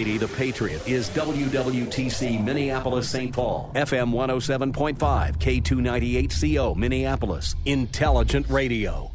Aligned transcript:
The 0.00 0.28
Patriot 0.34 0.88
is 0.88 1.10
WWTC 1.10 2.42
Minneapolis 2.42 3.06
St. 3.06 3.34
Paul, 3.34 3.70
FM 3.74 4.14
107.5, 4.14 4.96
K298CO 4.96 6.74
Minneapolis, 6.74 7.54
Intelligent 7.66 8.48
Radio. 8.48 9.12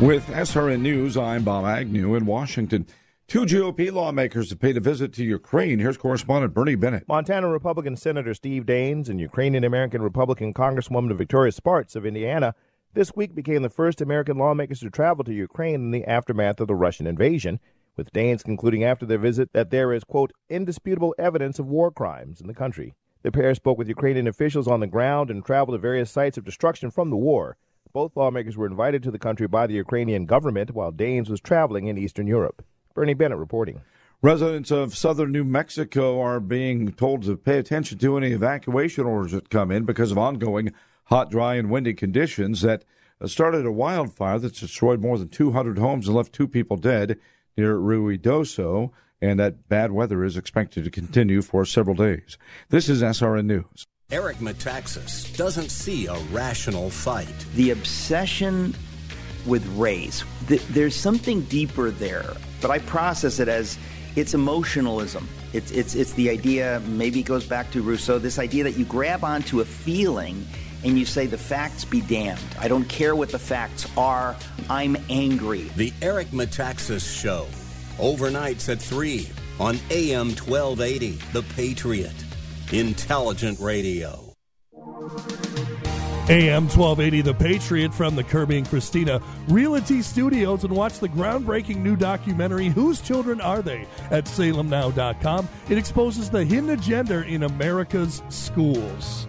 With 0.00 0.26
SRN 0.28 0.80
News, 0.80 1.18
I'm 1.18 1.44
Bob 1.44 1.66
Agnew 1.66 2.14
in 2.14 2.24
Washington. 2.24 2.86
Two 3.26 3.44
GOP 3.44 3.92
lawmakers 3.92 4.48
have 4.48 4.58
paid 4.58 4.78
a 4.78 4.80
visit 4.80 5.12
to 5.14 5.24
Ukraine. 5.24 5.78
Here's 5.78 5.98
correspondent 5.98 6.54
Bernie 6.54 6.76
Bennett. 6.76 7.06
Montana 7.08 7.48
Republican 7.48 7.94
Senator 7.94 8.32
Steve 8.32 8.64
Daines 8.64 9.10
and 9.10 9.20
Ukrainian 9.20 9.64
American 9.64 10.00
Republican 10.00 10.54
Congresswoman 10.54 11.14
Victoria 11.14 11.52
Spartz 11.52 11.94
of 11.94 12.06
Indiana 12.06 12.54
this 12.94 13.14
week 13.14 13.34
became 13.34 13.62
the 13.62 13.70
first 13.70 14.00
American 14.00 14.38
lawmakers 14.38 14.80
to 14.80 14.90
travel 14.90 15.24
to 15.24 15.32
Ukraine 15.32 15.74
in 15.74 15.90
the 15.90 16.04
aftermath 16.04 16.60
of 16.60 16.68
the 16.68 16.74
Russian 16.74 17.06
invasion, 17.06 17.60
with 17.96 18.12
Daines 18.12 18.44
concluding 18.44 18.84
after 18.84 19.04
their 19.04 19.18
visit 19.18 19.52
that 19.52 19.70
there 19.70 19.92
is, 19.92 20.04
quote, 20.04 20.32
indisputable 20.48 21.14
evidence 21.18 21.58
of 21.58 21.66
war 21.66 21.90
crimes 21.90 22.40
in 22.40 22.46
the 22.46 22.54
country. 22.54 22.94
The 23.22 23.32
pair 23.32 23.54
spoke 23.54 23.78
with 23.78 23.88
Ukrainian 23.88 24.28
officials 24.28 24.68
on 24.68 24.80
the 24.80 24.86
ground 24.86 25.30
and 25.30 25.44
traveled 25.44 25.76
to 25.76 25.80
various 25.80 26.10
sites 26.10 26.38
of 26.38 26.44
destruction 26.44 26.90
from 26.90 27.10
the 27.10 27.16
war. 27.16 27.56
Both 27.92 28.16
lawmakers 28.16 28.56
were 28.56 28.66
invited 28.66 29.02
to 29.02 29.10
the 29.10 29.18
country 29.18 29.48
by 29.48 29.66
the 29.66 29.74
Ukrainian 29.74 30.26
government 30.26 30.72
while 30.72 30.92
Daines 30.92 31.28
was 31.28 31.40
traveling 31.40 31.88
in 31.88 31.98
Eastern 31.98 32.26
Europe. 32.26 32.64
Bernie 32.94 33.14
Bennett 33.14 33.38
reporting. 33.38 33.80
Residents 34.22 34.70
of 34.70 34.96
southern 34.96 35.30
New 35.30 35.44
Mexico 35.44 36.20
are 36.20 36.40
being 36.40 36.92
told 36.92 37.22
to 37.22 37.36
pay 37.36 37.58
attention 37.58 37.98
to 37.98 38.16
any 38.16 38.32
evacuation 38.32 39.04
orders 39.04 39.32
that 39.32 39.50
come 39.50 39.70
in 39.70 39.84
because 39.84 40.10
of 40.10 40.18
ongoing 40.18 40.72
hot, 41.08 41.30
dry, 41.30 41.54
and 41.54 41.70
windy 41.70 41.94
conditions 41.94 42.60
that 42.60 42.84
started 43.26 43.66
a 43.66 43.72
wildfire 43.72 44.38
that's 44.38 44.60
destroyed 44.60 45.00
more 45.00 45.18
than 45.18 45.28
200 45.28 45.78
homes 45.78 46.06
and 46.06 46.16
left 46.16 46.32
two 46.32 46.46
people 46.46 46.76
dead 46.76 47.18
near 47.56 47.76
Ruidoso, 47.76 48.90
and 49.20 49.40
that 49.40 49.68
bad 49.68 49.90
weather 49.90 50.22
is 50.22 50.36
expected 50.36 50.84
to 50.84 50.90
continue 50.90 51.42
for 51.42 51.64
several 51.64 51.96
days. 51.96 52.38
This 52.68 52.88
is 52.88 53.02
SRN 53.02 53.46
News. 53.46 53.84
Eric 54.10 54.36
Metaxas 54.38 55.36
doesn't 55.36 55.70
see 55.70 56.06
a 56.06 56.16
rational 56.30 56.88
fight. 56.88 57.34
The 57.54 57.70
obsession 57.70 58.74
with 59.46 59.66
race, 59.76 60.24
th- 60.46 60.64
there's 60.68 60.94
something 60.94 61.42
deeper 61.42 61.90
there, 61.90 62.34
but 62.60 62.70
I 62.70 62.78
process 62.80 63.40
it 63.40 63.48
as 63.48 63.78
it's 64.14 64.34
emotionalism. 64.34 65.28
It's, 65.52 65.70
it's, 65.72 65.94
it's 65.94 66.12
the 66.12 66.30
idea, 66.30 66.82
maybe 66.86 67.20
it 67.20 67.24
goes 67.24 67.46
back 67.46 67.70
to 67.72 67.82
Rousseau, 67.82 68.18
this 68.18 68.38
idea 68.38 68.64
that 68.64 68.76
you 68.76 68.84
grab 68.84 69.24
onto 69.24 69.60
a 69.60 69.64
feeling 69.64 70.46
and 70.84 70.98
you 70.98 71.04
say, 71.04 71.26
the 71.26 71.38
facts 71.38 71.84
be 71.84 72.00
damned. 72.00 72.40
I 72.58 72.68
don't 72.68 72.88
care 72.88 73.16
what 73.16 73.30
the 73.30 73.38
facts 73.38 73.86
are. 73.96 74.36
I'm 74.70 74.96
angry. 75.08 75.62
The 75.76 75.92
Eric 76.02 76.28
Metaxas 76.28 77.20
Show, 77.20 77.46
overnights 77.98 78.68
at 78.68 78.80
3 78.80 79.28
on 79.60 79.78
AM 79.90 80.28
1280, 80.28 81.18
The 81.32 81.42
Patriot. 81.54 82.14
Intelligent 82.72 83.58
Radio. 83.60 84.34
AM 86.28 86.68
1280 86.68 87.22
The 87.22 87.32
Patriot 87.32 87.94
from 87.94 88.14
the 88.14 88.22
Kirby 88.22 88.58
and 88.58 88.68
Christina 88.68 89.22
Realty 89.48 90.02
Studios 90.02 90.62
and 90.64 90.76
watch 90.76 90.98
the 90.98 91.08
groundbreaking 91.08 91.76
new 91.76 91.96
documentary 91.96 92.68
Whose 92.68 93.00
Children 93.00 93.40
Are 93.40 93.62
They 93.62 93.86
at 94.10 94.26
salemnow.com. 94.26 95.48
It 95.70 95.78
exposes 95.78 96.28
the 96.28 96.44
hidden 96.44 96.68
agenda 96.68 97.24
in 97.24 97.44
America's 97.44 98.22
schools. 98.28 99.26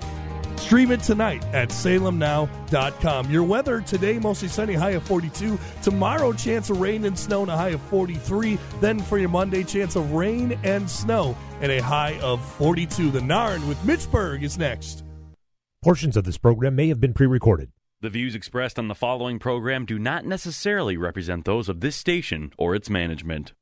Stream 0.69 0.91
it 0.91 0.99
tonight 0.99 1.43
at 1.51 1.69
salemnow.com. 1.69 3.31
Your 3.31 3.41
weather 3.41 3.81
today 3.81 4.19
mostly 4.19 4.49
sunny, 4.49 4.75
high 4.75 4.91
of 4.91 5.01
42. 5.01 5.57
Tomorrow, 5.81 6.33
chance 6.33 6.69
of 6.69 6.79
rain 6.79 7.05
and 7.05 7.17
snow 7.17 7.41
and 7.41 7.49
a 7.49 7.57
high 7.57 7.69
of 7.69 7.81
43. 7.81 8.59
Then 8.79 8.99
for 8.99 9.17
your 9.17 9.29
Monday, 9.29 9.63
chance 9.63 9.95
of 9.95 10.11
rain 10.11 10.59
and 10.63 10.87
snow 10.87 11.35
and 11.61 11.71
a 11.71 11.79
high 11.79 12.19
of 12.19 12.39
42. 12.57 13.09
The 13.09 13.19
Narn 13.19 13.67
with 13.67 13.83
Mitch 13.83 14.11
Berg 14.11 14.43
is 14.43 14.59
next. 14.59 15.03
Portions 15.81 16.15
of 16.15 16.23
this 16.23 16.37
program 16.37 16.75
may 16.75 16.89
have 16.89 16.99
been 16.99 17.15
pre 17.15 17.25
recorded. 17.25 17.71
The 18.01 18.11
views 18.11 18.35
expressed 18.35 18.77
on 18.77 18.89
the 18.89 18.93
following 18.93 19.39
program 19.39 19.87
do 19.87 19.97
not 19.97 20.23
necessarily 20.23 20.97
represent 20.97 21.45
those 21.45 21.67
of 21.67 21.79
this 21.79 21.95
station 21.95 22.53
or 22.59 22.75
its 22.75 22.91
management. 22.91 23.53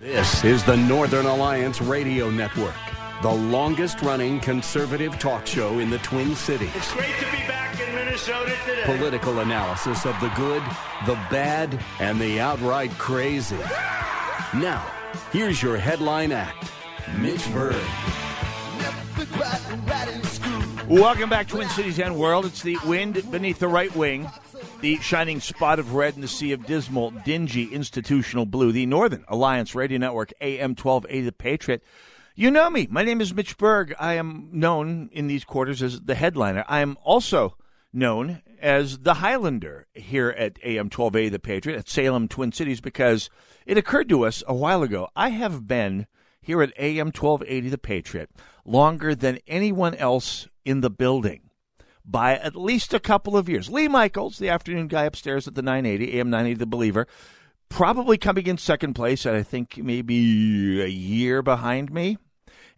This 0.00 0.42
is 0.42 0.64
the 0.64 0.76
Northern 0.76 1.26
Alliance 1.26 1.80
Radio 1.80 2.30
Network, 2.30 2.74
the 3.22 3.30
longest 3.30 4.02
running 4.02 4.40
conservative 4.40 5.16
talk 5.16 5.46
show 5.46 5.78
in 5.78 5.90
the 5.90 5.98
Twin 5.98 6.34
Cities. 6.34 6.72
It's 6.74 6.92
great 6.92 7.14
to 7.20 7.24
be 7.26 7.46
back 7.46 7.80
in 7.80 7.94
Minnesota 7.94 8.52
today. 8.66 8.82
Political 8.84 9.38
analysis 9.38 10.04
of 10.04 10.18
the 10.18 10.28
good, 10.30 10.60
the 11.06 11.14
bad, 11.30 11.78
and 12.00 12.20
the 12.20 12.40
outright 12.40 12.90
crazy. 12.98 13.56
Now, 14.54 14.84
here's 15.30 15.62
your 15.62 15.76
headline 15.76 16.32
act 16.32 16.68
Mitch 17.20 17.48
Berg. 17.52 17.76
Welcome 20.88 21.30
back, 21.30 21.46
Twin 21.46 21.68
Cities 21.68 22.00
and 22.00 22.18
World. 22.18 22.44
It's 22.44 22.62
the 22.62 22.76
wind 22.84 23.22
beneath 23.30 23.60
the 23.60 23.68
right 23.68 23.94
wing, 23.94 24.28
the 24.80 24.96
shining 24.96 25.38
spot 25.38 25.78
of 25.78 25.94
red 25.94 26.16
in 26.16 26.22
the 26.22 26.28
sea 26.28 26.50
of 26.50 26.66
dismal, 26.66 27.12
dingy, 27.24 27.66
institutional 27.66 28.46
blue, 28.46 28.72
the 28.72 28.84
Northern 28.86 29.24
Alliance 29.28 29.76
Radio 29.76 29.98
Network, 29.98 30.32
AM 30.40 30.70
1280 30.70 31.20
The 31.20 31.32
Patriot. 31.32 31.84
You 32.34 32.50
know 32.50 32.70
me. 32.70 32.88
My 32.90 33.02
name 33.02 33.20
is 33.20 33.34
Mitch 33.34 33.58
Berg. 33.58 33.94
I 34.00 34.14
am 34.14 34.48
known 34.52 35.10
in 35.12 35.26
these 35.26 35.44
quarters 35.44 35.82
as 35.82 36.00
the 36.00 36.14
headliner. 36.14 36.64
I 36.66 36.80
am 36.80 36.96
also 37.04 37.58
known 37.92 38.40
as 38.58 39.00
the 39.00 39.14
Highlander 39.14 39.86
here 39.92 40.30
at 40.30 40.58
AM 40.62 40.86
1280 40.86 41.28
The 41.28 41.38
Patriot 41.38 41.76
at 41.76 41.90
Salem, 41.90 42.28
Twin 42.28 42.50
Cities, 42.50 42.80
because 42.80 43.28
it 43.66 43.76
occurred 43.76 44.08
to 44.08 44.24
us 44.24 44.42
a 44.46 44.54
while 44.54 44.82
ago. 44.82 45.08
I 45.14 45.28
have 45.28 45.66
been 45.66 46.06
here 46.40 46.62
at 46.62 46.72
AM 46.78 47.08
1280 47.08 47.68
The 47.68 47.76
Patriot 47.76 48.30
longer 48.64 49.14
than 49.14 49.38
anyone 49.46 49.94
else 49.96 50.48
in 50.64 50.80
the 50.80 50.90
building 50.90 51.50
by 52.02 52.38
at 52.38 52.56
least 52.56 52.94
a 52.94 53.00
couple 53.00 53.36
of 53.36 53.46
years. 53.46 53.68
Lee 53.68 53.88
Michaels, 53.88 54.38
the 54.38 54.48
afternoon 54.48 54.88
guy 54.88 55.04
upstairs 55.04 55.46
at 55.46 55.54
the 55.54 55.60
980, 55.60 56.18
AM 56.18 56.30
980 56.30 56.58
The 56.58 56.66
Believer, 56.66 57.06
probably 57.72 58.18
coming 58.18 58.46
in 58.46 58.58
second 58.58 58.94
place 58.94 59.24
at 59.24 59.34
I 59.34 59.42
think 59.42 59.78
maybe 59.78 60.82
a 60.82 60.86
year 60.86 61.42
behind 61.42 61.90
me. 61.90 62.18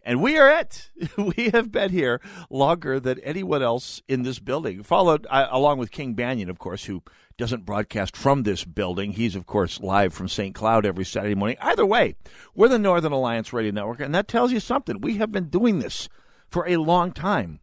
And 0.03 0.21
we 0.21 0.37
are 0.37 0.49
it. 0.49 0.91
We 1.17 1.49
have 1.49 1.71
been 1.71 1.89
here 1.89 2.21
longer 2.49 2.99
than 2.99 3.19
anyone 3.19 3.61
else 3.61 4.01
in 4.07 4.23
this 4.23 4.39
building. 4.39 4.83
Followed 4.83 5.27
uh, 5.29 5.47
along 5.51 5.79
with 5.79 5.91
King 5.91 6.15
Banaian, 6.15 6.49
of 6.49 6.59
course, 6.59 6.85
who 6.85 7.03
doesn't 7.37 7.65
broadcast 7.65 8.15
from 8.15 8.43
this 8.43 8.63
building. 8.63 9.11
He's, 9.11 9.35
of 9.35 9.45
course, 9.45 9.81
live 9.81 10.13
from 10.13 10.29
St. 10.29 10.55
Cloud 10.55 10.85
every 10.85 11.03
Saturday 11.03 11.35
morning. 11.35 11.57
Either 11.59 11.85
way, 11.85 12.15
we're 12.53 12.69
the 12.69 12.79
Northern 12.79 13.11
Alliance 13.11 13.51
Radio 13.51 13.71
Network, 13.71 13.99
and 13.99 14.15
that 14.15 14.27
tells 14.27 14.53
you 14.53 14.59
something. 14.59 15.01
We 15.01 15.17
have 15.17 15.31
been 15.31 15.49
doing 15.49 15.79
this 15.79 16.07
for 16.47 16.67
a 16.67 16.77
long 16.77 17.11
time. 17.11 17.59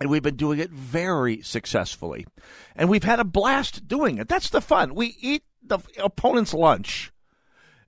And 0.00 0.10
we've 0.10 0.22
been 0.22 0.36
doing 0.36 0.58
it 0.58 0.70
very 0.70 1.42
successfully. 1.42 2.26
And 2.74 2.88
we've 2.88 3.04
had 3.04 3.20
a 3.20 3.24
blast 3.24 3.86
doing 3.86 4.18
it. 4.18 4.28
That's 4.28 4.50
the 4.50 4.60
fun. 4.60 4.94
We 4.94 5.16
eat 5.20 5.44
the 5.64 5.78
opponent's 6.02 6.54
lunch 6.54 7.12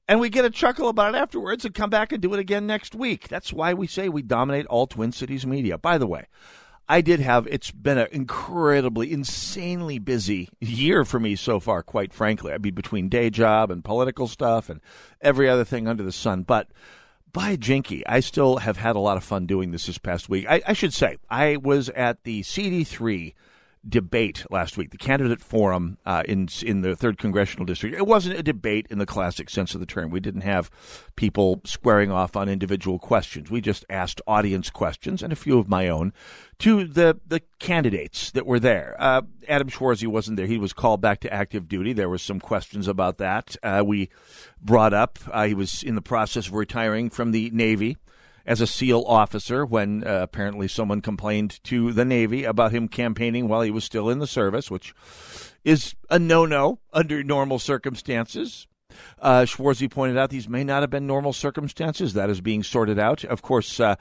and 0.06 0.20
we 0.20 0.28
get 0.28 0.44
a 0.44 0.50
chuckle 0.50 0.88
about 0.88 1.14
it 1.14 1.18
afterwards 1.18 1.64
and 1.64 1.74
come 1.74 1.90
back 1.90 2.12
and 2.12 2.20
do 2.20 2.34
it 2.34 2.40
again 2.40 2.66
next 2.66 2.94
week. 2.94 3.28
That's 3.28 3.52
why 3.52 3.74
we 3.74 3.86
say 3.86 4.08
we 4.08 4.22
dominate 4.22 4.66
all 4.66 4.86
Twin 4.86 5.12
Cities 5.12 5.46
media. 5.46 5.78
By 5.78 5.98
the 5.98 6.06
way, 6.06 6.26
I 6.88 7.00
did 7.00 7.20
have, 7.20 7.46
it's 7.46 7.70
been 7.70 7.96
an 7.96 8.08
incredibly, 8.12 9.12
insanely 9.12 9.98
busy 9.98 10.50
year 10.60 11.04
for 11.04 11.18
me 11.18 11.36
so 11.36 11.58
far, 11.58 11.82
quite 11.82 12.12
frankly. 12.12 12.52
I 12.52 12.58
mean, 12.58 12.74
between 12.74 13.08
day 13.08 13.30
job 13.30 13.70
and 13.70 13.82
political 13.82 14.28
stuff 14.28 14.68
and 14.68 14.80
every 15.22 15.48
other 15.48 15.64
thing 15.64 15.88
under 15.88 16.02
the 16.02 16.12
sun. 16.12 16.42
But 16.42 16.68
by 17.32 17.56
jinky, 17.56 18.06
I 18.06 18.20
still 18.20 18.58
have 18.58 18.76
had 18.76 18.96
a 18.96 19.00
lot 19.00 19.16
of 19.16 19.24
fun 19.24 19.46
doing 19.46 19.70
this 19.70 19.86
this 19.86 19.98
past 19.98 20.28
week. 20.28 20.46
I, 20.48 20.60
I 20.66 20.72
should 20.74 20.92
say, 20.92 21.16
I 21.30 21.56
was 21.56 21.88
at 21.88 22.24
the 22.24 22.42
CD3 22.42 23.32
debate 23.88 24.44
last 24.50 24.76
week, 24.76 24.90
the 24.90 24.96
candidate 24.96 25.40
forum 25.40 25.98
uh, 26.06 26.22
in 26.26 26.48
in 26.62 26.80
the 26.80 26.96
third 26.96 27.18
congressional 27.18 27.66
district. 27.66 27.96
It 27.96 28.06
wasn't 28.06 28.38
a 28.38 28.42
debate 28.42 28.86
in 28.90 28.98
the 28.98 29.06
classic 29.06 29.50
sense 29.50 29.74
of 29.74 29.80
the 29.80 29.86
term. 29.86 30.10
We 30.10 30.20
didn't 30.20 30.42
have 30.42 30.70
people 31.16 31.60
squaring 31.64 32.10
off 32.10 32.36
on 32.36 32.48
individual 32.48 32.98
questions. 32.98 33.50
We 33.50 33.60
just 33.60 33.84
asked 33.90 34.20
audience 34.26 34.70
questions 34.70 35.22
and 35.22 35.32
a 35.32 35.36
few 35.36 35.58
of 35.58 35.68
my 35.68 35.88
own 35.88 36.12
to 36.60 36.84
the 36.84 37.20
the 37.26 37.40
candidates 37.58 38.30
that 38.30 38.46
were 38.46 38.60
there. 38.60 38.96
Uh, 38.98 39.22
Adam 39.48 39.68
Schwarze 39.68 40.06
wasn't 40.06 40.36
there; 40.36 40.46
he 40.46 40.58
was 40.58 40.72
called 40.72 41.00
back 41.00 41.20
to 41.20 41.32
active 41.32 41.68
duty. 41.68 41.92
There 41.92 42.08
were 42.08 42.18
some 42.18 42.40
questions 42.40 42.88
about 42.88 43.18
that. 43.18 43.56
Uh, 43.62 43.82
we 43.84 44.08
brought 44.60 44.94
up 44.94 45.18
uh, 45.30 45.44
he 45.44 45.54
was 45.54 45.82
in 45.82 45.94
the 45.94 46.02
process 46.02 46.46
of 46.46 46.54
retiring 46.54 47.10
from 47.10 47.32
the 47.32 47.50
Navy 47.52 47.96
as 48.46 48.60
a 48.60 48.66
SEAL 48.66 49.04
officer 49.06 49.64
when 49.64 50.06
uh, 50.06 50.20
apparently 50.22 50.68
someone 50.68 51.00
complained 51.00 51.62
to 51.64 51.92
the 51.92 52.04
Navy 52.04 52.44
about 52.44 52.72
him 52.72 52.88
campaigning 52.88 53.48
while 53.48 53.62
he 53.62 53.70
was 53.70 53.84
still 53.84 54.10
in 54.10 54.18
the 54.18 54.26
service, 54.26 54.70
which 54.70 54.94
is 55.64 55.94
a 56.10 56.18
no 56.18 56.44
no 56.44 56.80
under 56.92 57.22
normal 57.22 57.58
circumstances. 57.58 58.66
Uh, 59.18 59.44
Schwarze 59.44 59.90
pointed 59.90 60.16
out 60.16 60.30
these 60.30 60.48
may 60.48 60.62
not 60.62 60.82
have 60.82 60.90
been 60.90 61.06
normal 61.06 61.32
circumstances. 61.32 62.14
That 62.14 62.30
is 62.30 62.40
being 62.40 62.62
sorted 62.62 62.98
out. 62.98 63.24
Of 63.24 63.42
course, 63.42 63.80
uh, 63.80 63.96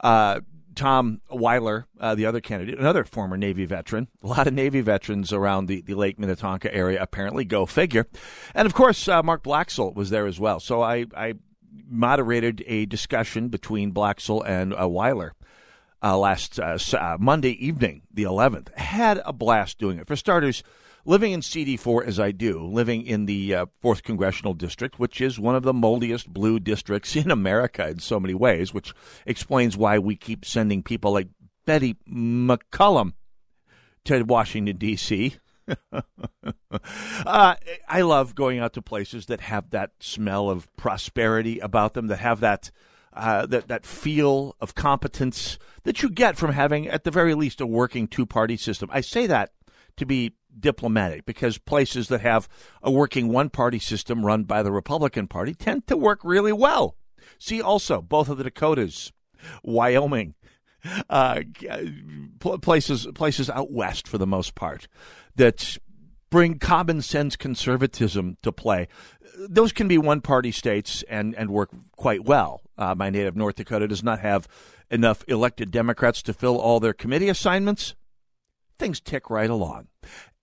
uh, 0.00 0.40
Tom 0.76 1.22
Weiler, 1.30 1.86
uh, 1.98 2.14
the 2.14 2.26
other 2.26 2.40
candidate, 2.40 2.78
another 2.78 3.02
former 3.04 3.36
Navy 3.36 3.64
veteran. 3.64 4.08
A 4.22 4.26
lot 4.26 4.46
of 4.46 4.52
Navy 4.52 4.82
veterans 4.82 5.32
around 5.32 5.66
the, 5.66 5.80
the 5.80 5.94
Lake 5.94 6.18
Minnetonka 6.18 6.72
area, 6.72 7.02
apparently. 7.02 7.44
Go 7.44 7.66
figure. 7.66 8.06
And 8.54 8.66
of 8.66 8.74
course, 8.74 9.08
uh, 9.08 9.22
Mark 9.22 9.42
Blaxill 9.42 9.94
was 9.94 10.10
there 10.10 10.26
as 10.26 10.38
well. 10.38 10.60
So 10.60 10.82
I, 10.82 11.06
I 11.16 11.34
moderated 11.88 12.64
a 12.66 12.86
discussion 12.86 13.48
between 13.48 13.92
Blaxill 13.92 14.42
and 14.46 14.74
uh, 14.78 14.88
Weiler 14.88 15.34
uh, 16.02 16.16
last 16.16 16.60
uh, 16.60 16.78
uh 16.92 17.16
Monday 17.18 17.52
evening, 17.64 18.02
the 18.12 18.24
11th. 18.24 18.74
Had 18.76 19.20
a 19.24 19.32
blast 19.32 19.78
doing 19.78 19.98
it. 19.98 20.06
For 20.06 20.16
starters, 20.16 20.62
living 21.04 21.32
in 21.32 21.40
CD4 21.40 22.06
as 22.06 22.20
I 22.20 22.32
do, 22.32 22.64
living 22.64 23.06
in 23.06 23.26
the 23.26 23.54
uh, 23.54 23.66
4th 23.82 24.02
Congressional 24.02 24.54
District, 24.54 24.98
which 24.98 25.20
is 25.20 25.38
one 25.38 25.54
of 25.54 25.62
the 25.62 25.72
moldiest 25.72 26.32
blue 26.32 26.58
districts 26.58 27.16
in 27.16 27.30
America 27.30 27.88
in 27.88 28.00
so 28.00 28.20
many 28.20 28.34
ways, 28.34 28.74
which 28.74 28.92
explains 29.24 29.76
why 29.76 29.98
we 29.98 30.16
keep 30.16 30.44
sending 30.44 30.82
people 30.82 31.12
like 31.12 31.28
Betty 31.64 31.96
McCollum 32.08 33.14
to 34.04 34.22
Washington, 34.22 34.76
D.C. 34.76 35.36
uh, 37.26 37.54
I 37.88 38.00
love 38.02 38.34
going 38.34 38.58
out 38.58 38.72
to 38.74 38.82
places 38.82 39.26
that 39.26 39.40
have 39.40 39.70
that 39.70 39.92
smell 40.00 40.50
of 40.50 40.68
prosperity 40.76 41.58
about 41.58 41.94
them, 41.94 42.06
that 42.08 42.18
have 42.18 42.40
that 42.40 42.70
uh, 43.12 43.46
that 43.46 43.68
that 43.68 43.86
feel 43.86 44.54
of 44.60 44.74
competence 44.74 45.58
that 45.84 46.02
you 46.02 46.10
get 46.10 46.36
from 46.36 46.52
having, 46.52 46.86
at 46.86 47.04
the 47.04 47.10
very 47.10 47.34
least, 47.34 47.60
a 47.60 47.66
working 47.66 48.06
two 48.06 48.26
party 48.26 48.56
system. 48.56 48.90
I 48.92 49.00
say 49.00 49.26
that 49.26 49.52
to 49.96 50.06
be 50.06 50.34
diplomatic 50.58 51.26
because 51.26 51.58
places 51.58 52.08
that 52.08 52.20
have 52.20 52.48
a 52.82 52.90
working 52.90 53.28
one 53.28 53.50
party 53.50 53.78
system 53.78 54.24
run 54.24 54.44
by 54.44 54.62
the 54.62 54.72
Republican 54.72 55.28
Party 55.28 55.54
tend 55.54 55.86
to 55.86 55.96
work 55.96 56.20
really 56.22 56.52
well. 56.52 56.96
See 57.38 57.60
also 57.60 58.00
both 58.00 58.28
of 58.28 58.38
the 58.38 58.44
Dakotas, 58.44 59.12
Wyoming, 59.62 60.34
uh, 61.10 61.40
places 62.62 63.06
places 63.14 63.50
out 63.50 63.72
west 63.72 64.06
for 64.06 64.18
the 64.18 64.26
most 64.26 64.54
part 64.54 64.88
that 65.36 65.78
bring 66.30 66.58
common 66.58 67.02
sense 67.02 67.36
conservatism 67.36 68.36
to 68.42 68.52
play. 68.52 68.88
Those 69.38 69.72
can 69.72 69.88
be 69.88 69.98
one 69.98 70.20
party 70.20 70.50
states 70.50 71.04
and, 71.08 71.34
and 71.34 71.50
work 71.50 71.70
quite 71.92 72.24
well. 72.24 72.62
Uh, 72.76 72.94
my 72.94 73.10
native 73.10 73.36
North 73.36 73.56
Dakota 73.56 73.86
does 73.88 74.02
not 74.02 74.20
have 74.20 74.48
enough 74.90 75.24
elected 75.28 75.70
Democrats 75.70 76.22
to 76.22 76.32
fill 76.32 76.58
all 76.58 76.80
their 76.80 76.92
committee 76.92 77.28
assignments. 77.28 77.94
Things 78.78 79.00
tick 79.00 79.30
right 79.30 79.50
along. 79.50 79.88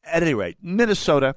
At 0.03 0.23
any 0.23 0.33
rate, 0.33 0.57
Minnesota, 0.61 1.35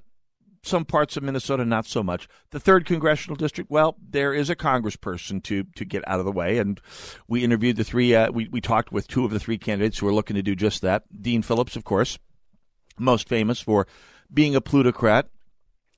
some 0.62 0.85
parts 0.85 1.17
of 1.17 1.23
Minnesota 1.23 1.64
not 1.64 1.87
so 1.87 2.03
much. 2.03 2.29
The 2.50 2.58
third 2.58 2.85
congressional 2.85 3.37
district, 3.37 3.70
well, 3.70 3.97
there 4.03 4.35
is 4.35 4.50
a 4.50 4.56
congressperson 4.56 5.43
to 5.44 5.64
to 5.76 5.85
get 5.85 6.06
out 6.08 6.19
of 6.19 6.25
the 6.25 6.32
way, 6.32 6.58
and 6.58 6.81
we 7.29 7.44
interviewed 7.44 7.76
the 7.76 7.85
three. 7.85 8.14
Uh, 8.14 8.31
we 8.32 8.49
we 8.49 8.61
talked 8.61 8.91
with 8.91 9.06
two 9.06 9.25
of 9.25 9.31
the 9.31 9.38
three 9.38 9.58
candidates 9.58 9.99
who 9.99 10.08
are 10.08 10.14
looking 10.14 10.37
to 10.37 10.43
do 10.43 10.56
just 10.56 10.82
that. 10.82 11.05
Dean 11.23 11.43
Phillips, 11.43 11.76
of 11.76 11.85
course, 11.85 12.19
most 12.98 13.28
famous 13.28 13.60
for 13.60 13.87
being 14.32 14.54
a 14.54 14.60
plutocrat 14.60 15.28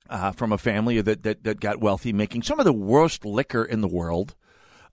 uh, 0.08 0.32
from 0.32 0.52
a 0.52 0.58
family 0.58 1.00
that, 1.00 1.22
that, 1.22 1.44
that 1.44 1.60
got 1.60 1.80
wealthy, 1.80 2.12
making 2.12 2.42
some 2.42 2.58
of 2.58 2.64
the 2.64 2.72
worst 2.72 3.24
liquor 3.24 3.64
in 3.64 3.80
the 3.80 3.88
world. 3.88 4.34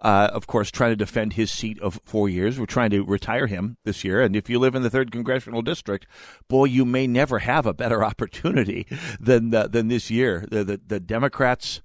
Uh, 0.01 0.29
of 0.33 0.45
course, 0.45 0.69
trying 0.69 0.91
to 0.91 0.95
defend 0.95 1.33
his 1.33 1.49
seat 1.49 1.79
of 1.79 1.99
four 2.03 2.27
years. 2.27 2.59
We're 2.59 2.65
trying 2.65 2.89
to 2.89 3.03
retire 3.03 3.47
him 3.47 3.77
this 3.85 4.03
year. 4.03 4.21
And 4.21 4.35
if 4.35 4.49
you 4.49 4.59
live 4.59 4.75
in 4.75 4.83
the 4.83 4.89
third 4.89 5.09
congressional 5.09 5.61
district, 5.61 6.05
boy, 6.49 6.65
you 6.65 6.83
may 6.83 7.07
never 7.07 7.39
have 7.39 7.65
a 7.65 7.73
better 7.73 8.03
opportunity 8.03 8.85
than 9.19 9.55
uh, 9.55 9.67
than 9.67 9.87
this 9.87 10.11
year. 10.11 10.45
The, 10.51 10.63
the, 10.65 10.81
the 10.85 10.99
Democrats 10.99 11.81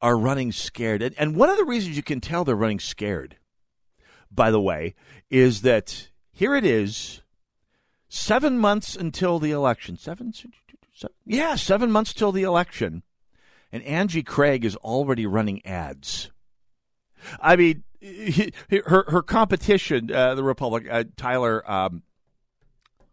are 0.00 0.16
running 0.16 0.52
scared, 0.52 1.02
and, 1.02 1.14
and 1.18 1.34
one 1.34 1.50
of 1.50 1.56
the 1.56 1.64
reasons 1.64 1.96
you 1.96 2.02
can 2.02 2.20
tell 2.20 2.44
they're 2.44 2.54
running 2.54 2.78
scared, 2.78 3.36
by 4.30 4.52
the 4.52 4.60
way, 4.60 4.94
is 5.28 5.62
that 5.62 6.10
here 6.30 6.54
it 6.54 6.64
is 6.64 7.22
Seven 8.08 8.58
months 8.58 8.96
until 8.96 9.38
the 9.38 9.50
election. 9.50 9.96
Seven, 9.96 10.32
seven, 10.32 11.14
yeah, 11.26 11.56
seven 11.56 11.90
months 11.90 12.14
till 12.14 12.32
the 12.32 12.42
election. 12.42 13.02
And 13.70 13.82
Angie 13.82 14.22
Craig 14.22 14.64
is 14.64 14.76
already 14.76 15.26
running 15.26 15.64
ads. 15.66 16.30
I 17.40 17.56
mean, 17.56 17.84
her 18.86 19.04
her 19.08 19.22
competition, 19.22 20.10
uh, 20.10 20.34
the 20.34 20.44
Republic, 20.44 20.86
uh, 20.90 21.04
Tyler. 21.16 21.68
Um, 21.70 22.02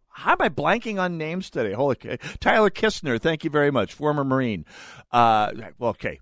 how 0.09 0.31
am 0.31 0.41
I 0.41 0.47
blanking 0.47 0.97
on 0.97 1.17
names 1.17 1.49
today? 1.49 1.73
Holy, 1.73 1.97
Tyler 2.39 2.69
Kistner, 2.69 3.19
thank 3.19 3.43
you 3.43 3.49
very 3.49 3.69
much, 3.69 3.93
former 3.93 4.23
Marine. 4.23 4.63
Uh, 5.11 5.51
well, 5.77 5.89
okay, 5.89 6.19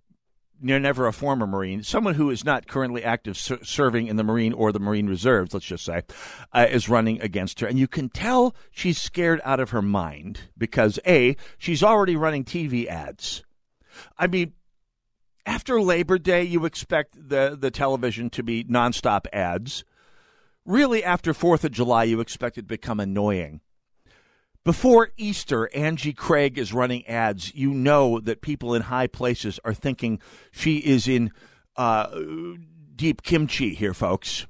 you're 0.70 0.80
never 0.80 1.08
a 1.08 1.14
former 1.14 1.46
Marine, 1.46 1.84
someone 1.84 2.16
who 2.16 2.30
is 2.30 2.46
not 2.46 2.68
currently 2.68 3.04
active 3.04 3.38
ser- 3.38 3.64
serving 3.64 4.08
in 4.08 4.16
the 4.16 4.24
Marine 4.24 4.54
or 4.54 4.72
the 4.72 4.80
Marine 4.80 5.08
Reserves, 5.08 5.54
let's 5.54 5.66
just 5.66 5.84
say, 5.84 6.04
uh, 6.54 6.68
is 6.70 6.88
running 6.88 7.22
against 7.22 7.60
her. 7.60 7.68
And 7.68 7.78
you 7.78 7.88
can 7.88 8.10
tell 8.10 8.56
she's 8.72 9.00
scared 9.00 9.42
out 9.44 9.60
of 9.60 9.72
her 9.72 9.82
mind 9.82 10.42
because, 10.58 11.00
A, 11.06 11.36
she's 11.58 11.84
already 11.84 12.16
running 12.16 12.46
TV 12.46 12.88
ads. 12.88 13.44
I 14.18 14.28
mean, 14.28 14.54
after 15.46 15.82
Labor 15.82 16.18
Day, 16.18 16.44
you 16.44 16.66
expect 16.66 17.30
the, 17.30 17.58
the 17.60 17.72
television 17.72 18.30
to 18.32 18.44
be 18.44 18.64
nonstop 18.64 19.26
ads. 19.34 19.84
Really, 20.66 21.04
after 21.04 21.34
4th 21.34 21.66
of 21.66 21.72
July, 21.72 22.06
you 22.06 22.22
expect 22.22 22.58
it 22.58 22.62
to 22.62 22.68
become 22.68 23.00
annoying. 23.02 23.60
Before 24.66 25.10
Easter, 25.18 25.70
Angie 25.76 26.14
Craig 26.14 26.58
is 26.58 26.74
running 26.74 27.06
ads. 27.06 27.54
You 27.54 27.74
know 27.74 28.20
that 28.22 28.42
people 28.42 28.74
in 28.74 28.84
high 28.84 29.08
places 29.08 29.60
are 29.66 29.74
thinking 29.74 30.20
she 30.52 30.78
is 30.78 31.08
in 31.08 31.32
uh, 31.76 32.08
deep 32.96 33.24
kimchi 33.24 33.74
here, 33.74 33.94
folks. 33.94 34.48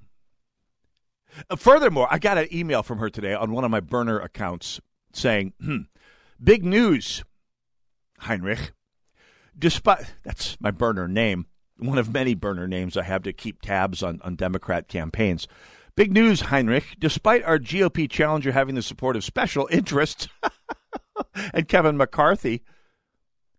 Uh, 1.50 1.56
furthermore, 1.56 2.08
I 2.12 2.20
got 2.20 2.38
an 2.38 2.48
email 2.54 2.84
from 2.84 3.00
her 3.00 3.10
today 3.10 3.34
on 3.34 3.52
one 3.52 3.64
of 3.64 3.72
my 3.72 3.80
burner 3.80 4.20
accounts 4.20 4.80
saying, 5.14 5.54
hmm, 5.60 5.78
Big 6.44 6.66
news, 6.66 7.24
Heinrich. 8.20 8.74
Despite 9.58 10.16
that's 10.24 10.60
my 10.60 10.72
burner 10.72 11.08
name, 11.08 11.46
one 11.78 11.98
of 11.98 12.12
many 12.12 12.34
burner 12.34 12.68
names 12.68 12.98
I 12.98 13.04
have 13.04 13.24
to 13.24 13.32
keep 13.32 13.62
tabs 13.62 14.04
on, 14.04 14.20
on 14.24 14.36
Democrat 14.36 14.88
campaigns. 14.88 15.48
Big 15.96 16.12
news, 16.12 16.42
Heinrich. 16.42 16.96
Despite 17.00 17.44
our 17.44 17.60
GOP 17.60 18.10
challenger 18.10 18.52
having 18.52 18.76
the 18.76 18.82
support 18.82 19.16
of 19.16 19.24
special 19.24 19.68
interests 19.72 20.28
and 21.54 21.68
Kevin 21.68 21.98
McCarthy, 21.98 22.64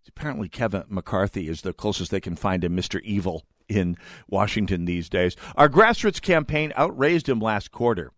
apparently 0.08 0.48
Kevin 0.48 0.84
McCarthy 0.88 1.48
is 1.48 1.62
the 1.62 1.72
closest 1.72 2.10
they 2.10 2.20
can 2.20 2.36
find 2.36 2.62
to 2.62 2.70
Mr. 2.70 3.00
Evil 3.02 3.44
in 3.68 3.96
Washington 4.28 4.84
these 4.84 5.08
days. 5.08 5.36
Our 5.56 5.68
grassroots 5.68 6.20
campaign 6.20 6.72
outraised 6.76 7.28
him 7.28 7.40
last 7.40 7.70
quarter. 7.70 8.12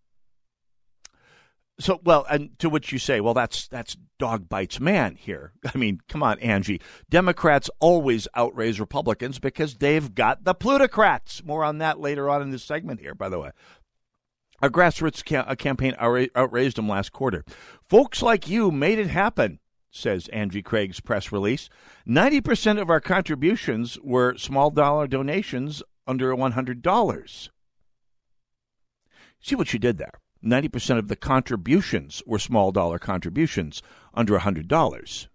So, 1.78 2.00
well, 2.02 2.26
and 2.30 2.58
to 2.60 2.70
which 2.70 2.90
you 2.90 2.98
say, 2.98 3.20
well, 3.20 3.34
that's 3.34 3.68
that's 3.68 3.98
dog 4.18 4.48
bites 4.48 4.80
man 4.80 5.14
here. 5.14 5.52
I 5.74 5.76
mean, 5.76 6.00
come 6.08 6.22
on, 6.22 6.38
Angie. 6.38 6.80
Democrats 7.10 7.68
always 7.80 8.26
outraise 8.34 8.80
Republicans 8.80 9.38
because 9.38 9.74
they've 9.74 10.14
got 10.14 10.44
the 10.44 10.54
plutocrats. 10.54 11.44
More 11.44 11.64
on 11.64 11.78
that 11.78 12.00
later 12.00 12.30
on 12.30 12.40
in 12.40 12.50
this 12.50 12.64
segment 12.64 13.00
here, 13.00 13.14
by 13.14 13.28
the 13.28 13.38
way. 13.38 13.50
A 14.62 14.70
grassroots 14.70 15.24
ca- 15.24 15.54
campaign 15.54 15.94
outraised 16.00 16.78
him 16.78 16.88
last 16.88 17.12
quarter. 17.12 17.44
Folks 17.82 18.22
like 18.22 18.48
you 18.48 18.70
made 18.70 18.98
it 18.98 19.08
happen, 19.08 19.58
says 19.90 20.28
Angie 20.28 20.62
Craig's 20.62 21.00
press 21.00 21.30
release. 21.30 21.68
90% 22.06 22.80
of 22.80 22.90
our 22.90 23.00
contributions 23.00 23.98
were 24.02 24.36
small 24.36 24.70
dollar 24.70 25.06
donations 25.06 25.82
under 26.06 26.34
$100. 26.34 27.48
See 29.40 29.54
what 29.54 29.68
she 29.68 29.78
did 29.78 29.98
there. 29.98 30.12
90% 30.44 30.98
of 30.98 31.08
the 31.08 31.16
contributions 31.16 32.22
were 32.26 32.38
small 32.38 32.72
dollar 32.72 32.98
contributions 32.98 33.82
under 34.14 34.38
$100. 34.38 35.26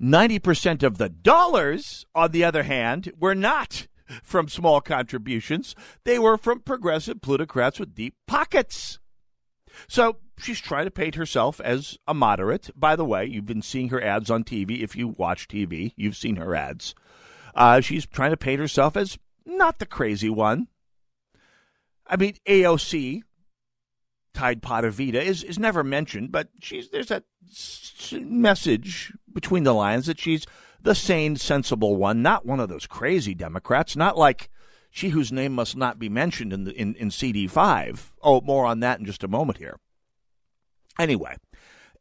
90% 0.00 0.82
of 0.82 0.98
the 0.98 1.08
dollars, 1.08 2.06
on 2.14 2.32
the 2.32 2.42
other 2.42 2.62
hand, 2.62 3.12
were 3.18 3.34
not 3.34 3.86
from 4.22 4.48
small 4.48 4.80
contributions. 4.80 5.74
They 6.04 6.18
were 6.18 6.36
from 6.36 6.60
progressive 6.60 7.20
plutocrats 7.20 7.78
with 7.78 7.94
deep 7.94 8.14
pockets. 8.26 8.98
So 9.88 10.16
she's 10.38 10.60
trying 10.60 10.86
to 10.86 10.90
paint 10.90 11.14
herself 11.14 11.60
as 11.60 11.98
a 12.06 12.14
moderate. 12.14 12.70
By 12.74 12.96
the 12.96 13.04
way, 13.04 13.26
you've 13.26 13.46
been 13.46 13.62
seeing 13.62 13.88
her 13.90 14.02
ads 14.02 14.30
on 14.30 14.44
TV. 14.44 14.82
If 14.82 14.96
you 14.96 15.08
watch 15.08 15.48
TV, 15.48 15.92
you've 15.96 16.16
seen 16.16 16.36
her 16.36 16.54
ads. 16.54 16.94
Uh, 17.54 17.80
she's 17.80 18.06
trying 18.06 18.30
to 18.30 18.36
paint 18.36 18.60
herself 18.60 18.96
as 18.96 19.18
not 19.44 19.78
the 19.78 19.86
crazy 19.86 20.30
one. 20.30 20.68
I 22.06 22.16
mean, 22.16 22.34
AOC, 22.48 23.22
Tide 24.34 24.62
Potavita, 24.62 25.22
is, 25.22 25.42
is 25.42 25.58
never 25.58 25.84
mentioned, 25.84 26.32
but 26.32 26.48
she's 26.60 26.90
there's 26.90 27.08
that 27.08 27.24
message 28.12 29.12
between 29.32 29.64
the 29.64 29.74
lines 29.74 30.06
that 30.06 30.18
she's 30.18 30.46
the 30.82 30.94
sane, 30.94 31.36
sensible 31.36 31.96
one, 31.96 32.22
not 32.22 32.46
one 32.46 32.60
of 32.60 32.68
those 32.68 32.86
crazy 32.86 33.34
Democrats, 33.34 33.96
not 33.96 34.16
like 34.16 34.50
she 34.90 35.10
whose 35.10 35.30
name 35.30 35.54
must 35.54 35.76
not 35.76 35.98
be 35.98 36.08
mentioned 36.08 36.52
in, 36.52 36.64
the, 36.64 36.72
in, 36.72 36.94
in 36.96 37.10
CD5. 37.10 38.12
Oh, 38.22 38.40
more 38.40 38.66
on 38.66 38.80
that 38.80 38.98
in 38.98 39.04
just 39.04 39.24
a 39.24 39.28
moment 39.28 39.58
here. 39.58 39.78
Anyway, 40.98 41.36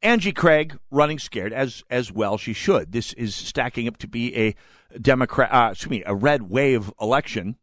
Angie 0.01 0.31
Craig 0.31 0.77
running 0.91 1.19
scared 1.19 1.53
as 1.53 1.83
as 1.89 2.12
well 2.12 2.38
she 2.38 2.53
should. 2.53 2.91
This 2.91 3.13
is 3.13 3.36
stacking 3.36 3.88
up 3.88 3.98
to 3.98 4.07
be 4.07 4.36
a 4.36 4.55
Democrat, 5.00 5.53
uh, 5.53 5.69
excuse 5.71 5.89
me, 5.89 6.03
a 6.05 6.15
red 6.15 6.43
wave 6.43 6.91
election 7.00 7.57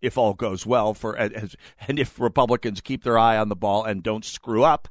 if 0.00 0.16
all 0.16 0.34
goes 0.34 0.64
well 0.64 0.94
for 0.94 1.16
as, 1.16 1.56
and 1.88 1.98
if 1.98 2.18
Republicans 2.18 2.80
keep 2.80 3.02
their 3.04 3.18
eye 3.18 3.36
on 3.36 3.48
the 3.48 3.56
ball 3.56 3.84
and 3.84 4.02
don't 4.02 4.24
screw 4.24 4.64
up. 4.64 4.88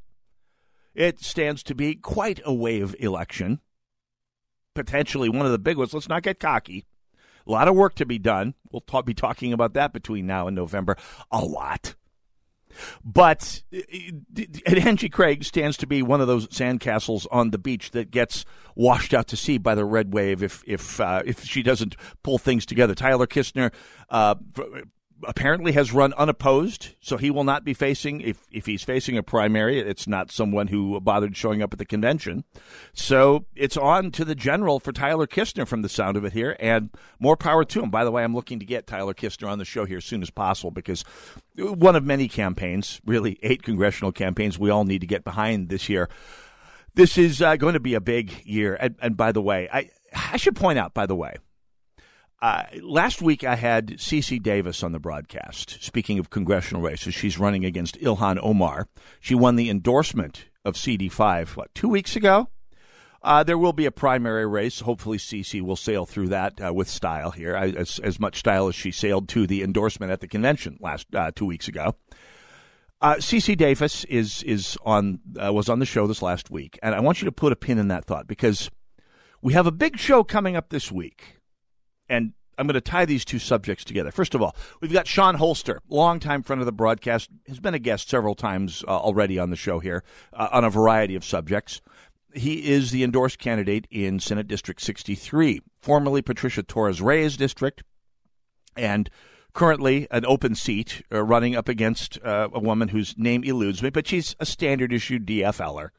It 0.93 1.19
stands 1.19 1.63
to 1.63 1.75
be 1.75 1.95
quite 1.95 2.41
a 2.43 2.53
wave 2.53 2.95
election. 2.99 3.61
Potentially 4.75 5.29
one 5.29 5.45
of 5.45 5.51
the 5.51 5.59
big 5.59 5.77
ones. 5.77 5.93
Let's 5.93 6.09
not 6.09 6.23
get 6.23 6.39
cocky. 6.39 6.85
A 7.47 7.51
lot 7.51 7.67
of 7.67 7.75
work 7.75 7.95
to 7.95 8.05
be 8.05 8.19
done. 8.19 8.53
We'll 8.71 8.83
be 9.03 9.13
talking 9.13 9.53
about 9.53 9.73
that 9.73 9.93
between 9.93 10.27
now 10.27 10.47
and 10.47 10.55
November. 10.55 10.97
A 11.31 11.39
lot. 11.39 11.95
But 13.03 13.63
Angie 14.65 15.09
Craig 15.09 15.43
stands 15.43 15.77
to 15.77 15.87
be 15.87 16.01
one 16.01 16.21
of 16.21 16.27
those 16.27 16.47
sandcastles 16.47 17.25
on 17.31 17.51
the 17.51 17.57
beach 17.57 17.91
that 17.91 18.11
gets 18.11 18.45
washed 18.75 19.13
out 19.13 19.27
to 19.29 19.37
sea 19.37 19.57
by 19.57 19.75
the 19.75 19.85
red 19.85 20.13
wave 20.13 20.43
if 20.43 20.63
if 20.67 20.99
uh, 20.99 21.23
if 21.25 21.43
she 21.43 21.63
doesn't 21.63 21.95
pull 22.23 22.37
things 22.37 22.65
together. 22.65 22.93
Tyler 22.93 23.27
Kistner 23.27 23.73
uh, 24.09 24.35
apparently 25.27 25.71
has 25.73 25.93
run 25.93 26.13
unopposed, 26.13 26.95
so 27.01 27.17
he 27.17 27.31
will 27.31 27.43
not 27.43 27.63
be 27.63 27.73
facing 27.73 28.21
if 28.21 28.47
if 28.51 28.65
he's 28.65 28.83
facing 28.83 29.17
a 29.17 29.23
primary. 29.23 29.79
It's 29.79 30.07
not 30.07 30.31
someone 30.31 30.67
who 30.67 30.99
bothered 31.01 31.35
showing 31.35 31.61
up 31.61 31.73
at 31.73 31.79
the 31.79 31.85
convention. 31.85 32.43
So 32.93 33.45
it's 33.55 33.77
on 33.77 34.11
to 34.11 34.25
the 34.25 34.35
general 34.35 34.79
for 34.79 34.91
Tyler 34.91 35.27
Kistner 35.27 35.67
from 35.67 35.81
the 35.81 35.89
sound 35.89 36.17
of 36.17 36.25
it 36.25 36.33
here, 36.33 36.55
and 36.59 36.89
more 37.19 37.37
power 37.37 37.65
to 37.65 37.81
him. 37.81 37.89
By 37.89 38.03
the 38.03 38.11
way, 38.11 38.23
I'm 38.23 38.35
looking 38.35 38.59
to 38.59 38.65
get 38.65 38.87
Tyler 38.87 39.13
Kistner 39.13 39.49
on 39.49 39.59
the 39.59 39.65
show 39.65 39.85
here 39.85 39.97
as 39.97 40.05
soon 40.05 40.21
as 40.21 40.29
possible 40.29 40.71
because 40.71 41.03
one 41.57 41.95
of 41.95 42.03
many 42.03 42.27
campaigns, 42.27 43.01
really 43.05 43.39
eight 43.43 43.63
congressional 43.63 44.11
campaigns, 44.11 44.57
we 44.57 44.69
all 44.69 44.85
need 44.85 45.01
to 45.01 45.07
get 45.07 45.23
behind 45.23 45.69
this 45.69 45.89
year. 45.89 46.09
This 46.95 47.17
is 47.17 47.41
uh, 47.41 47.55
going 47.55 47.75
to 47.75 47.79
be 47.79 47.93
a 47.93 48.01
big 48.01 48.45
year, 48.45 48.75
and, 48.79 48.95
and 49.01 49.15
by 49.15 49.31
the 49.31 49.41
way, 49.41 49.69
I 49.71 49.89
I 50.13 50.37
should 50.37 50.55
point 50.55 50.79
out, 50.79 50.93
by 50.93 51.05
the 51.05 51.15
way 51.15 51.35
uh, 52.41 52.63
last 52.81 53.21
week, 53.21 53.43
I 53.43 53.55
had 53.55 53.97
Cece 53.97 54.41
Davis 54.41 54.81
on 54.81 54.93
the 54.93 54.99
broadcast. 54.99 55.83
Speaking 55.83 56.19
of 56.19 56.29
congressional 56.29 56.81
races, 56.81 57.13
she's 57.13 57.37
running 57.37 57.65
against 57.65 57.99
Ilhan 57.99 58.39
Omar. 58.41 58.87
She 59.19 59.35
won 59.35 59.57
the 59.57 59.69
endorsement 59.69 60.45
of 60.63 60.75
CD5, 60.75 61.57
what, 61.57 61.73
two 61.75 61.89
weeks 61.89 62.15
ago? 62.15 62.49
Uh, 63.21 63.43
there 63.43 63.57
will 63.57 63.73
be 63.73 63.85
a 63.85 63.91
primary 63.91 64.47
race. 64.47 64.79
Hopefully, 64.79 65.17
Cece 65.17 65.61
will 65.61 65.75
sail 65.75 66.05
through 66.05 66.29
that 66.29 66.65
uh, 66.65 66.73
with 66.73 66.87
style 66.87 67.31
here, 67.31 67.55
as, 67.55 67.99
as 67.99 68.17
much 68.19 68.39
style 68.39 68.69
as 68.69 68.75
she 68.75 68.91
sailed 68.91 69.27
to 69.29 69.45
the 69.45 69.61
endorsement 69.61 70.09
at 70.09 70.21
the 70.21 70.27
convention 70.27 70.77
last 70.79 71.13
uh, 71.13 71.31
two 71.35 71.45
weeks 71.45 71.67
ago. 71.67 71.95
Uh, 73.01 73.15
Cece 73.15 73.57
Davis 73.57 74.05
is 74.05 74.43
is 74.43 74.77
on 74.85 75.19
uh, 75.41 75.51
was 75.51 75.69
on 75.69 75.79
the 75.79 75.85
show 75.85 76.07
this 76.07 76.21
last 76.21 76.49
week, 76.49 76.77
and 76.83 76.93
I 76.93 76.99
want 76.99 77.21
you 77.21 77.25
to 77.25 77.31
put 77.31 77.53
a 77.53 77.55
pin 77.55 77.77
in 77.77 77.89
that 77.89 78.05
thought 78.05 78.27
because 78.27 78.69
we 79.41 79.53
have 79.53 79.67
a 79.67 79.71
big 79.71 79.97
show 79.97 80.23
coming 80.23 80.57
up 80.57 80.69
this 80.69 80.91
week 80.91 81.38
and 82.09 82.33
I'm 82.59 82.67
going 82.67 82.73
to 82.73 82.81
tie 82.81 83.05
these 83.05 83.23
two 83.23 83.39
subjects 83.39 83.85
together. 83.85 84.11
First 84.11 84.35
of 84.35 84.41
all, 84.41 84.53
we've 84.81 84.91
got 84.91 85.07
Shawn 85.07 85.35
Holster, 85.35 85.81
longtime 85.87 86.43
friend 86.43 86.61
of 86.61 86.65
the 86.65 86.73
broadcast, 86.73 87.29
has 87.47 87.59
been 87.59 87.73
a 87.73 87.79
guest 87.79 88.09
several 88.09 88.35
times 88.35 88.83
uh, 88.85 88.91
already 88.91 89.39
on 89.39 89.49
the 89.49 89.55
show 89.55 89.79
here 89.79 90.03
uh, 90.33 90.49
on 90.51 90.65
a 90.65 90.69
variety 90.69 91.15
of 91.15 91.23
subjects. 91.23 91.81
He 92.33 92.69
is 92.69 92.91
the 92.91 93.03
endorsed 93.03 93.39
candidate 93.39 93.87
in 93.89 94.19
Senate 94.19 94.47
District 94.47 94.81
63, 94.81 95.61
formerly 95.81 96.21
Patricia 96.21 96.61
Torres 96.61 97.01
Ray 97.01 97.27
district, 97.29 97.83
and 98.75 99.09
currently 99.53 100.07
an 100.11 100.25
open 100.25 100.53
seat 100.53 101.01
uh, 101.11 101.23
running 101.23 101.55
up 101.55 101.69
against 101.69 102.19
uh, 102.23 102.49
a 102.53 102.59
woman 102.59 102.89
whose 102.89 103.17
name 103.17 103.43
eludes 103.43 103.81
me, 103.81 103.89
but 103.89 104.05
she's 104.05 104.35
a 104.39 104.45
standard 104.45 104.91
issue 104.91 105.17
DFLer. 105.17 105.89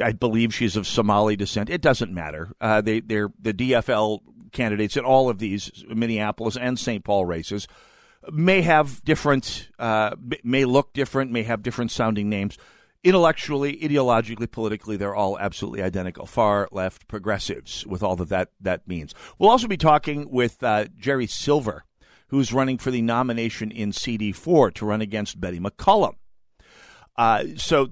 I 0.00 0.12
believe 0.12 0.54
she's 0.54 0.76
of 0.76 0.86
Somali 0.86 1.36
descent. 1.36 1.70
It 1.70 1.80
doesn't 1.80 2.12
matter. 2.12 2.52
Uh, 2.60 2.80
they, 2.80 3.00
they're 3.00 3.30
the 3.40 3.54
DFL 3.54 4.20
candidates 4.52 4.96
in 4.96 5.04
all 5.04 5.28
of 5.28 5.38
these 5.38 5.84
Minneapolis 5.88 6.56
and 6.56 6.78
St. 6.78 7.04
Paul 7.04 7.24
races 7.24 7.66
may 8.30 8.62
have 8.62 9.04
different, 9.04 9.68
uh, 9.78 10.16
may 10.42 10.64
look 10.64 10.92
different, 10.92 11.30
may 11.30 11.42
have 11.44 11.62
different 11.62 11.90
sounding 11.90 12.28
names. 12.28 12.58
Intellectually, 13.04 13.76
ideologically, 13.76 14.50
politically, 14.50 14.96
they're 14.96 15.14
all 15.14 15.38
absolutely 15.38 15.82
identical. 15.82 16.26
Far 16.26 16.68
left 16.72 17.06
progressives, 17.06 17.86
with 17.86 18.02
all 18.02 18.16
that 18.16 18.28
that, 18.30 18.50
that 18.60 18.88
means. 18.88 19.14
We'll 19.38 19.50
also 19.50 19.68
be 19.68 19.76
talking 19.76 20.30
with 20.30 20.62
uh, 20.62 20.86
Jerry 20.98 21.26
Silver, 21.26 21.84
who's 22.28 22.52
running 22.52 22.78
for 22.78 22.90
the 22.90 23.02
nomination 23.02 23.70
in 23.70 23.92
CD4 23.92 24.74
to 24.74 24.86
run 24.86 25.00
against 25.00 25.40
Betty 25.40 25.60
McCollum. 25.60 26.14
Uh, 27.16 27.44
so 27.56 27.90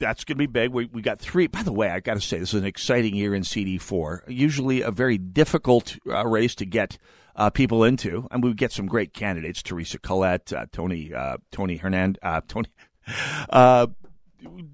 that's 0.00 0.24
going 0.24 0.36
to 0.36 0.38
be 0.38 0.46
big. 0.46 0.70
We, 0.70 0.86
we 0.86 1.02
got 1.02 1.18
three. 1.18 1.46
By 1.46 1.62
the 1.62 1.72
way, 1.72 1.90
I 1.90 2.00
got 2.00 2.14
to 2.14 2.20
say, 2.20 2.38
this 2.38 2.54
is 2.54 2.60
an 2.60 2.66
exciting 2.66 3.14
year 3.14 3.34
in 3.34 3.42
CD4. 3.42 4.22
Usually 4.28 4.82
a 4.82 4.90
very 4.90 5.18
difficult 5.18 5.96
uh, 6.06 6.26
race 6.26 6.54
to 6.56 6.66
get 6.66 6.98
uh, 7.36 7.50
people 7.50 7.84
into. 7.84 8.26
And 8.30 8.42
we 8.42 8.54
get 8.54 8.72
some 8.72 8.86
great 8.86 9.12
candidates 9.12 9.62
Teresa 9.62 9.98
Collett, 9.98 10.52
uh, 10.52 10.66
Tony, 10.72 11.12
uh, 11.12 11.38
Tony 11.50 11.76
Hernandez, 11.76 12.20
uh, 12.22 12.40
Tony. 12.46 12.68
Uh, 13.48 13.86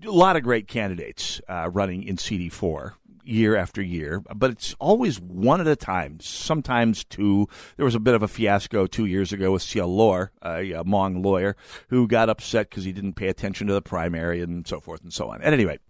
a 0.05 0.11
lot 0.11 0.35
of 0.35 0.43
great 0.43 0.67
candidates 0.67 1.41
running 1.49 2.03
in 2.03 2.17
CD4 2.17 2.95
year 3.25 3.57
after 3.57 3.83
year, 3.83 4.23
but 4.35 4.51
it's 4.51 4.75
always 4.79 5.21
one 5.21 5.61
at 5.61 5.67
a 5.67 5.77
time, 5.77 6.19
sometimes 6.21 7.05
two. 7.05 7.49
There 7.77 7.85
was 7.85 7.95
a 7.95 8.01
bit 8.01 8.15
of 8.15 8.23
a 8.23 8.29
fiasco 8.29 8.87
two 8.87 9.07
years 9.07 9.33
ago 9.33 9.53
with 9.53 9.63
Sia 9.63 9.87
Lo, 9.87 10.29
a, 10.43 10.73
Hmong 10.85 11.25
lawyer, 11.25 11.57
who 11.89 12.07
got 12.07 12.29
upset 12.29 12.71
because 12.71 12.85
he 12.85 12.93
didn't 12.93 13.15
pay 13.15 13.29
attention 13.29 13.67
to 13.67 13.73
the 13.73 13.83
primary 13.83 14.41
and 14.41 14.67
so 14.67 14.81
forth 14.81 15.03
and 15.03 15.13
so 15.13 15.31
on. 15.31 15.43
At 15.43 15.53
any 15.53 15.65
rate, 15.65 15.81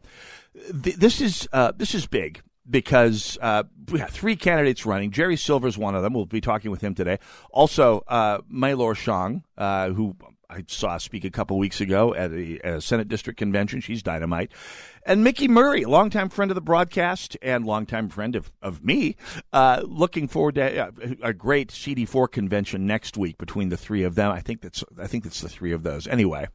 th- 0.83 0.97
this 0.97 1.21
is 1.21 1.49
uh, 1.53 1.73
this 1.77 1.95
is 1.95 2.07
big 2.07 2.43
because 2.69 3.39
uh, 3.41 3.65
we 3.91 3.99
have 3.99 4.11
three 4.11 4.37
candidates 4.37 4.87
running. 4.87 5.11
Jerry 5.11 5.37
Silver 5.37 5.69
is 5.69 5.77
one 5.77 5.95
of 5.95 6.03
them. 6.03 6.15
We'll 6.15 6.27
be 6.27 6.41
talking 6.41 6.71
with 6.71 6.81
him 6.81 6.95
today. 6.95 7.19
Also, 7.51 8.05
uh, 8.09 8.41
May 8.49 8.75
Lor 8.75 8.95
Xiong, 8.95 9.43
uh, 9.59 9.91
who 9.91 10.17
I 10.51 10.65
saw 10.69 10.99
speak 10.99 11.25
a 11.25 11.31
couple 11.31 11.59
weeks 11.59 11.81
ago 11.81 12.15
at 12.15 12.31
a, 12.31 12.77
a, 12.77 12.81
Senate 12.81 13.09
district 13.09 13.39
convention. 13.39 13.81
She's 13.81 14.03
dynamite. 14.03 14.53
And 15.07 15.25
Mickey 15.25 15.49
Murray, 15.49 15.83
a 15.83 15.89
longtime 15.89 16.29
friend 16.29 16.51
of 16.51 16.55
the 16.55 16.61
broadcast 16.61 17.37
and 17.43 17.65
longtime 17.65 18.09
friend 18.09 18.37
of, 18.37 18.53
of 18.63 18.85
me, 18.85 19.17
uh, 19.53 19.83
looking 19.85 20.29
forward 20.29 20.57
to 20.57 20.63
a, 20.63 20.79
uh, 20.87 20.91
a, 21.23 21.33
great 21.33 21.71
CD4 21.71 22.31
convention 22.31 22.87
next 22.87 23.17
week 23.17 23.39
between 23.39 23.69
the 23.69 23.77
three 23.77 24.03
of 24.03 24.15
them. 24.15 24.31
I 24.31 24.41
think 24.41 24.61
that's 24.61 24.85
I 25.01 25.07
think 25.07 25.25
that's 25.25 25.41
the 25.41 25.49
three 25.49 25.73
of 25.73 25.83
those 25.83 26.07
anyway. 26.07 26.47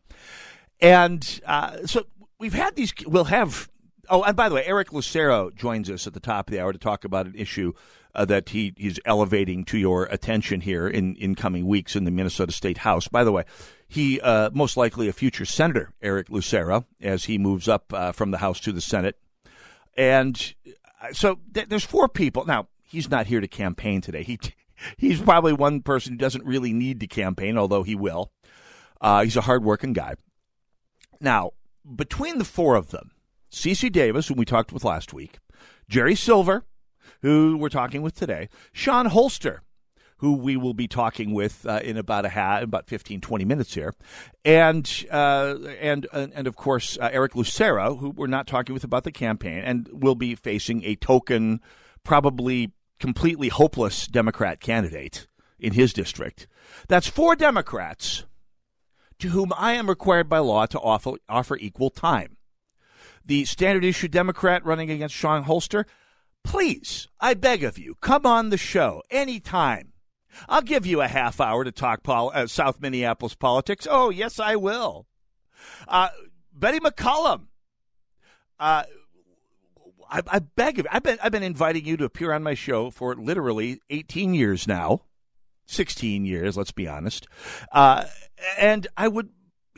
And 0.79 1.41
uh, 1.46 1.86
so 1.86 2.05
we've 2.39 2.53
had 2.53 2.75
these. 2.75 2.93
We'll 3.05 3.25
have. 3.25 3.69
Oh, 4.10 4.24
and 4.24 4.36
by 4.36 4.50
the 4.50 4.56
way, 4.56 4.66
Eric 4.66 4.92
Lucero 4.92 5.51
joins 5.51 5.89
us 5.89 6.08
at 6.08 6.13
the 6.13 6.20
top 6.20 6.48
of 6.48 6.51
the 6.51 6.60
hour 6.60 6.74
to 6.74 6.80
talk 6.80 7.06
about 7.06 7.28
an 7.28 7.36
issue 7.36 7.74
uh, 8.16 8.25
that 8.25 8.50
he, 8.50 8.74
he's 8.75 9.00
elevating 9.06 9.63
to 9.66 9.78
your 9.78 10.06
attention 10.06 10.62
here 10.62 10.88
in, 10.88 11.16
in 11.16 11.36
coming 11.36 11.68
weeks 11.68 11.96
in 11.96 12.06
the 12.06 12.12
Minnesota 12.12 12.51
State 12.51 12.80
House. 12.80 13.08
By 13.08 13.24
the 13.24 13.32
way, 13.32 13.44
he 13.88 14.20
uh, 14.22 14.50
most 14.51 14.78
likely 14.78 15.08
a 15.08 15.13
future 15.13 15.46
senator, 15.46 15.94
Eric 16.01 16.30
Lucero, 16.30 16.86
as 17.00 17.25
he 17.25 17.38
moves 17.38 17.68
up 17.68 17.94
uh, 17.94 18.12
from 18.12 18.32
the 18.32 18.39
House 18.39 18.60
to 18.62 18.72
the 18.72 18.82
Senate. 18.82 19.16
And 19.96 20.56
uh, 21.01 21.13
so 21.13 21.39
th- 21.54 21.70
there's 21.70 21.86
four 21.86 22.10
people. 22.10 22.46
Now, 22.46 22.68
he's 22.84 23.10
not 23.10 23.28
here 23.28 23.42
to 23.42 23.48
campaign 23.48 24.01
today. 24.01 24.24
He 24.24 24.39
he's 24.98 25.22
probably 25.22 25.54
one 25.54 25.82
person 25.82 26.13
who 26.13 26.18
doesn't 26.18 26.46
really 26.46 26.74
need 26.74 27.00
to 27.01 27.08
campaign, 27.08 27.58
although 27.58 27.84
he 27.84 27.96
will. 27.96 28.32
Uh, 29.00 29.24
he's 29.24 29.38
a 29.38 29.42
hardworking 29.42 29.94
guy. 29.94 30.16
Now, 31.22 31.51
between 31.96 32.38
the 32.38 32.46
four 32.46 32.75
of 32.75 32.89
them, 32.89 33.12
Cece 33.51 33.91
Davis, 33.91 34.27
whom 34.27 34.38
we 34.38 34.46
talked 34.46 34.72
with 34.72 34.84
last 34.84 35.13
week, 35.13 35.39
Jerry 35.88 36.15
Silver, 36.15 36.65
who 37.22 37.58
we're 37.58 37.70
talking 37.70 38.01
with 38.01 38.15
today, 38.15 38.50
Shawn 38.72 39.08
Holster, 39.08 39.63
who 40.18 40.34
we 40.34 40.58
will 40.58 40.74
be 40.74 40.88
talking 40.88 41.34
with 41.34 41.65
uh, 41.65 41.79
in 41.84 41.98
about 41.98 42.25
a 42.25 42.29
half, 42.29 42.63
about 42.63 42.88
15, 42.88 43.22
20 43.22 43.46
minutes 43.46 43.74
here, 43.74 43.94
and 44.44 45.06
uh, 45.12 45.56
and 45.79 46.08
and 46.13 46.48
of 46.48 46.56
course 46.56 46.98
uh, 47.00 47.10
Eric 47.12 47.36
Lucero, 47.36 47.96
who 47.96 48.10
we're 48.12 48.27
not 48.27 48.48
talking 48.48 48.74
with 48.74 48.84
about 48.84 49.03
the 49.03 49.12
campaign, 49.12 49.60
and 49.60 49.89
will 49.91 50.15
be 50.15 50.36
facing 50.36 50.84
a 50.84 50.96
token, 50.96 51.62
probably 52.03 52.74
completely 53.00 53.48
hopeless 53.48 54.08
Democrat 54.08 54.60
candidate 54.60 55.27
in 55.58 55.74
his 55.74 55.94
district. 55.94 56.48
That's 56.88 57.08
four 57.08 57.36
Democrats 57.36 58.25
to 59.20 59.29
whom 59.29 59.51
I 59.56 59.74
am 59.74 59.89
required 59.89 60.29
by 60.29 60.39
law 60.39 60.65
to 60.68 60.79
offer, 60.79 61.13
offer 61.27 61.58
equal 61.58 61.89
time. 61.89 62.38
The 63.29 63.45
standard 63.45 63.86
issue 63.86 64.07
Democrat 64.07 64.65
running 64.65 64.89
against 64.89 65.13
Shawn 65.13 65.43
Holster, 65.43 65.86
please, 66.43 67.07
I 67.19 67.36
beg 67.36 67.63
of 67.63 67.77
you, 67.77 67.93
come 68.01 68.25
on 68.25 68.50
the 68.50 68.57
show 68.57 69.03
anytime. 69.12 69.93
I'll 70.48 70.63
give 70.63 70.88
you 70.88 71.00
a 71.01 71.07
half 71.07 71.39
hour 71.39 71.63
to 71.63 71.71
talk 71.71 72.01
pol- 72.01 72.31
uh, 72.33 72.48
South 72.48 72.81
Minneapolis 72.81 73.36
politics. 73.36 73.88
Oh, 73.88 74.09
yes, 74.09 74.39
I 74.39 74.55
will. 74.55 75.05
Uh, 75.88 76.09
Betty 76.51 76.79
McCollum, 76.79 77.50
uh, 78.59 78.86
I, 80.09 80.21
I, 80.25 80.39
beg 80.39 80.79
of 80.79 80.86
you. 80.86 80.89
I've 80.91 81.03
been 81.03 81.19
I've 81.21 81.31
been 81.31 81.43
inviting 81.43 81.86
you 81.86 81.98
to 81.98 82.05
appear 82.05 82.33
on 82.33 82.41
my 82.41 82.55
show 82.55 82.89
for 82.89 83.15
literally 83.15 83.79
18 83.91 84.33
years 84.33 84.67
now, 84.67 85.03
16 85.67 86.25
years. 86.25 86.57
Let's 86.57 86.71
be 86.71 86.88
honest. 86.88 87.27
Uh, 87.71 88.05
and 88.57 88.88
I 88.98 89.07
would 89.07 89.29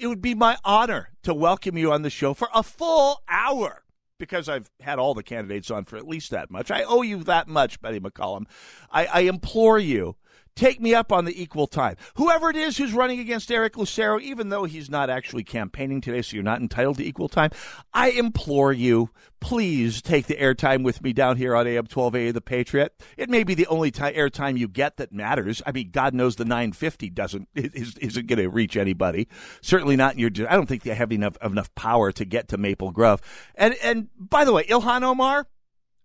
it 0.01 0.07
would 0.07 0.21
be 0.21 0.33
my 0.33 0.57
honor 0.65 1.09
to 1.21 1.31
welcome 1.31 1.77
you 1.77 1.91
on 1.91 2.01
the 2.01 2.09
show 2.09 2.33
for 2.33 2.49
a 2.55 2.63
full 2.63 3.21
hour 3.29 3.83
because 4.17 4.49
I've 4.49 4.69
had 4.79 4.97
all 4.97 5.13
the 5.13 5.21
candidates 5.21 5.69
on 5.69 5.85
for 5.85 5.95
at 5.95 6.07
least 6.07 6.31
that 6.31 6.49
much. 6.49 6.71
I 6.71 6.81
owe 6.83 7.03
you 7.03 7.23
that 7.25 7.47
much, 7.47 7.79
Betty 7.79 7.99
McCollum. 7.99 8.45
I, 8.91 9.05
I 9.05 9.19
implore 9.21 9.77
you 9.77 10.15
Take 10.61 10.79
me 10.79 10.93
up 10.93 11.11
on 11.11 11.25
the 11.25 11.41
equal 11.41 11.65
time. 11.65 11.95
Whoever 12.17 12.51
it 12.51 12.55
is 12.55 12.77
who's 12.77 12.93
running 12.93 13.19
against 13.19 13.51
Eric 13.51 13.77
Lucero, 13.77 14.19
even 14.19 14.49
though 14.49 14.65
he's 14.65 14.91
not 14.91 15.09
actually 15.09 15.43
campaigning 15.43 16.01
today, 16.01 16.21
so 16.21 16.35
you're 16.35 16.43
not 16.43 16.61
entitled 16.61 16.97
to 16.97 17.03
equal 17.03 17.29
time, 17.29 17.49
I 17.95 18.11
implore 18.11 18.71
you, 18.71 19.09
please 19.39 20.03
take 20.03 20.27
the 20.27 20.35
airtime 20.35 20.83
with 20.83 21.01
me 21.01 21.13
down 21.13 21.37
here 21.37 21.55
on 21.55 21.65
AM 21.65 21.87
12A 21.87 22.31
The 22.31 22.41
Patriot. 22.41 22.93
It 23.17 23.27
may 23.27 23.43
be 23.43 23.55
the 23.55 23.65
only 23.65 23.89
t- 23.89 24.01
airtime 24.01 24.55
you 24.55 24.67
get 24.67 24.97
that 24.97 25.11
matters. 25.11 25.63
I 25.65 25.71
mean, 25.71 25.89
God 25.89 26.13
knows 26.13 26.35
the 26.35 26.45
950 26.45 27.09
doesn't 27.09 27.47
is, 27.55 27.97
isn't 27.97 28.27
going 28.27 28.37
to 28.37 28.47
reach 28.47 28.77
anybody. 28.77 29.29
Certainly 29.61 29.95
not 29.95 30.13
in 30.13 30.19
your. 30.19 30.29
I 30.47 30.53
don't 30.53 30.67
think 30.67 30.83
they 30.83 30.93
have 30.93 31.11
enough 31.11 31.37
enough 31.43 31.73
power 31.73 32.11
to 32.11 32.23
get 32.23 32.49
to 32.49 32.59
Maple 32.59 32.91
Grove. 32.91 33.19
And 33.55 33.73
and 33.81 34.09
by 34.15 34.45
the 34.45 34.53
way, 34.53 34.65
Ilhan 34.65 35.01
Omar. 35.01 35.47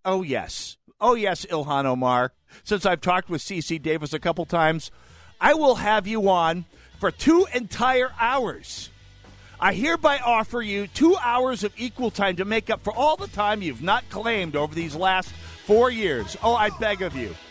Oh 0.03 0.23
yes, 0.23 0.77
oh 0.99 1.15
yes, 1.15 1.45
Ilhan 1.45 1.85
Omar 1.85 2.31
since 2.63 2.85
I've 2.85 3.01
talked 3.01 3.29
with 3.29 3.41
Cece 3.41 3.81
Davis 3.81 4.13
a 4.13 4.19
couple 4.19 4.45
times. 4.45 4.91
I 5.39 5.53
will 5.53 5.75
have 5.75 6.07
you 6.07 6.29
on 6.29 6.65
for 6.99 7.11
two 7.11 7.45
entire 7.53 8.11
hours. 8.19 8.89
I 9.59 9.73
hereby 9.73 10.19
offer 10.19 10.61
you 10.61 10.87
two 10.87 11.15
hours 11.17 11.63
of 11.63 11.73
equal 11.77 12.11
time 12.11 12.35
to 12.35 12.45
make 12.45 12.69
up 12.69 12.81
for 12.83 12.93
all 12.93 13.17
the 13.17 13.27
time 13.27 13.61
you've 13.61 13.81
not 13.81 14.07
claimed 14.09 14.55
over 14.55 14.73
these 14.73 14.95
last 14.95 15.31
four 15.65 15.89
years. 15.89 16.37
Oh, 16.43 16.53
I 16.55 16.69
beg 16.79 17.01
of 17.01 17.15
you. 17.15 17.35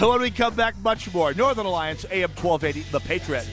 When 0.00 0.20
we 0.20 0.32
come 0.32 0.54
back, 0.56 0.76
much 0.78 1.14
more. 1.14 1.32
Northern 1.32 1.64
Alliance, 1.64 2.04
AM 2.10 2.30
1280, 2.30 2.90
The 2.90 2.98
Patriot. 3.00 3.48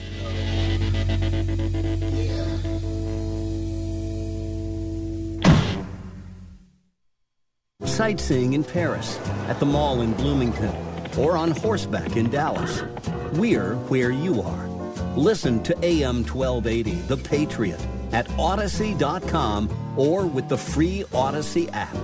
Sightseeing 7.84 8.54
in 8.54 8.64
Paris, 8.64 9.18
at 9.48 9.60
the 9.60 9.66
mall 9.66 10.00
in 10.00 10.14
Bloomington 10.14 10.74
or 11.18 11.36
on 11.36 11.50
horseback 11.52 12.16
in 12.16 12.30
Dallas. 12.30 12.82
We're 13.34 13.74
where 13.88 14.10
you 14.10 14.40
are. 14.42 14.66
Listen 15.16 15.62
to 15.64 15.84
AM 15.84 16.24
1280, 16.24 16.92
The 17.02 17.16
Patriot, 17.16 17.86
at 18.12 18.26
Audacy.com 18.30 19.94
or 19.96 20.26
with 20.26 20.48
the 20.48 20.58
free 20.58 21.04
Odyssey 21.12 21.68
app. 21.70 21.96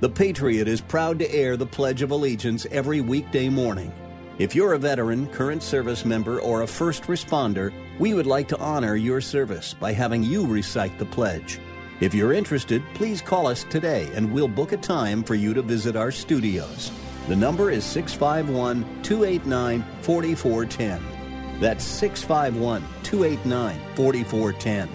The 0.00 0.08
Patriot 0.08 0.68
is 0.68 0.80
proud 0.80 1.18
to 1.18 1.30
air 1.30 1.56
the 1.56 1.66
Pledge 1.66 2.00
of 2.00 2.10
Allegiance 2.10 2.66
every 2.70 3.02
weekday 3.02 3.50
morning. 3.50 3.92
If 4.38 4.54
you're 4.54 4.72
a 4.72 4.78
veteran, 4.78 5.26
current 5.26 5.62
service 5.62 6.06
member, 6.06 6.40
or 6.40 6.62
a 6.62 6.66
first 6.66 7.02
responder, 7.02 7.70
we 7.98 8.14
would 8.14 8.26
like 8.26 8.48
to 8.48 8.58
honor 8.58 8.96
your 8.96 9.20
service 9.20 9.74
by 9.74 9.92
having 9.92 10.22
you 10.22 10.46
recite 10.46 10.98
the 10.98 11.04
pledge. 11.04 11.58
If 12.00 12.14
you're 12.14 12.32
interested, 12.32 12.82
please 12.94 13.20
call 13.20 13.46
us 13.46 13.64
today 13.64 14.10
and 14.14 14.32
we'll 14.32 14.48
book 14.48 14.72
a 14.72 14.78
time 14.78 15.22
for 15.22 15.34
you 15.34 15.52
to 15.52 15.60
visit 15.60 15.96
our 15.96 16.10
studios. 16.10 16.90
The 17.28 17.36
number 17.36 17.70
is 17.70 17.84
651 17.84 19.02
289 19.02 19.84
4410. 20.00 21.60
That's 21.60 21.84
651 21.84 22.82
289 23.02 23.96
4410. 23.96 24.88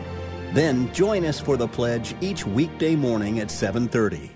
Then 0.55 0.91
join 0.93 1.25
us 1.25 1.39
for 1.39 1.57
the 1.57 1.67
pledge 1.67 2.15
each 2.21 2.43
weekday 2.47 2.95
morning 2.95 3.39
at 3.39 3.51
730. 3.51 4.34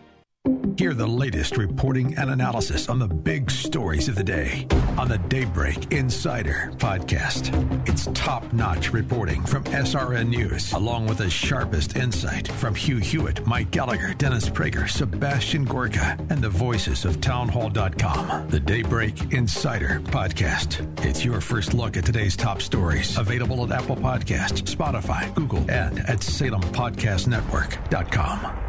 Hear 0.77 0.93
the 0.93 1.05
latest 1.05 1.57
reporting 1.57 2.15
and 2.17 2.29
analysis 2.31 2.87
on 2.89 2.99
the 2.99 3.07
big 3.07 3.51
stories 3.51 4.07
of 4.07 4.15
the 4.15 4.23
day 4.23 4.65
on 4.97 5.07
the 5.07 5.17
Daybreak 5.17 5.91
Insider 5.91 6.71
podcast. 6.77 7.51
It's 7.87 8.07
top 8.13 8.51
notch 8.51 8.91
reporting 8.91 9.45
from 9.45 9.63
SRN 9.65 10.29
News, 10.29 10.73
along 10.73 11.05
with 11.05 11.19
the 11.19 11.29
sharpest 11.29 11.95
insight 11.95 12.47
from 12.47 12.73
Hugh 12.73 12.97
Hewitt, 12.97 13.45
Mike 13.45 13.69
Gallagher, 13.71 14.15
Dennis 14.15 14.49
Prager, 14.49 14.89
Sebastian 14.89 15.65
Gorka, 15.65 16.17
and 16.29 16.41
the 16.41 16.49
voices 16.49 17.05
of 17.05 17.21
townhall.com. 17.21 18.49
The 18.49 18.59
Daybreak 18.59 19.31
Insider 19.33 19.99
podcast. 20.05 21.05
It's 21.05 21.23
your 21.23 21.41
first 21.41 21.75
look 21.75 21.95
at 21.95 22.05
today's 22.05 22.35
top 22.35 22.59
stories. 22.61 23.15
Available 23.17 23.63
at 23.65 23.71
Apple 23.71 23.97
Podcasts, 23.97 24.63
Spotify, 24.63 25.31
Google, 25.35 25.63
and 25.69 25.99
at 25.99 26.19
SalemPodcastNetwork.com. 26.19 28.68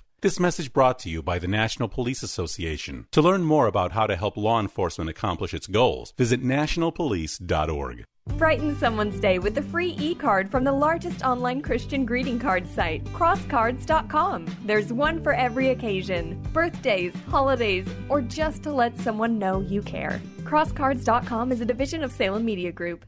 This 0.21 0.39
message 0.39 0.71
brought 0.71 0.99
to 0.99 1.09
you 1.09 1.23
by 1.23 1.39
the 1.39 1.47
National 1.47 1.89
Police 1.89 2.21
Association. 2.21 3.07
To 3.09 3.23
learn 3.23 3.41
more 3.41 3.65
about 3.65 3.93
how 3.93 4.05
to 4.05 4.15
help 4.15 4.37
law 4.37 4.59
enforcement 4.59 5.09
accomplish 5.09 5.51
its 5.51 5.65
goals, 5.65 6.13
visit 6.15 6.43
nationalpolice.org. 6.43 8.03
Brighten 8.37 8.77
someone's 8.77 9.19
day 9.19 9.39
with 9.39 9.57
a 9.57 9.63
free 9.63 9.95
e 9.97 10.13
card 10.13 10.51
from 10.51 10.63
the 10.63 10.71
largest 10.71 11.23
online 11.23 11.63
Christian 11.63 12.05
greeting 12.05 12.37
card 12.37 12.67
site, 12.67 13.03
crosscards.com. 13.05 14.45
There's 14.63 14.93
one 14.93 15.23
for 15.23 15.33
every 15.33 15.69
occasion 15.69 16.39
birthdays, 16.53 17.15
holidays, 17.27 17.87
or 18.07 18.21
just 18.21 18.61
to 18.61 18.71
let 18.71 18.99
someone 18.99 19.39
know 19.39 19.61
you 19.61 19.81
care. 19.81 20.21
Crosscards.com 20.43 21.51
is 21.51 21.61
a 21.61 21.65
division 21.65 22.03
of 22.03 22.11
Salem 22.11 22.45
Media 22.45 22.71
Group. 22.71 23.07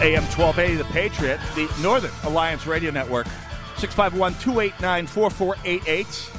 AM 0.00 0.22
1280, 0.22 0.76
The 0.76 0.84
Patriot, 0.84 1.38
the 1.54 1.68
Northern 1.82 2.10
Alliance 2.24 2.66
Radio 2.66 2.90
Network, 2.90 3.26
651 3.76 4.32
289 4.34 5.06
4488. 5.06 6.32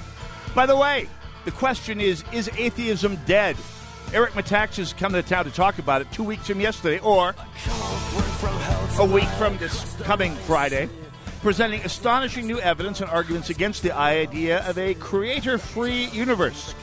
By 0.55 0.65
the 0.65 0.75
way, 0.75 1.07
the 1.45 1.51
question 1.51 2.01
is 2.01 2.23
Is 2.31 2.49
atheism 2.57 3.17
dead? 3.27 3.55
Eric 4.13 4.33
Metaxas 4.33 4.79
is 4.79 4.93
coming 4.93 5.21
to 5.21 5.29
town 5.29 5.45
to 5.45 5.51
talk 5.51 5.77
about 5.77 6.01
it 6.01 6.11
two 6.11 6.23
weeks 6.23 6.47
from 6.47 6.59
yesterday, 6.59 6.97
or 7.01 7.35
a 8.97 9.05
week 9.05 9.29
from 9.37 9.57
this 9.59 9.95
coming 10.01 10.33
Friday. 10.47 10.89
presenting 11.43 11.81
astonishing 11.81 12.47
new 12.47 12.59
evidence 12.59 12.99
and 12.99 13.09
arguments 13.11 13.51
against 13.51 13.83
the 13.83 13.95
idea 13.95 14.67
of 14.67 14.77
a 14.79 14.95
creator 14.95 15.59
free 15.59 16.05
universe. 16.05 16.73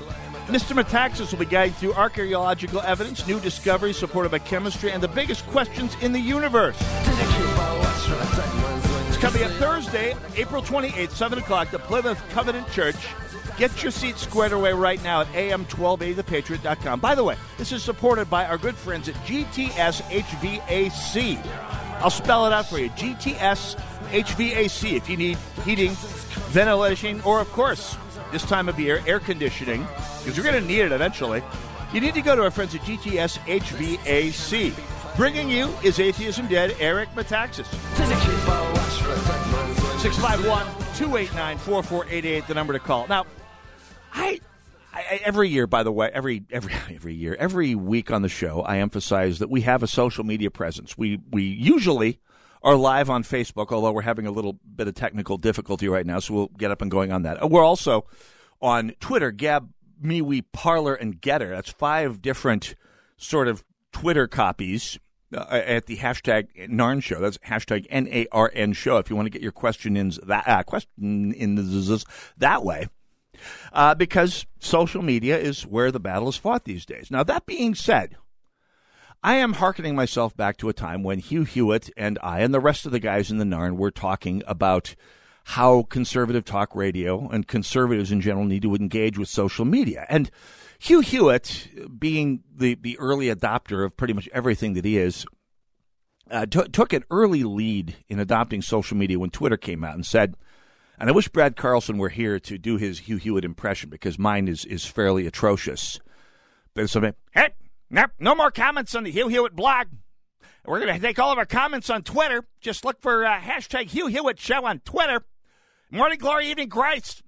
Mr. 0.48 0.74
Metaxas 0.74 1.30
will 1.30 1.38
be 1.38 1.44
guiding 1.44 1.74
through 1.74 1.92
archaeological 1.92 2.80
evidence, 2.80 3.26
new 3.26 3.38
discoveries 3.38 3.98
supported 3.98 4.30
by 4.30 4.38
chemistry, 4.38 4.90
and 4.90 5.02
the 5.02 5.08
biggest 5.08 5.46
questions 5.48 5.94
in 6.00 6.10
the 6.10 6.18
universe. 6.18 6.74
It's 9.08 9.18
coming 9.18 9.42
up 9.42 9.50
Thursday, 9.52 10.16
April 10.36 10.62
28th, 10.62 11.10
7 11.10 11.38
o'clock, 11.38 11.70
the 11.70 11.78
Plymouth 11.78 12.26
Covenant 12.30 12.66
Church. 12.70 12.96
Get 13.58 13.82
your 13.82 13.92
seat 13.92 14.16
squared 14.16 14.52
away 14.52 14.72
right 14.72 15.02
now 15.04 15.20
at 15.20 15.26
am1280thepatriot.com. 15.32 16.98
By 17.00 17.14
the 17.14 17.24
way, 17.24 17.36
this 17.58 17.70
is 17.70 17.82
supported 17.82 18.30
by 18.30 18.46
our 18.46 18.56
good 18.56 18.76
friends 18.76 19.10
at 19.10 19.16
GTS 19.26 20.00
HVAC. 20.00 21.44
I'll 22.00 22.08
spell 22.08 22.46
it 22.46 22.54
out 22.54 22.66
for 22.70 22.78
you 22.78 22.88
GTS 22.90 23.78
HVAC 24.12 24.92
if 24.94 25.10
you 25.10 25.18
need 25.18 25.36
heating, 25.66 25.90
ventilation, 26.50 27.20
or, 27.20 27.40
of 27.40 27.52
course, 27.52 27.98
this 28.32 28.42
time 28.42 28.68
of 28.68 28.78
year, 28.78 29.02
air 29.06 29.20
conditioning, 29.20 29.86
because 30.18 30.36
you're 30.36 30.44
going 30.44 30.60
to 30.60 30.66
need 30.66 30.80
it 30.80 30.92
eventually. 30.92 31.42
You 31.92 32.00
need 32.00 32.14
to 32.14 32.22
go 32.22 32.36
to 32.36 32.42
our 32.42 32.50
friends 32.50 32.74
at 32.74 32.82
GTS 32.82 33.38
HVAC. 33.38 35.16
Bringing 35.16 35.48
you 35.48 35.68
is 35.82 35.98
Atheism 35.98 36.46
Dead, 36.46 36.76
Eric 36.78 37.08
Metaxas. 37.16 37.66
651 40.00 40.64
289 40.96 41.58
4488, 41.58 42.46
the 42.46 42.54
number 42.54 42.72
to 42.72 42.78
call. 42.78 43.06
Now, 43.08 43.26
I, 44.12 44.40
I, 44.92 45.20
every 45.24 45.48
year, 45.48 45.66
by 45.66 45.82
the 45.82 45.90
way, 45.90 46.10
every 46.12 46.44
every 46.50 46.72
every 46.94 47.14
year, 47.14 47.36
every 47.38 47.74
week 47.74 48.10
on 48.10 48.22
the 48.22 48.28
show, 48.28 48.60
I 48.62 48.78
emphasize 48.78 49.40
that 49.40 49.50
we 49.50 49.62
have 49.62 49.82
a 49.82 49.88
social 49.88 50.24
media 50.24 50.50
presence. 50.50 50.96
We 50.96 51.20
we 51.30 51.42
usually 51.42 52.20
are 52.62 52.76
live 52.76 53.10
on 53.10 53.22
Facebook, 53.22 53.72
although 53.72 53.92
we're 53.92 54.02
having 54.02 54.26
a 54.26 54.30
little 54.30 54.58
bit 54.76 54.88
of 54.88 54.94
technical 54.94 55.36
difficulty 55.36 55.88
right 55.88 56.06
now, 56.06 56.18
so 56.18 56.34
we'll 56.34 56.50
get 56.58 56.70
up 56.70 56.82
and 56.82 56.90
going 56.90 57.12
on 57.12 57.22
that. 57.22 57.50
We're 57.50 57.64
also 57.64 58.06
on 58.60 58.92
Twitter, 59.00 59.30
Gab, 59.30 59.70
MeWe, 60.02 60.44
Parler, 60.52 60.94
and 60.94 61.20
GETTR. 61.20 61.50
That's 61.50 61.70
five 61.70 62.20
different 62.22 62.74
sort 63.16 63.48
of 63.48 63.64
Twitter 63.92 64.26
copies 64.26 64.98
uh, 65.34 65.44
at 65.50 65.86
the 65.86 65.96
hashtag 65.96 66.68
Narn 66.68 67.02
Show. 67.02 67.20
That's 67.20 67.38
hashtag 67.38 67.86
N 67.90 68.08
A 68.10 68.26
R 68.32 68.50
N 68.54 68.72
Show. 68.72 68.98
If 68.98 69.10
you 69.10 69.16
want 69.16 69.26
to 69.26 69.30
get 69.30 69.42
your 69.42 69.52
question 69.52 69.96
in 69.96 70.12
that 70.26 70.48
uh, 70.48 70.62
question 70.62 71.32
in 71.32 71.54
that 72.38 72.64
way, 72.64 72.88
uh, 73.72 73.94
because 73.94 74.46
social 74.58 75.02
media 75.02 75.38
is 75.38 75.66
where 75.66 75.92
the 75.92 76.00
battle 76.00 76.28
is 76.28 76.36
fought 76.36 76.64
these 76.64 76.86
days. 76.86 77.10
Now 77.10 77.22
that 77.24 77.46
being 77.46 77.74
said, 77.74 78.16
I 79.22 79.34
am 79.34 79.54
hearkening 79.54 79.96
myself 79.96 80.36
back 80.36 80.58
to 80.58 80.68
a 80.68 80.72
time 80.72 81.02
when 81.02 81.18
Hugh 81.18 81.42
Hewitt 81.42 81.90
and 81.96 82.20
I 82.22 82.40
and 82.40 82.54
the 82.54 82.60
rest 82.60 82.86
of 82.86 82.92
the 82.92 83.00
guys 83.00 83.32
in 83.32 83.38
the 83.38 83.44
Narn 83.44 83.76
were 83.76 83.90
talking 83.90 84.44
about 84.46 84.94
how 85.42 85.82
conservative 85.84 86.44
talk 86.44 86.76
radio 86.76 87.28
and 87.28 87.48
conservatives 87.48 88.12
in 88.12 88.20
general 88.20 88.44
need 88.44 88.62
to 88.62 88.76
engage 88.76 89.18
with 89.18 89.28
social 89.28 89.64
media. 89.64 90.06
And 90.08 90.30
Hugh 90.78 91.00
Hewitt, 91.00 91.68
being 91.98 92.44
the, 92.54 92.76
the 92.76 92.96
early 93.00 93.26
adopter 93.26 93.84
of 93.84 93.96
pretty 93.96 94.14
much 94.14 94.28
everything 94.32 94.74
that 94.74 94.84
he 94.84 94.98
is, 94.98 95.26
uh, 96.30 96.46
t- 96.46 96.68
took 96.68 96.92
an 96.92 97.02
early 97.10 97.42
lead 97.42 97.96
in 98.08 98.20
adopting 98.20 98.62
social 98.62 98.96
media 98.96 99.18
when 99.18 99.30
Twitter 99.30 99.56
came 99.56 99.82
out 99.82 99.96
and 99.96 100.06
said, 100.06 100.36
and 100.96 101.08
I 101.08 101.12
wish 101.12 101.28
Brad 101.28 101.56
Carlson 101.56 101.98
were 101.98 102.08
here 102.10 102.38
to 102.38 102.56
do 102.56 102.76
his 102.76 103.00
Hugh 103.00 103.16
Hewitt 103.16 103.44
impression 103.44 103.90
because 103.90 104.16
mine 104.16 104.46
is, 104.46 104.64
is 104.64 104.84
fairly 104.84 105.26
atrocious. 105.26 105.98
But 106.74 106.88
somebody, 106.90 107.16
hey, 107.32 107.48
no, 107.90 108.06
no 108.18 108.34
more 108.34 108.50
comments 108.50 108.94
on 108.94 109.04
the 109.04 109.10
Hugh 109.10 109.28
Hewitt 109.28 109.56
blog. 109.56 109.88
We're 110.64 110.80
going 110.80 110.94
to 110.94 111.00
take 111.00 111.18
all 111.18 111.32
of 111.32 111.38
our 111.38 111.46
comments 111.46 111.88
on 111.88 112.02
Twitter. 112.02 112.44
Just 112.60 112.84
look 112.84 113.00
for 113.00 113.24
uh, 113.24 113.40
hashtag 113.40 113.86
Hugh 113.86 114.08
Hewitt 114.08 114.38
Show 114.38 114.66
on 114.66 114.80
Twitter. 114.80 115.24
Morning 115.90 116.18
Glory, 116.18 116.50
Evening 116.50 116.68
Grace. 116.68 117.22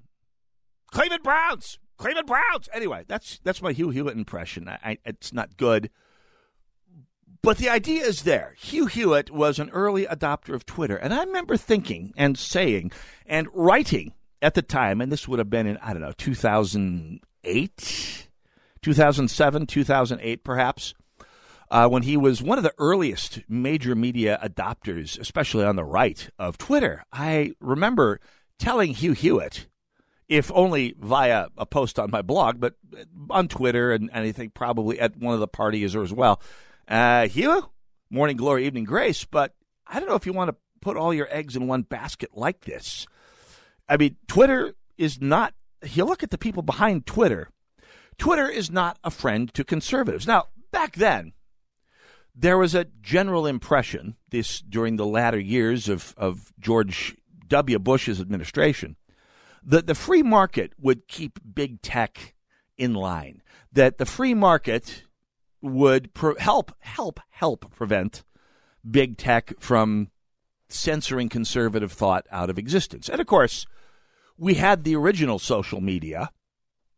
Cleveland 0.90 1.22
Browns. 1.22 1.78
Cleveland 1.96 2.26
Browns. 2.26 2.68
Anyway, 2.72 3.04
that's 3.08 3.40
that's 3.42 3.62
my 3.62 3.72
Hugh 3.72 3.90
Hewitt 3.90 4.16
impression. 4.16 4.68
I, 4.68 4.78
I, 4.82 4.98
it's 5.04 5.32
not 5.32 5.56
good, 5.56 5.90
but 7.42 7.58
the 7.58 7.68
idea 7.68 8.04
is 8.04 8.22
there. 8.22 8.54
Hugh 8.58 8.86
Hewitt 8.86 9.30
was 9.30 9.58
an 9.58 9.70
early 9.70 10.06
adopter 10.06 10.54
of 10.54 10.66
Twitter, 10.66 10.96
and 10.96 11.14
I 11.14 11.24
remember 11.24 11.56
thinking 11.56 12.12
and 12.16 12.38
saying 12.38 12.92
and 13.26 13.48
writing 13.52 14.14
at 14.42 14.54
the 14.54 14.62
time, 14.62 15.00
and 15.00 15.12
this 15.12 15.28
would 15.28 15.38
have 15.38 15.50
been 15.50 15.66
in 15.66 15.76
I 15.78 15.92
don't 15.92 16.02
know 16.02 16.12
2008, 16.12 18.28
2007, 18.82 19.66
2008, 19.66 20.44
perhaps. 20.44 20.94
Uh, 21.70 21.88
when 21.88 22.02
he 22.02 22.16
was 22.16 22.42
one 22.42 22.58
of 22.58 22.64
the 22.64 22.74
earliest 22.78 23.40
major 23.48 23.94
media 23.94 24.38
adopters, 24.42 25.18
especially 25.20 25.64
on 25.64 25.76
the 25.76 25.84
right 25.84 26.28
of 26.38 26.58
Twitter, 26.58 27.04
I 27.12 27.52
remember 27.60 28.20
telling 28.58 28.92
Hugh 28.92 29.12
Hewitt 29.12 29.66
if 30.30 30.50
only 30.54 30.94
via 30.98 31.48
a 31.58 31.66
post 31.66 31.98
on 31.98 32.10
my 32.10 32.22
blog, 32.22 32.60
but 32.60 32.74
on 33.30 33.48
Twitter 33.48 33.92
and 33.92 34.08
anything 34.12 34.50
probably 34.50 34.98
at 35.00 35.16
one 35.16 35.34
of 35.34 35.40
the 35.40 35.48
parties 35.48 35.96
as 35.96 36.12
well. 36.12 36.40
Uh, 36.86 37.26
Hugh, 37.26 37.68
morning 38.10 38.36
glory, 38.36 38.64
evening 38.64 38.84
grace, 38.84 39.24
but 39.24 39.54
I 39.86 39.98
don't 39.98 40.08
know 40.08 40.14
if 40.14 40.26
you 40.26 40.32
want 40.32 40.50
to 40.50 40.56
put 40.80 40.96
all 40.96 41.12
your 41.12 41.28
eggs 41.30 41.56
in 41.56 41.66
one 41.66 41.82
basket 41.82 42.30
like 42.32 42.60
this. 42.60 43.06
I 43.88 43.96
mean, 43.96 44.16
Twitter 44.28 44.74
is 44.96 45.20
not, 45.20 45.52
you 45.84 46.04
look 46.04 46.22
at 46.22 46.30
the 46.30 46.38
people 46.38 46.62
behind 46.62 47.06
Twitter, 47.06 47.50
Twitter 48.20 48.48
is 48.48 48.70
not 48.70 48.98
a 49.02 49.10
friend 49.10 49.52
to 49.54 49.64
conservatives. 49.64 50.26
Now, 50.26 50.48
back 50.70 50.96
then, 50.96 51.32
there 52.34 52.58
was 52.58 52.74
a 52.74 52.84
general 53.00 53.46
impression, 53.46 54.16
this 54.28 54.60
during 54.60 54.96
the 54.96 55.06
latter 55.06 55.40
years 55.40 55.88
of, 55.88 56.14
of 56.18 56.52
George 56.60 57.16
W. 57.48 57.78
Bush's 57.78 58.20
administration, 58.20 58.96
that 59.62 59.86
the 59.86 59.94
free 59.94 60.22
market 60.22 60.74
would 60.78 61.08
keep 61.08 61.38
big 61.54 61.80
tech 61.80 62.34
in 62.76 62.92
line, 62.92 63.40
that 63.72 63.96
the 63.96 64.04
free 64.04 64.34
market 64.34 65.04
would 65.62 66.12
pro- 66.12 66.36
help, 66.36 66.72
help, 66.80 67.20
help 67.30 67.74
prevent 67.74 68.22
big 68.88 69.16
tech 69.16 69.54
from 69.58 70.10
censoring 70.68 71.30
conservative 71.30 71.90
thought 71.90 72.26
out 72.30 72.50
of 72.50 72.58
existence. 72.58 73.08
And 73.08 73.18
of 73.18 73.26
course, 73.26 73.66
we 74.36 74.54
had 74.54 74.84
the 74.84 74.94
original 74.94 75.38
social 75.38 75.80
media, 75.80 76.30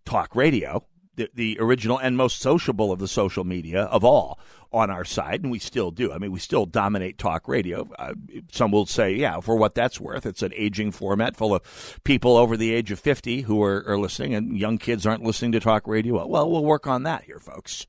talk 0.05 0.35
radio, 0.35 0.85
the, 1.17 1.29
the 1.35 1.59
original 1.61 1.99
and 1.99 2.17
most 2.17 2.41
sociable 2.41 2.93
of 2.93 2.99
the 2.99 3.09
social 3.09 3.45
media 3.45 3.83
of 3.85 4.05
all 4.05 4.39
on 4.73 4.91
our 4.91 5.05
side, 5.05 5.43
and 5.43 5.51
we 5.51 5.59
still 5.59 5.91
do. 5.91 6.13
I 6.13 6.19
mean, 6.19 6.33
we 6.33 6.39
still 6.39 6.65
dominate 6.65 7.19
talk 7.19 7.47
radio. 7.47 7.89
Uh, 7.99 8.15
some 8.51 8.73
will 8.73 8.87
say, 8.87 9.15
yeah, 9.15 9.41
for 9.41 9.55
what 9.57 9.75
that's 9.75 10.01
worth, 10.01 10.25
it's 10.25 10.43
an 10.43 10.53
aging 10.55 10.93
format 10.93 11.37
full 11.37 11.55
of 11.55 12.01
people 12.05 12.37
over 12.37 12.57
the 12.57 12.73
age 12.73 12.91
of 12.91 12.99
50 12.99 13.43
who 13.43 13.63
are, 13.63 13.85
are 13.87 13.99
listening, 13.99 14.35
and 14.35 14.59
young 14.59 14.79
kids 14.79 15.07
aren't 15.07 15.23
listening 15.23 15.53
to 15.53 15.61
talk 15.61 15.87
radio. 15.87 16.27
Well, 16.27 16.51
we'll 16.51 16.65
work 16.65 16.87
on 16.87 17.03
that 17.03 17.25
here, 17.25 17.39
folks. 17.39 17.87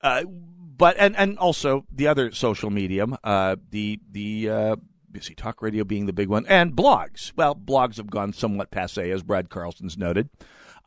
Uh, 0.00 0.24
but 0.24 0.96
and 0.98 1.16
and 1.16 1.38
also 1.38 1.84
the 1.92 2.06
other 2.06 2.30
social 2.30 2.70
medium, 2.70 3.16
uh, 3.24 3.56
the 3.70 3.98
the 4.10 4.48
uh, 4.48 4.76
see 5.20 5.34
talk 5.34 5.60
radio 5.60 5.84
being 5.84 6.06
the 6.06 6.12
big 6.12 6.28
one, 6.28 6.46
and 6.46 6.74
blogs. 6.74 7.32
Well, 7.36 7.54
blogs 7.54 7.96
have 7.96 8.08
gone 8.08 8.32
somewhat 8.32 8.70
passe, 8.70 9.10
as 9.10 9.22
Brad 9.22 9.50
Carlson's 9.50 9.98
noted. 9.98 10.30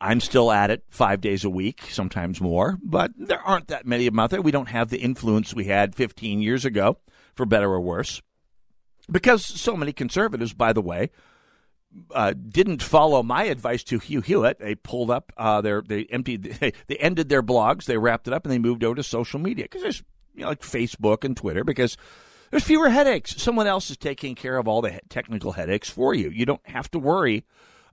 I'm 0.02 0.20
still 0.20 0.50
at 0.50 0.70
it 0.70 0.82
five 0.90 1.20
days 1.20 1.44
a 1.44 1.50
week, 1.50 1.82
sometimes 1.90 2.40
more, 2.40 2.76
but 2.82 3.12
there 3.16 3.40
aren't 3.40 3.68
that 3.68 3.86
many 3.86 4.08
of 4.08 4.12
them 4.12 4.18
out 4.18 4.30
there. 4.30 4.42
We 4.42 4.50
don't 4.50 4.68
have 4.68 4.88
the 4.88 4.98
influence 4.98 5.54
we 5.54 5.66
had 5.66 5.94
15 5.94 6.42
years 6.42 6.64
ago, 6.64 6.98
for 7.34 7.46
better 7.46 7.70
or 7.70 7.80
worse, 7.80 8.20
because 9.08 9.44
so 9.44 9.76
many 9.76 9.92
conservatives, 9.92 10.54
by 10.54 10.72
the 10.72 10.82
way, 10.82 11.10
uh, 12.12 12.32
didn't 12.32 12.82
follow 12.82 13.22
my 13.22 13.44
advice 13.44 13.84
to 13.84 14.00
Hugh 14.00 14.22
Hewitt. 14.22 14.58
They 14.58 14.74
pulled 14.74 15.10
up 15.10 15.32
uh, 15.36 15.60
their, 15.60 15.82
they 15.82 16.04
emptied, 16.06 16.42
they, 16.88 16.96
ended 16.96 17.28
their 17.28 17.42
blogs, 17.42 17.84
they 17.84 17.96
wrapped 17.96 18.26
it 18.26 18.34
up, 18.34 18.44
and 18.44 18.52
they 18.52 18.58
moved 18.58 18.82
over 18.82 18.96
to 18.96 19.04
social 19.04 19.38
media 19.38 19.66
because 19.66 19.82
there's 19.82 20.02
you 20.34 20.42
know, 20.42 20.48
like 20.48 20.62
Facebook 20.62 21.22
and 21.22 21.36
Twitter 21.36 21.62
because 21.62 21.96
there's 22.50 22.64
fewer 22.64 22.90
headaches. 22.90 23.40
Someone 23.40 23.68
else 23.68 23.88
is 23.88 23.96
taking 23.96 24.34
care 24.34 24.56
of 24.56 24.66
all 24.66 24.82
the 24.82 25.00
technical 25.08 25.52
headaches 25.52 25.88
for 25.88 26.12
you. 26.12 26.28
You 26.30 26.44
don't 26.44 26.66
have 26.66 26.90
to 26.90 26.98
worry 26.98 27.44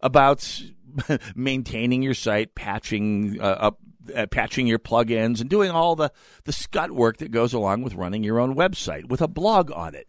about 0.01 0.61
maintaining 1.36 2.02
your 2.02 2.13
site, 2.13 2.56
patching 2.56 3.39
uh, 3.41 3.43
up, 3.43 3.80
uh, 4.15 4.25
patching 4.28 4.67
your 4.67 4.80
plugins, 4.80 5.41
and 5.41 5.49
doing 5.49 5.71
all 5.71 5.95
the 5.95 6.12
the 6.45 6.54
scut 6.54 6.91
work 6.91 7.17
that 7.17 7.32
goes 7.32 7.54
along 7.54 7.82
with 7.82 7.95
running 7.95 8.23
your 8.23 8.39
own 8.39 8.56
website 8.56 9.10
with 9.10 9.21
a 9.21 9.28
blog 9.28 9.71
on 9.71 9.95
it. 9.95 10.08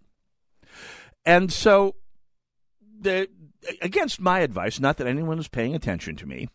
And 1.24 1.52
so, 1.52 1.96
the 3.00 3.28
against 3.80 4.20
my 4.20 4.40
advice, 4.40 4.80
not 4.80 4.96
that 4.96 5.06
anyone 5.06 5.38
is 5.38 5.48
paying 5.48 5.74
attention 5.74 6.16
to 6.16 6.26
me, 6.26 6.48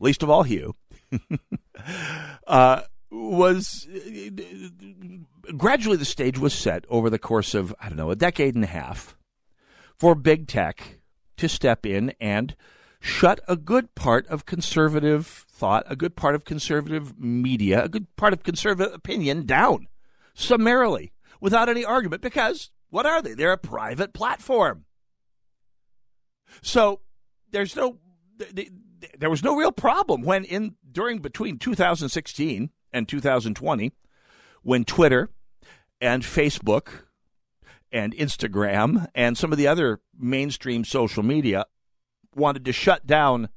least 0.00 0.22
of 0.22 0.30
all 0.30 0.42
Hugh, 0.42 0.74
uh, 2.46 2.82
was 3.10 3.86
gradually 5.56 5.96
the 5.96 6.04
stage 6.04 6.38
was 6.38 6.52
set 6.52 6.84
over 6.88 7.08
the 7.08 7.18
course 7.18 7.54
of 7.54 7.74
I 7.80 7.88
don't 7.88 7.96
know 7.96 8.10
a 8.10 8.16
decade 8.16 8.54
and 8.54 8.64
a 8.64 8.68
half 8.68 9.16
for 9.96 10.14
big 10.14 10.48
tech 10.48 11.00
to 11.36 11.48
step 11.48 11.86
in 11.86 12.12
and 12.20 12.56
shut 13.06 13.40
a 13.46 13.56
good 13.56 13.94
part 13.94 14.26
of 14.26 14.46
conservative 14.46 15.46
thought, 15.48 15.84
a 15.86 15.96
good 15.96 16.16
part 16.16 16.34
of 16.34 16.44
conservative 16.44 17.18
media, 17.18 17.84
a 17.84 17.88
good 17.88 18.14
part 18.16 18.32
of 18.32 18.42
conservative 18.42 18.92
opinion 18.92 19.46
down 19.46 19.86
summarily 20.34 21.12
without 21.40 21.68
any 21.68 21.84
argument 21.84 22.20
because 22.20 22.70
what 22.90 23.06
are 23.06 23.22
they? 23.22 23.34
They're 23.34 23.52
a 23.52 23.58
private 23.58 24.12
platform. 24.12 24.84
So 26.62 27.00
there's 27.50 27.76
no 27.76 27.98
there 29.18 29.30
was 29.30 29.42
no 29.42 29.56
real 29.56 29.72
problem 29.72 30.22
when 30.22 30.44
in 30.44 30.74
during 30.90 31.20
between 31.20 31.58
2016 31.58 32.70
and 32.92 33.08
2020 33.08 33.92
when 34.62 34.84
Twitter 34.84 35.30
and 36.00 36.22
Facebook 36.22 36.88
and 37.92 38.14
Instagram 38.14 39.06
and 39.14 39.38
some 39.38 39.52
of 39.52 39.58
the 39.58 39.68
other 39.68 40.00
mainstream 40.18 40.84
social 40.84 41.22
media 41.22 41.66
wanted 42.36 42.64
to 42.64 42.72
shut 42.72 43.06
down 43.06 43.48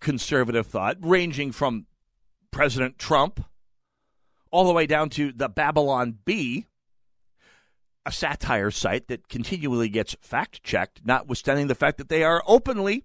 conservative 0.00 0.66
thought 0.66 0.96
ranging 1.00 1.52
from 1.52 1.86
President 2.50 2.98
Trump 2.98 3.44
all 4.50 4.64
the 4.64 4.72
way 4.72 4.86
down 4.86 5.08
to 5.10 5.32
the 5.32 5.48
Babylon 5.48 6.18
Bee 6.24 6.66
a 8.04 8.12
satire 8.12 8.70
site 8.70 9.08
that 9.08 9.28
continually 9.28 9.88
gets 9.88 10.16
fact 10.20 10.62
checked, 10.62 11.02
notwithstanding 11.04 11.68
the 11.68 11.74
fact 11.74 11.98
that 11.98 12.08
they 12.08 12.24
are 12.24 12.42
openly 12.46 13.04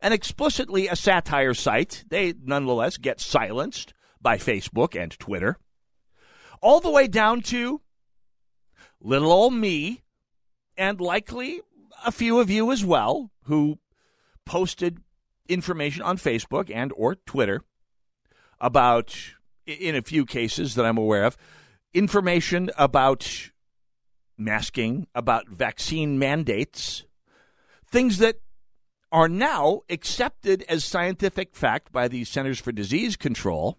and 0.00 0.12
explicitly 0.12 0.86
a 0.86 0.96
satire 0.96 1.54
site. 1.54 2.04
They 2.08 2.34
nonetheless 2.42 2.96
get 2.96 3.20
silenced 3.20 3.94
by 4.20 4.36
Facebook 4.36 5.00
and 5.00 5.18
Twitter. 5.18 5.58
All 6.60 6.80
the 6.80 6.90
way 6.90 7.06
down 7.06 7.40
to 7.42 7.80
little 9.00 9.32
old 9.32 9.54
me, 9.54 10.02
and 10.76 11.00
likely 11.00 11.60
a 12.04 12.12
few 12.12 12.40
of 12.40 12.50
you 12.50 12.72
as 12.72 12.84
well, 12.84 13.30
who 13.44 13.78
posted 14.44 14.98
information 15.48 16.02
on 16.02 16.16
Facebook 16.16 16.70
and 16.74 16.92
or 16.96 17.14
Twitter 17.14 17.62
about 18.60 19.16
in 19.66 19.96
a 19.96 20.02
few 20.02 20.24
cases 20.24 20.74
that 20.74 20.84
I'm 20.84 20.98
aware 20.98 21.24
of 21.24 21.36
information 21.92 22.70
about 22.76 23.50
masking, 24.36 25.06
about 25.14 25.48
vaccine 25.48 26.18
mandates, 26.18 27.04
things 27.86 28.18
that 28.18 28.36
are 29.12 29.28
now 29.28 29.82
accepted 29.88 30.64
as 30.68 30.84
scientific 30.84 31.54
fact 31.54 31.92
by 31.92 32.08
the 32.08 32.24
Centers 32.24 32.60
for 32.60 32.72
Disease 32.72 33.14
Control, 33.16 33.78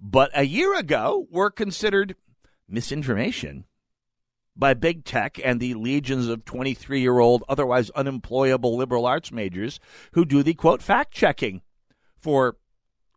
but 0.00 0.30
a 0.34 0.44
year 0.44 0.76
ago 0.78 1.26
were 1.30 1.50
considered 1.50 2.16
misinformation 2.66 3.64
by 4.58 4.74
big 4.74 5.04
tech 5.04 5.40
and 5.42 5.60
the 5.60 5.74
legions 5.74 6.26
of 6.28 6.44
23 6.44 7.00
year 7.00 7.20
old, 7.20 7.44
otherwise 7.48 7.90
unemployable 7.90 8.76
liberal 8.76 9.06
arts 9.06 9.30
majors 9.30 9.78
who 10.12 10.24
do 10.24 10.42
the 10.42 10.54
quote 10.54 10.82
fact 10.82 11.12
checking 11.12 11.62
for 12.16 12.56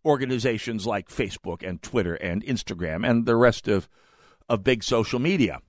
organizations 0.05 0.85
like 0.85 1.09
Facebook 1.09 1.67
and 1.67 1.81
Twitter 1.81 2.15
and 2.15 2.43
Instagram 2.45 3.07
and 3.07 3.25
the 3.25 3.35
rest 3.35 3.67
of, 3.67 3.89
of 4.47 4.63
big 4.63 4.83
social 4.83 5.19
media. 5.19 5.59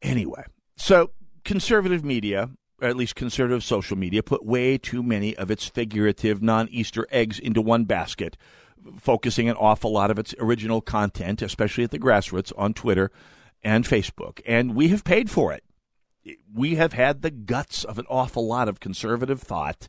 Anyway, 0.00 0.44
so 0.76 1.10
conservative 1.44 2.04
media, 2.04 2.50
or 2.80 2.88
at 2.88 2.96
least 2.96 3.14
conservative 3.14 3.62
social 3.62 3.96
media, 3.96 4.22
put 4.22 4.44
way 4.44 4.76
too 4.78 5.02
many 5.02 5.36
of 5.36 5.50
its 5.50 5.66
figurative 5.66 6.42
non 6.42 6.68
Easter 6.70 7.06
eggs 7.10 7.38
into 7.38 7.60
one 7.60 7.84
basket, 7.84 8.36
focusing 8.98 9.48
an 9.48 9.56
awful 9.56 9.92
lot 9.92 10.10
of 10.10 10.18
its 10.18 10.34
original 10.38 10.80
content, 10.80 11.42
especially 11.42 11.84
at 11.84 11.90
the 11.90 11.98
grassroots, 11.98 12.52
on 12.56 12.74
Twitter 12.74 13.10
and 13.62 13.84
Facebook. 13.84 14.40
And 14.46 14.74
we 14.74 14.88
have 14.88 15.04
paid 15.04 15.30
for 15.30 15.52
it. 15.52 15.64
We 16.52 16.76
have 16.76 16.92
had 16.92 17.22
the 17.22 17.30
guts 17.30 17.84
of 17.84 17.98
an 17.98 18.06
awful 18.08 18.46
lot 18.46 18.68
of 18.68 18.80
conservative 18.80 19.40
thought 19.40 19.88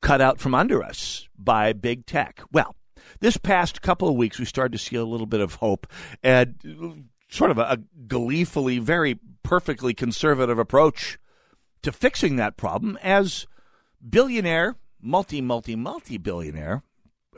cut 0.00 0.20
out 0.20 0.40
from 0.40 0.54
under 0.54 0.82
us 0.82 1.28
by 1.36 1.72
big 1.72 2.06
tech. 2.06 2.40
Well, 2.52 2.76
this 3.20 3.36
past 3.36 3.82
couple 3.82 4.08
of 4.08 4.14
weeks, 4.14 4.38
we 4.38 4.44
started 4.44 4.72
to 4.72 4.78
see 4.78 4.96
a 4.96 5.04
little 5.04 5.26
bit 5.26 5.40
of 5.40 5.56
hope 5.56 5.86
and 6.22 7.08
sort 7.28 7.50
of 7.50 7.58
a, 7.58 7.80
gleefully, 8.06 8.78
very 8.78 9.18
perfectly 9.42 9.94
conservative 9.94 10.58
approach 10.58 11.18
to 11.82 11.92
fixing 11.92 12.36
that 12.36 12.56
problem 12.56 12.98
as 13.02 13.46
billionaire, 14.06 14.76
multi, 15.00 15.40
multi, 15.40 15.76
multi 15.76 16.18
billionaire, 16.18 16.82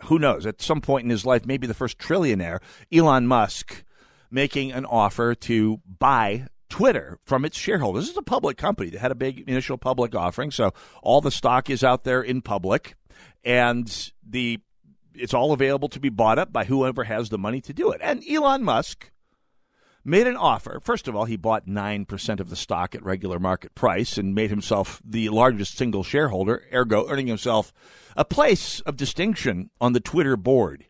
who 0.04 0.18
knows, 0.18 0.46
at 0.46 0.62
some 0.62 0.80
point 0.80 1.04
in 1.04 1.10
his 1.10 1.26
life, 1.26 1.46
maybe 1.46 1.66
the 1.66 1.74
first 1.74 1.98
trillionaire, 1.98 2.60
Elon 2.92 3.26
Musk, 3.26 3.84
making 4.30 4.72
an 4.72 4.84
offer 4.84 5.34
to 5.34 5.80
buy 5.98 6.46
Twitter 6.68 7.18
from 7.24 7.44
its 7.44 7.58
shareholders. 7.58 8.04
This 8.04 8.12
is 8.12 8.16
a 8.16 8.22
public 8.22 8.56
company 8.56 8.90
that 8.90 9.00
had 9.00 9.10
a 9.12 9.16
big 9.16 9.48
initial 9.48 9.76
public 9.76 10.14
offering, 10.14 10.50
so 10.50 10.72
all 11.02 11.20
the 11.20 11.30
stock 11.30 11.68
is 11.68 11.84
out 11.84 12.04
there 12.04 12.22
in 12.22 12.42
public, 12.42 12.94
and 13.44 14.12
the 14.26 14.60
it's 15.12 15.34
all 15.34 15.52
available 15.52 15.88
to 15.88 16.00
be 16.00 16.08
bought 16.08 16.38
up 16.38 16.52
by 16.52 16.64
whoever 16.64 17.04
has 17.04 17.28
the 17.28 17.36
money 17.36 17.60
to 17.60 17.72
do 17.72 17.90
it. 17.90 18.00
And 18.02 18.22
Elon 18.28 18.62
Musk 18.62 19.10
made 20.04 20.26
an 20.26 20.36
offer. 20.36 20.80
First 20.82 21.08
of 21.08 21.16
all, 21.16 21.24
he 21.24 21.36
bought 21.36 21.66
9% 21.66 22.40
of 22.40 22.50
the 22.50 22.56
stock 22.56 22.94
at 22.94 23.04
regular 23.04 23.38
market 23.38 23.74
price 23.74 24.16
and 24.16 24.34
made 24.34 24.50
himself 24.50 25.00
the 25.04 25.28
largest 25.28 25.76
single 25.76 26.02
shareholder, 26.02 26.64
ergo, 26.72 27.08
earning 27.08 27.26
himself 27.26 27.72
a 28.16 28.24
place 28.24 28.80
of 28.80 28.96
distinction 28.96 29.70
on 29.80 29.92
the 29.92 30.00
Twitter 30.00 30.36
board. 30.36 30.86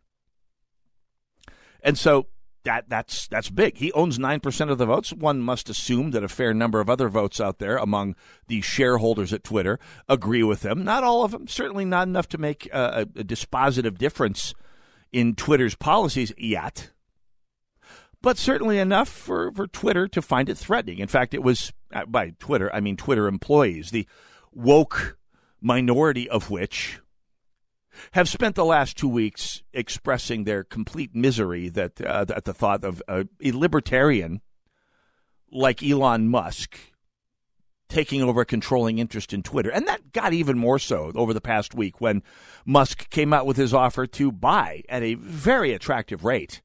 And 1.82 1.98
so 1.98 2.26
that 2.64 2.88
that's 2.88 3.26
that's 3.28 3.48
big. 3.48 3.78
He 3.78 3.92
owns 3.92 4.18
9% 4.18 4.70
of 4.70 4.78
the 4.78 4.86
votes. 4.86 5.12
One 5.12 5.40
must 5.40 5.70
assume 5.70 6.10
that 6.10 6.24
a 6.24 6.28
fair 6.28 6.52
number 6.52 6.80
of 6.80 6.90
other 6.90 7.08
votes 7.08 7.40
out 7.40 7.58
there 7.58 7.76
among 7.76 8.16
the 8.48 8.60
shareholders 8.60 9.32
at 9.32 9.44
Twitter 9.44 9.78
agree 10.08 10.42
with 10.42 10.64
him. 10.64 10.84
Not 10.84 11.04
all 11.04 11.24
of 11.24 11.30
them, 11.30 11.48
certainly 11.48 11.84
not 11.84 12.06
enough 12.06 12.28
to 12.28 12.38
make 12.38 12.66
a, 12.72 13.06
a 13.16 13.24
dispositive 13.24 13.96
difference 13.98 14.54
in 15.12 15.34
Twitter's 15.34 15.74
policies 15.74 16.32
yet 16.36 16.90
but 18.22 18.38
certainly 18.38 18.78
enough 18.78 19.08
for, 19.08 19.52
for 19.52 19.66
Twitter 19.66 20.06
to 20.08 20.22
find 20.22 20.48
it 20.48 20.58
threatening. 20.58 20.98
In 20.98 21.08
fact, 21.08 21.34
it 21.34 21.42
was 21.42 21.72
uh, 21.92 22.06
by 22.06 22.30
Twitter, 22.38 22.70
I 22.74 22.80
mean 22.80 22.96
Twitter 22.96 23.26
employees, 23.26 23.90
the 23.90 24.06
woke 24.52 25.18
minority 25.60 26.28
of 26.28 26.50
which 26.50 27.00
have 28.12 28.28
spent 28.28 28.54
the 28.54 28.64
last 28.64 28.96
two 28.96 29.08
weeks 29.08 29.62
expressing 29.72 30.44
their 30.44 30.64
complete 30.64 31.14
misery 31.14 31.68
that 31.68 32.00
uh, 32.00 32.24
at 32.34 32.44
the 32.44 32.54
thought 32.54 32.84
of 32.84 33.02
a, 33.08 33.26
a 33.42 33.52
libertarian 33.52 34.40
like 35.50 35.82
Elon 35.82 36.28
Musk 36.28 36.78
taking 37.88 38.22
over 38.22 38.42
a 38.42 38.46
controlling 38.46 38.98
interest 38.98 39.32
in 39.32 39.42
Twitter. 39.42 39.70
And 39.70 39.86
that 39.88 40.12
got 40.12 40.32
even 40.32 40.56
more 40.56 40.78
so 40.78 41.10
over 41.14 41.34
the 41.34 41.40
past 41.40 41.74
week 41.74 42.00
when 42.00 42.22
Musk 42.64 43.10
came 43.10 43.32
out 43.32 43.46
with 43.46 43.56
his 43.56 43.74
offer 43.74 44.06
to 44.06 44.30
buy 44.30 44.84
at 44.88 45.02
a 45.02 45.14
very 45.14 45.72
attractive 45.72 46.24
rate 46.24 46.62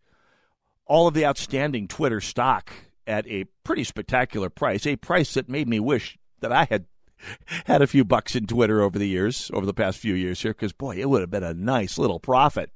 all 0.85 1.07
of 1.07 1.13
the 1.13 1.25
outstanding 1.25 1.87
Twitter 1.87 2.21
stock 2.21 2.71
at 3.07 3.27
a 3.27 3.45
pretty 3.63 3.83
spectacular 3.83 4.49
price, 4.49 4.85
a 4.85 4.95
price 4.95 5.33
that 5.33 5.49
made 5.49 5.67
me 5.67 5.79
wish 5.79 6.17
that 6.41 6.51
I 6.51 6.65
had 6.65 6.85
had 7.65 7.81
a 7.81 7.87
few 7.87 8.03
bucks 8.03 8.35
in 8.35 8.47
Twitter 8.47 8.81
over 8.81 8.99
the 8.99 9.07
years, 9.07 9.49
over 9.53 9.65
the 9.65 9.73
past 9.73 9.97
few 9.97 10.13
years 10.13 10.41
here, 10.41 10.53
because 10.53 10.73
boy, 10.73 10.97
it 10.97 11.09
would 11.09 11.21
have 11.21 11.31
been 11.31 11.43
a 11.43 11.53
nice 11.53 11.97
little 11.97 12.19
profit 12.19 12.71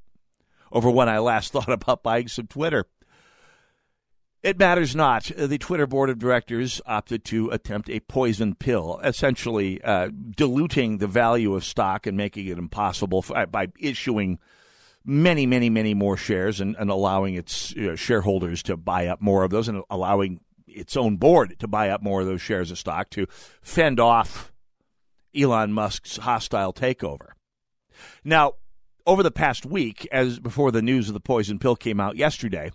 over 0.71 0.89
when 0.89 1.09
I 1.09 1.19
last 1.19 1.51
thought 1.53 1.69
about 1.69 2.03
buying 2.03 2.27
some 2.27 2.47
Twitter. 2.47 2.85
It 4.41 4.57
matters 4.57 4.95
not. 4.95 5.29
The 5.35 5.57
Twitter 5.57 5.85
board 5.85 6.09
of 6.09 6.17
directors 6.17 6.81
opted 6.85 7.25
to 7.25 7.49
attempt 7.49 7.89
a 7.89 7.99
poison 7.99 8.55
pill, 8.55 9.01
essentially 9.03 9.81
uh, 9.83 10.11
diluting 10.31 10.99
the 10.99 11.07
value 11.07 11.53
of 11.55 11.65
stock 11.65 12.07
and 12.07 12.15
making 12.15 12.47
it 12.47 12.57
impossible 12.57 13.21
for, 13.21 13.45
by 13.47 13.67
issuing 13.77 14.39
many, 15.05 15.45
many, 15.45 15.69
many 15.69 15.93
more 15.93 16.17
shares 16.17 16.59
and, 16.61 16.75
and 16.77 16.89
allowing 16.89 17.35
its 17.35 17.73
you 17.75 17.87
know, 17.87 17.95
shareholders 17.95 18.63
to 18.63 18.77
buy 18.77 19.07
up 19.07 19.21
more 19.21 19.43
of 19.43 19.51
those 19.51 19.67
and 19.67 19.83
allowing 19.89 20.41
its 20.67 20.95
own 20.95 21.17
board 21.17 21.57
to 21.59 21.67
buy 21.67 21.89
up 21.89 22.01
more 22.01 22.21
of 22.21 22.27
those 22.27 22.41
shares 22.41 22.71
of 22.71 22.77
stock 22.77 23.09
to 23.09 23.25
fend 23.61 23.99
off 23.99 24.51
Elon 25.35 25.73
Musk's 25.73 26.17
hostile 26.17 26.73
takeover. 26.73 27.29
Now, 28.23 28.53
over 29.05 29.23
the 29.23 29.31
past 29.31 29.65
week, 29.65 30.07
as 30.11 30.39
before 30.39 30.71
the 30.71 30.81
news 30.81 31.07
of 31.07 31.13
the 31.13 31.19
poison 31.19 31.59
pill 31.59 31.75
came 31.75 31.99
out 31.99 32.15
yesterday, 32.15 32.71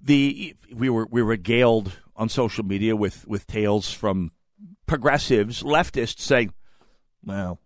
the 0.00 0.54
we 0.72 0.88
were 0.88 1.06
we 1.10 1.22
were 1.22 1.30
regaled 1.30 1.98
on 2.14 2.28
social 2.28 2.64
media 2.64 2.94
with 2.94 3.26
with 3.26 3.46
tales 3.46 3.92
from 3.92 4.32
progressives, 4.86 5.62
leftists 5.62 6.20
saying, 6.20 6.52
"Well, 7.24 7.58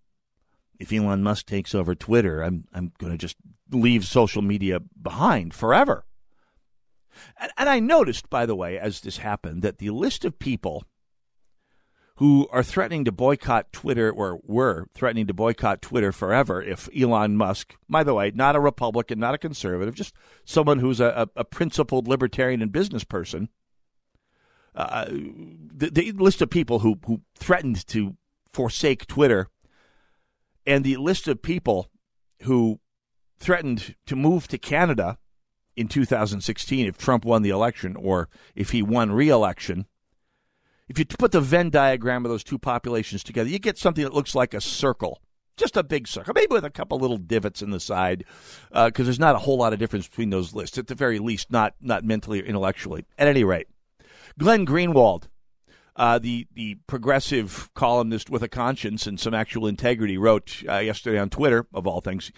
if 0.79 0.93
Elon 0.93 1.23
Musk 1.23 1.47
takes 1.47 1.75
over 1.75 1.95
Twitter, 1.95 2.43
I'm 2.43 2.65
I'm 2.73 2.93
going 2.99 3.13
to 3.13 3.19
just 3.19 3.37
leave 3.71 4.05
social 4.05 4.43
media 4.43 4.81
behind 4.81 5.55
forever. 5.55 6.05
And, 7.39 7.53
and 7.57 7.69
I 7.69 7.81
noticed, 7.81 8.31
by 8.31 8.47
the 8.47 8.57
way, 8.57 8.79
as 8.79 9.01
this 9.01 9.19
happened, 9.19 9.63
that 9.63 9.79
the 9.79 9.91
list 9.91 10.25
of 10.25 10.39
people 10.39 10.85
who 12.17 12.47
are 12.53 12.63
threatening 12.63 13.05
to 13.05 13.13
boycott 13.13 13.73
Twitter 13.73 14.11
or 14.11 14.39
were 14.45 14.87
threatening 14.95 15.27
to 15.27 15.35
boycott 15.35 15.83
Twitter 15.83 16.13
forever 16.13 16.63
if 16.63 16.89
Elon 16.97 17.37
Musk, 17.37 17.75
by 17.89 18.05
the 18.05 18.15
way, 18.15 18.31
not 18.35 18.55
a 18.55 18.61
Republican, 18.61 19.19
not 19.19 19.35
a 19.35 19.39
conservative, 19.39 19.95
just 19.95 20.15
someone 20.45 20.79
who's 20.79 21.01
a, 21.01 21.29
a 21.35 21.45
principled 21.45 22.07
libertarian 22.07 22.63
and 22.63 22.71
business 22.71 23.05
person. 23.05 23.49
Uh, 24.75 25.07
the, 25.11 25.91
the, 25.93 26.13
list 26.13 26.41
of 26.41 26.49
people 26.49 26.79
who, 26.79 26.99
who 27.07 27.21
threatened 27.35 27.87
to 27.87 28.17
forsake 28.53 29.07
Twitter 29.07 29.49
and 30.67 30.85
the 30.85 30.97
list 30.97 31.29
of 31.29 31.43
people 31.43 31.91
who 32.43 32.81
threatened 33.39 33.97
to 34.07 34.17
move 34.17 34.49
to 34.49 34.59
Canada 34.59 35.19
in 35.77 35.89
2016 35.89 36.87
if 36.87 36.99
Trump 36.99 37.25
won 37.25 37.43
the 37.43 37.51
election 37.51 37.97
or 37.97 38.29
if 38.55 38.71
he 38.71 38.83
won 38.83 39.13
re 39.13 39.29
election 39.29 39.87
if 40.93 40.99
you 40.99 41.07
put 41.07 41.33
the 41.33 41.41
Venn 41.41 41.71
diagram 41.71 42.25
of 42.27 42.31
those 42.31 42.45
two 42.45 42.59
populations 42.59 43.25
together, 43.25 43.49
you 43.49 43.59
get 43.59 43.79
something 43.79 44.05
that 44.05 44.13
looks 44.13 44.35
like 44.35 44.53
a 44.53 44.61
circle. 44.61 45.23
Just 45.57 45.77
a 45.77 45.83
big 45.83 46.07
circle, 46.07 46.35
maybe 46.35 46.53
with 46.53 46.65
a 46.65 46.71
couple 46.71 46.99
little 46.99 47.17
divots 47.17 47.63
in 47.63 47.71
the 47.71 47.81
side, 47.81 48.25
because 48.69 49.01
uh, 49.01 49.05
there's 49.05 49.19
not 49.19 49.35
a 49.35 49.39
whole 49.39 49.57
lot 49.57 49.73
of 49.73 49.79
difference 49.79 50.07
between 50.07 50.29
those 50.29 50.55
lists, 50.55 50.77
at 50.77 50.87
the 50.87 50.95
very 50.95 51.19
least, 51.19 51.51
not 51.51 51.75
not 51.81 52.05
mentally 52.05 52.43
or 52.43 52.45
intellectually. 52.45 53.07
At 53.19 53.29
any 53.29 53.43
rate, 53.43 53.69
Glenn 54.39 54.67
Greenwald, 54.67 55.29
uh, 55.97 56.19
the 56.19 56.47
the 56.55 56.77
progressive 56.87 57.71
columnist 57.75 58.31
with 58.31 58.43
a 58.43 58.49
conscience 58.49 59.07
and 59.07 59.21
some 59.21 59.35
actual 59.35 59.67
integrity, 59.67 60.17
wrote 60.17 60.63
uh, 60.69 60.79
yesterday 60.79 61.19
on 61.19 61.31
Twitter, 61.31 61.67
of 61.75 61.87
all 61.87 62.01
things. 62.01 62.33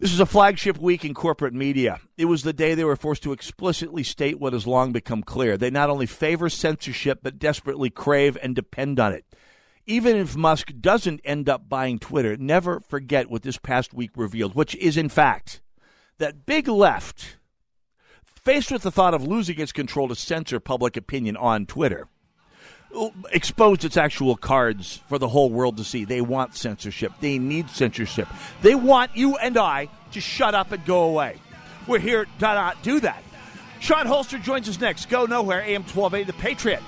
This 0.00 0.12
is 0.12 0.20
a 0.20 0.26
flagship 0.26 0.78
week 0.78 1.04
in 1.04 1.12
corporate 1.12 1.54
media. 1.54 1.98
It 2.16 2.26
was 2.26 2.44
the 2.44 2.52
day 2.52 2.74
they 2.74 2.84
were 2.84 2.94
forced 2.94 3.24
to 3.24 3.32
explicitly 3.32 4.04
state 4.04 4.38
what 4.38 4.52
has 4.52 4.64
long 4.64 4.92
become 4.92 5.24
clear. 5.24 5.56
They 5.56 5.70
not 5.70 5.90
only 5.90 6.06
favor 6.06 6.48
censorship, 6.48 7.18
but 7.20 7.40
desperately 7.40 7.90
crave 7.90 8.38
and 8.40 8.54
depend 8.54 9.00
on 9.00 9.12
it. 9.12 9.24
Even 9.86 10.14
if 10.14 10.36
Musk 10.36 10.72
doesn't 10.80 11.20
end 11.24 11.48
up 11.48 11.68
buying 11.68 11.98
Twitter, 11.98 12.36
never 12.36 12.78
forget 12.78 13.28
what 13.28 13.42
this 13.42 13.56
past 13.56 13.92
week 13.92 14.12
revealed, 14.14 14.54
which 14.54 14.76
is, 14.76 14.96
in 14.96 15.08
fact, 15.08 15.62
that 16.18 16.46
big 16.46 16.68
left, 16.68 17.38
faced 18.22 18.70
with 18.70 18.82
the 18.82 18.92
thought 18.92 19.14
of 19.14 19.26
losing 19.26 19.58
its 19.58 19.72
control 19.72 20.06
to 20.06 20.14
censor 20.14 20.60
public 20.60 20.96
opinion 20.96 21.36
on 21.36 21.66
Twitter, 21.66 22.06
exposed 23.30 23.84
its 23.84 23.96
actual 23.96 24.36
cards 24.36 25.00
for 25.08 25.18
the 25.18 25.28
whole 25.28 25.50
world 25.50 25.76
to 25.76 25.84
see. 25.84 26.04
They 26.04 26.20
want 26.20 26.54
censorship. 26.54 27.12
They 27.20 27.38
need 27.38 27.70
censorship. 27.70 28.28
They 28.62 28.74
want 28.74 29.16
you 29.16 29.36
and 29.36 29.56
I 29.56 29.88
to 30.12 30.20
shut 30.20 30.54
up 30.54 30.72
and 30.72 30.84
go 30.84 31.04
away. 31.04 31.38
We're 31.86 31.98
here 31.98 32.24
to 32.24 32.30
not 32.40 32.82
do 32.82 33.00
that. 33.00 33.22
Shawn 33.80 34.06
Holster 34.06 34.38
joins 34.38 34.68
us 34.68 34.80
next. 34.80 35.08
Go 35.08 35.26
nowhere. 35.26 35.62
AM 35.62 35.84
12A, 35.84 36.26
The 36.26 36.32
Patriot. 36.34 36.82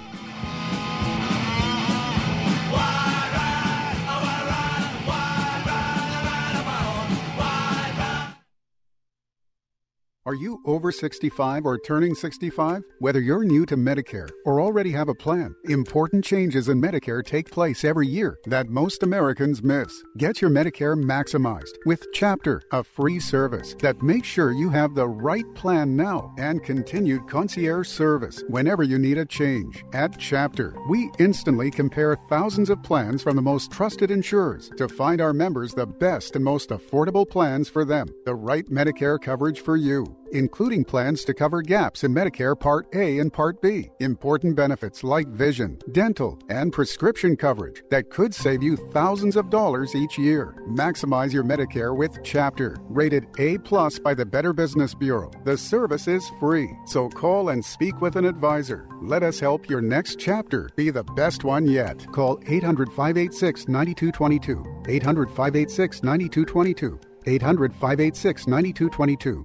Are 10.26 10.34
you 10.34 10.60
over 10.66 10.92
65 10.92 11.64
or 11.64 11.78
turning 11.78 12.14
65? 12.14 12.82
Whether 12.98 13.20
you're 13.20 13.42
new 13.42 13.64
to 13.64 13.74
Medicare 13.74 14.28
or 14.44 14.60
already 14.60 14.92
have 14.92 15.08
a 15.08 15.14
plan, 15.14 15.54
important 15.64 16.22
changes 16.22 16.68
in 16.68 16.78
Medicare 16.78 17.24
take 17.24 17.50
place 17.50 17.84
every 17.84 18.06
year 18.06 18.38
that 18.44 18.68
most 18.68 19.02
Americans 19.02 19.62
miss. 19.62 20.02
Get 20.18 20.42
your 20.42 20.50
Medicare 20.50 20.94
maximized 20.94 21.72
with 21.86 22.06
Chapter, 22.12 22.60
a 22.70 22.84
free 22.84 23.18
service 23.18 23.74
that 23.80 24.02
makes 24.02 24.28
sure 24.28 24.52
you 24.52 24.68
have 24.68 24.94
the 24.94 25.08
right 25.08 25.46
plan 25.54 25.96
now 25.96 26.34
and 26.36 26.62
continued 26.62 27.26
concierge 27.26 27.88
service 27.88 28.44
whenever 28.48 28.82
you 28.82 28.98
need 28.98 29.16
a 29.16 29.24
change. 29.24 29.86
At 29.94 30.18
Chapter, 30.18 30.76
we 30.90 31.10
instantly 31.18 31.70
compare 31.70 32.14
thousands 32.28 32.68
of 32.68 32.82
plans 32.82 33.22
from 33.22 33.36
the 33.36 33.42
most 33.42 33.70
trusted 33.72 34.10
insurers 34.10 34.70
to 34.76 34.86
find 34.86 35.22
our 35.22 35.32
members 35.32 35.72
the 35.72 35.86
best 35.86 36.36
and 36.36 36.44
most 36.44 36.68
affordable 36.68 37.26
plans 37.26 37.70
for 37.70 37.86
them, 37.86 38.06
the 38.26 38.34
right 38.34 38.66
Medicare 38.66 39.18
coverage 39.18 39.60
for 39.60 39.78
you 39.78 40.09
including 40.32 40.84
plans 40.84 41.24
to 41.24 41.34
cover 41.34 41.62
gaps 41.62 42.04
in 42.04 42.14
Medicare 42.14 42.58
Part 42.58 42.86
A 42.94 43.18
and 43.18 43.32
Part 43.32 43.60
B, 43.60 43.90
important 44.00 44.54
benefits 44.54 45.02
like 45.02 45.28
vision, 45.28 45.78
dental, 45.92 46.38
and 46.48 46.72
prescription 46.72 47.36
coverage 47.36 47.82
that 47.90 48.10
could 48.10 48.34
save 48.34 48.62
you 48.62 48.76
thousands 48.76 49.36
of 49.36 49.50
dollars 49.50 49.94
each 49.94 50.18
year. 50.18 50.54
Maximize 50.68 51.32
your 51.32 51.44
Medicare 51.44 51.96
with 51.96 52.18
Chapter, 52.22 52.76
rated 52.88 53.26
A 53.38 53.58
plus 53.58 53.98
by 53.98 54.14
the 54.14 54.26
Better 54.26 54.52
Business 54.52 54.94
Bureau. 54.94 55.30
The 55.44 55.58
service 55.58 56.08
is 56.08 56.30
free, 56.38 56.70
so 56.86 57.08
call 57.08 57.50
and 57.50 57.64
speak 57.64 58.00
with 58.00 58.16
an 58.16 58.24
advisor. 58.24 58.88
Let 59.02 59.22
us 59.22 59.40
help 59.40 59.68
your 59.68 59.80
next 59.80 60.18
chapter 60.18 60.70
be 60.76 60.90
the 60.90 61.04
best 61.04 61.44
one 61.44 61.66
yet. 61.66 62.06
Call 62.12 62.40
800 62.46 62.88
586 62.88 63.68
9222. 63.68 64.64
800 64.88 65.28
586 65.28 66.02
9222. 66.02 67.00
800 67.26 67.72
586 67.74 68.46
9222. 68.46 69.44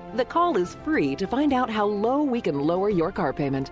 the 0.15 0.25
call 0.25 0.57
is 0.57 0.75
free 0.83 1.15
to 1.15 1.25
find 1.25 1.53
out 1.53 1.69
how 1.69 1.85
low 1.85 2.21
we 2.21 2.41
can 2.41 2.59
lower 2.59 2.89
your 2.89 3.11
car 3.11 3.31
payment. 3.31 3.71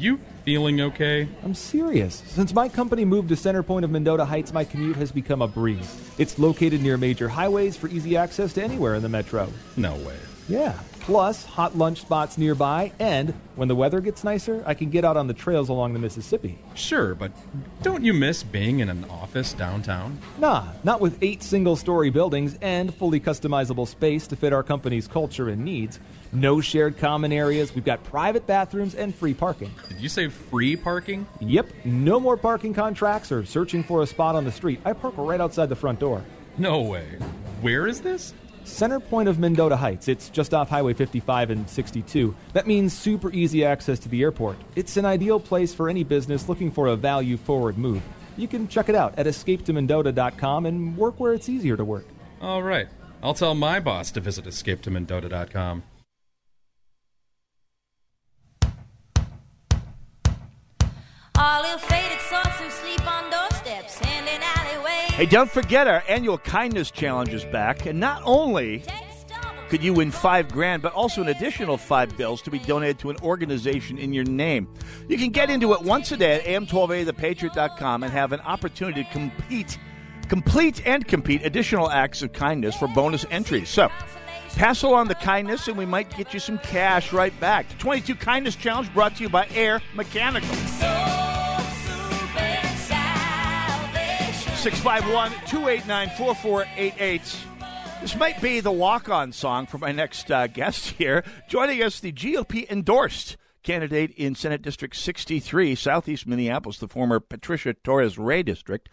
You 0.00 0.18
feeling 0.46 0.80
okay? 0.80 1.28
I'm 1.44 1.54
serious. 1.54 2.22
Since 2.28 2.54
my 2.54 2.70
company 2.70 3.04
moved 3.04 3.28
to 3.28 3.36
center 3.36 3.62
point 3.62 3.84
of 3.84 3.90
Mendota 3.90 4.24
Heights, 4.24 4.50
my 4.50 4.64
commute 4.64 4.96
has 4.96 5.12
become 5.12 5.42
a 5.42 5.46
breeze. 5.46 5.94
It's 6.16 6.38
located 6.38 6.80
near 6.80 6.96
major 6.96 7.28
highways 7.28 7.76
for 7.76 7.86
easy 7.88 8.16
access 8.16 8.54
to 8.54 8.62
anywhere 8.62 8.94
in 8.94 9.02
the 9.02 9.10
metro. 9.10 9.52
No 9.76 9.96
way. 9.96 10.16
Yeah. 10.48 10.78
Plus, 11.10 11.44
hot 11.44 11.76
lunch 11.76 12.02
spots 12.02 12.38
nearby, 12.38 12.92
and 13.00 13.34
when 13.56 13.66
the 13.66 13.74
weather 13.74 14.00
gets 14.00 14.22
nicer, 14.22 14.62
I 14.64 14.74
can 14.74 14.90
get 14.90 15.04
out 15.04 15.16
on 15.16 15.26
the 15.26 15.34
trails 15.34 15.68
along 15.68 15.92
the 15.92 15.98
Mississippi. 15.98 16.56
Sure, 16.76 17.16
but 17.16 17.32
don't 17.82 18.04
you 18.04 18.14
miss 18.14 18.44
being 18.44 18.78
in 18.78 18.88
an 18.88 19.04
office 19.10 19.52
downtown? 19.52 20.20
Nah, 20.38 20.68
not 20.84 21.00
with 21.00 21.20
eight 21.20 21.42
single 21.42 21.74
story 21.74 22.10
buildings 22.10 22.56
and 22.62 22.94
fully 22.94 23.18
customizable 23.18 23.88
space 23.88 24.28
to 24.28 24.36
fit 24.36 24.52
our 24.52 24.62
company's 24.62 25.08
culture 25.08 25.48
and 25.48 25.64
needs. 25.64 25.98
No 26.32 26.60
shared 26.60 26.96
common 26.96 27.32
areas. 27.32 27.74
We've 27.74 27.84
got 27.84 28.04
private 28.04 28.46
bathrooms 28.46 28.94
and 28.94 29.12
free 29.12 29.34
parking. 29.34 29.74
Did 29.88 29.98
you 30.00 30.08
say 30.08 30.28
free 30.28 30.76
parking? 30.76 31.26
Yep. 31.40 31.72
No 31.86 32.20
more 32.20 32.36
parking 32.36 32.72
contracts 32.72 33.32
or 33.32 33.44
searching 33.44 33.82
for 33.82 34.02
a 34.02 34.06
spot 34.06 34.36
on 34.36 34.44
the 34.44 34.52
street. 34.52 34.80
I 34.84 34.92
park 34.92 35.14
right 35.16 35.40
outside 35.40 35.70
the 35.70 35.74
front 35.74 35.98
door. 35.98 36.22
No 36.56 36.82
way. 36.82 37.04
Where 37.62 37.88
is 37.88 38.00
this? 38.00 38.32
Center 38.64 39.00
point 39.00 39.28
of 39.28 39.38
Mendota 39.38 39.76
Heights. 39.76 40.08
It's 40.08 40.30
just 40.30 40.54
off 40.54 40.68
Highway 40.68 40.94
55 40.94 41.50
and 41.50 41.68
62. 41.68 42.34
That 42.52 42.66
means 42.66 42.92
super 42.92 43.30
easy 43.32 43.64
access 43.64 43.98
to 44.00 44.08
the 44.08 44.22
airport. 44.22 44.56
It's 44.76 44.96
an 44.96 45.04
ideal 45.04 45.40
place 45.40 45.74
for 45.74 45.88
any 45.88 46.04
business 46.04 46.48
looking 46.48 46.70
for 46.70 46.88
a 46.88 46.96
value 46.96 47.36
forward 47.36 47.78
move. 47.78 48.02
You 48.36 48.48
can 48.48 48.68
check 48.68 48.88
it 48.88 48.94
out 48.94 49.18
at 49.18 49.26
escapetomendota.com 49.26 50.66
and 50.66 50.96
work 50.96 51.18
where 51.18 51.34
it's 51.34 51.48
easier 51.48 51.76
to 51.76 51.84
work. 51.84 52.06
All 52.40 52.62
right. 52.62 52.88
I'll 53.22 53.34
tell 53.34 53.54
my 53.54 53.80
boss 53.80 54.10
to 54.12 54.20
visit 54.20 54.46
escapetomendota.com. 54.46 55.82
All 61.36 61.64
ill-fated 61.64 62.20
souls 62.20 62.56
who 62.58 62.70
sleep 62.70 63.10
on 63.10 63.29
Hey, 65.20 65.26
don't 65.26 65.50
forget 65.50 65.86
our 65.86 66.02
annual 66.08 66.38
kindness 66.38 66.90
challenge 66.90 67.34
is 67.34 67.44
back, 67.44 67.84
and 67.84 68.00
not 68.00 68.22
only 68.24 68.82
could 69.68 69.84
you 69.84 69.92
win 69.92 70.10
five 70.10 70.48
grand, 70.50 70.80
but 70.80 70.94
also 70.94 71.20
an 71.20 71.28
additional 71.28 71.76
five 71.76 72.16
bills 72.16 72.40
to 72.40 72.50
be 72.50 72.58
donated 72.58 72.98
to 73.00 73.10
an 73.10 73.18
organization 73.18 73.98
in 73.98 74.14
your 74.14 74.24
name. 74.24 74.66
You 75.08 75.18
can 75.18 75.28
get 75.28 75.50
into 75.50 75.74
it 75.74 75.82
once 75.82 76.10
a 76.10 76.16
day 76.16 76.36
at 76.36 76.44
am1280thepatriot.com 76.44 78.02
and 78.02 78.10
have 78.10 78.32
an 78.32 78.40
opportunity 78.40 79.04
to 79.04 79.10
compete, 79.10 79.78
complete 80.28 80.86
and 80.86 81.06
compete 81.06 81.44
additional 81.44 81.90
acts 81.90 82.22
of 82.22 82.32
kindness 82.32 82.74
for 82.74 82.88
bonus 82.88 83.26
entries. 83.30 83.68
So, 83.68 83.90
pass 84.56 84.82
along 84.84 85.08
the 85.08 85.16
kindness 85.16 85.68
and 85.68 85.76
we 85.76 85.84
might 85.84 86.16
get 86.16 86.32
you 86.32 86.40
some 86.40 86.56
cash 86.60 87.12
right 87.12 87.38
back. 87.40 87.68
The 87.68 87.74
22 87.74 88.14
Kindness 88.14 88.56
Challenge 88.56 88.90
brought 88.94 89.16
to 89.16 89.22
you 89.22 89.28
by 89.28 89.48
Air 89.48 89.82
Mechanical. 89.94 90.48
651 94.60 95.30
289 95.48 96.10
4488. 96.18 97.22
This 98.02 98.14
might 98.14 98.42
be 98.42 98.60
the 98.60 98.70
walk 98.70 99.08
on 99.08 99.32
song 99.32 99.64
for 99.64 99.78
my 99.78 99.90
next 99.90 100.30
uh, 100.30 100.48
guest 100.48 100.90
here. 100.90 101.24
Joining 101.48 101.82
us, 101.82 101.98
the 101.98 102.12
GOP 102.12 102.70
endorsed 102.70 103.38
candidate 103.62 104.10
in 104.18 104.34
Senate 104.34 104.60
District 104.60 104.94
63, 104.94 105.74
Southeast 105.74 106.26
Minneapolis, 106.26 106.76
the 106.76 106.88
former 106.88 107.20
Patricia 107.20 107.72
Torres 107.72 108.18
Ray 108.18 108.42
district. 108.42 108.90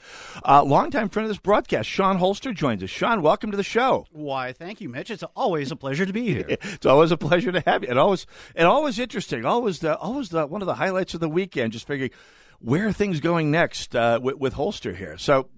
Uh, 0.47 0.63
longtime 0.63 1.09
friend 1.09 1.25
of 1.25 1.29
this 1.29 1.37
broadcast, 1.37 1.89
Shawn 1.89 2.15
Holster, 2.15 2.53
joins 2.53 2.81
us. 2.81 2.89
Shawn, 2.89 3.21
welcome 3.21 3.51
to 3.51 3.57
the 3.57 3.63
show. 3.63 4.05
Why, 4.13 4.53
thank 4.53 4.79
you, 4.79 4.87
Mitch. 4.87 5.11
It's 5.11 5.23
always 5.35 5.69
a 5.69 5.75
pleasure 5.75 6.05
to 6.05 6.13
be 6.13 6.27
here. 6.27 6.45
it's 6.47 6.85
always 6.85 7.11
a 7.11 7.17
pleasure 7.17 7.51
to 7.51 7.59
have 7.65 7.83
you, 7.83 7.89
and 7.89 7.99
always 7.99 8.25
and 8.55 8.69
always 8.69 8.99
interesting. 8.99 9.43
Always 9.43 9.79
the 9.79 9.97
always 9.97 10.29
the 10.29 10.47
one 10.47 10.61
of 10.61 10.65
the 10.65 10.75
highlights 10.75 11.13
of 11.13 11.19
the 11.19 11.27
weekend. 11.27 11.73
Just 11.73 11.87
figuring 11.87 12.11
where 12.59 12.87
are 12.87 12.91
things 12.91 13.19
going 13.19 13.51
next 13.51 13.95
uh, 13.95 14.19
with, 14.21 14.37
with 14.37 14.53
Holster 14.53 14.93
here. 14.93 15.17
So 15.17 15.49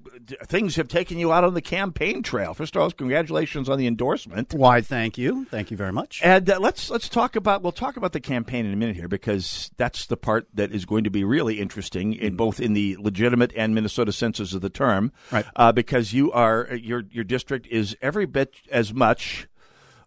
things 0.46 0.76
have 0.76 0.88
taken 0.88 1.18
you 1.18 1.32
out 1.32 1.44
on 1.44 1.54
the 1.54 1.62
campaign 1.62 2.24
trail. 2.24 2.54
First 2.54 2.76
of 2.76 2.82
all, 2.82 2.92
congratulations 2.92 3.70
on 3.70 3.78
the 3.78 3.88
endorsement. 3.88 4.54
Why, 4.54 4.82
thank 4.82 5.18
you, 5.18 5.46
thank 5.46 5.72
you 5.72 5.78
very 5.78 5.92
much. 5.92 6.22
And 6.24 6.50
uh, 6.50 6.60
let's 6.60 6.90
let's 6.90 7.10
talk 7.10 7.36
about 7.36 7.62
we'll 7.62 7.72
talk 7.72 7.98
about 7.98 8.14
the 8.14 8.20
campaign 8.20 8.66
in 8.66 8.74
a 8.74 8.76
minute 8.76 8.96
here 8.96 9.08
because 9.08 9.72
that's 9.78 10.06
the 10.06 10.18
part 10.18 10.48
that 10.54 10.72
is 10.72 10.86
going 10.86 11.04
to 11.04 11.10
be 11.10 11.24
really 11.24 11.60
interesting 11.60 12.14
in 12.14 12.36
both 12.36 12.60
in 12.60 12.74
the 12.74 12.98
legitimate 13.00 13.52
and 13.56 13.76
Minnesota 13.76 14.12
senses 14.12 14.54
of 14.54 14.62
the 14.62 14.70
term, 14.70 15.12
right? 15.32 15.46
Uh, 15.56 15.72
because 15.72 16.14
you 16.14 16.32
are 16.32 16.70
your 16.76 17.04
your 17.12 17.24
district 17.24 17.68
is 17.68 17.98
every 18.02 18.26
bit 18.26 18.56
as 18.72 18.94
much 18.94 19.48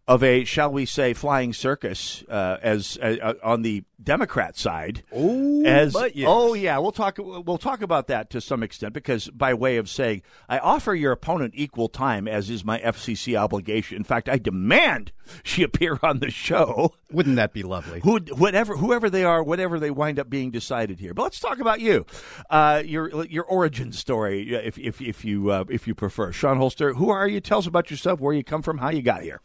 of 0.09 0.23
a, 0.23 0.45
shall 0.45 0.73
we 0.73 0.85
say, 0.85 1.15
flying 1.15 1.53
circus 1.53 2.25
uh, 2.29 2.59
as 2.61 2.99
uh, 2.99 3.35
on 3.43 3.63
the 3.63 3.85
Democrat 4.03 4.57
side. 4.57 5.05
Oh, 5.13 5.65
as 5.65 5.95
yes. 6.15 6.27
oh 6.29 6.55
yeah, 6.55 6.79
we'll 6.79 6.91
talk 6.93 7.19
we'll 7.19 7.59
talk 7.59 7.83
about 7.83 8.09
that 8.09 8.29
to 8.31 8.41
some 8.41 8.65
extent 8.65 8.95
because 8.95 9.29
by 9.29 9.55
way 9.55 9.77
of 9.77 9.89
saying, 9.89 10.23
I 10.49 10.59
offer 10.59 10.95
your 10.95 11.13
opponent 11.13 11.55
equal 11.57 11.89
time, 11.89 12.27
as 12.27 12.51
is 12.51 12.65
my 12.65 12.81
FCC 12.81 13.39
obligation. 13.39 13.97
In 13.97 14.05
fact, 14.05 14.29
I 14.29 14.39
demand 14.39 15.13
she 15.45 15.63
appear 15.63 16.01
on 16.03 16.19
the 16.19 16.31
show. 16.31 16.95
Wouldn't 17.13 17.37
that 17.37 17.53
be 17.53 17.63
lovely? 17.63 18.01
Who, 18.01 18.19
whatever, 18.33 18.77
whoever 18.77 19.09
they 19.09 19.25
are, 19.25 19.43
whatever 19.43 19.79
they 19.79 19.91
wind 19.91 20.19
up 20.19 20.29
being 20.29 20.51
decided 20.51 20.99
here. 20.99 21.15
But 21.15 21.23
let's 21.23 21.41
talk 21.41 21.61
about 21.61 21.81
you, 21.81 22.07
uh, 22.51 22.83
your 22.85 23.25
your 23.27 23.45
origin 23.45 23.93
story, 23.93 24.53
if 24.53 24.79
if 24.79 25.01
if 25.01 25.25
you 25.25 25.51
uh, 25.51 25.65
if 25.69 25.87
you 25.87 25.95
prefer. 25.95 26.33
Shawn 26.33 26.57
Holster, 26.57 26.95
who 26.95 27.11
are 27.11 27.29
you? 27.29 27.41
Tell 27.41 27.59
us 27.59 27.67
about 27.69 27.91
yourself, 27.91 28.19
where 28.21 28.35
you 28.35 28.43
come 28.43 28.63
from, 28.63 28.79
how 28.79 28.91
you 28.91 29.03
got 29.03 29.23
here. 29.23 29.41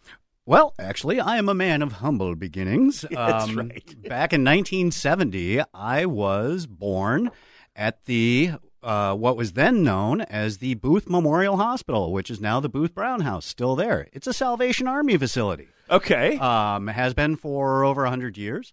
Well, 0.48 0.74
actually, 0.80 1.20
I 1.20 1.36
am 1.38 1.50
a 1.50 1.54
man 1.54 1.82
of 1.82 1.91
humble 1.93 2.34
beginnings. 2.34 3.02
That's 3.12 3.50
Um, 3.50 3.58
right. 3.58 3.95
back 4.04 4.32
in 4.32 4.45
1970, 4.45 5.62
I 5.74 6.06
was 6.06 6.66
born 6.66 7.32
at 7.76 8.06
the 8.06 8.54
uh, 8.82 9.14
what 9.14 9.36
was 9.36 9.54
then 9.54 9.84
known 9.84 10.22
as 10.22 10.60
the 10.60 10.76
Booth 10.76 11.10
Memorial 11.10 11.58
Hospital, 11.58 12.14
which 12.14 12.32
is 12.32 12.39
now 12.39 12.62
the 12.62 12.70
Booth 12.70 12.95
Brown 12.95 13.22
House, 13.22 13.45
still 13.45 13.76
there. 13.76 14.08
It's 14.14 14.26
a 14.28 14.32
Salvation 14.34 14.88
Army 14.88 15.18
facility. 15.18 15.68
Okay. 15.89 16.38
Um, 16.38 16.88
has 16.88 17.14
been 17.14 17.36
for 17.36 17.84
over 17.84 18.04
100 18.04 18.38
years. 18.38 18.72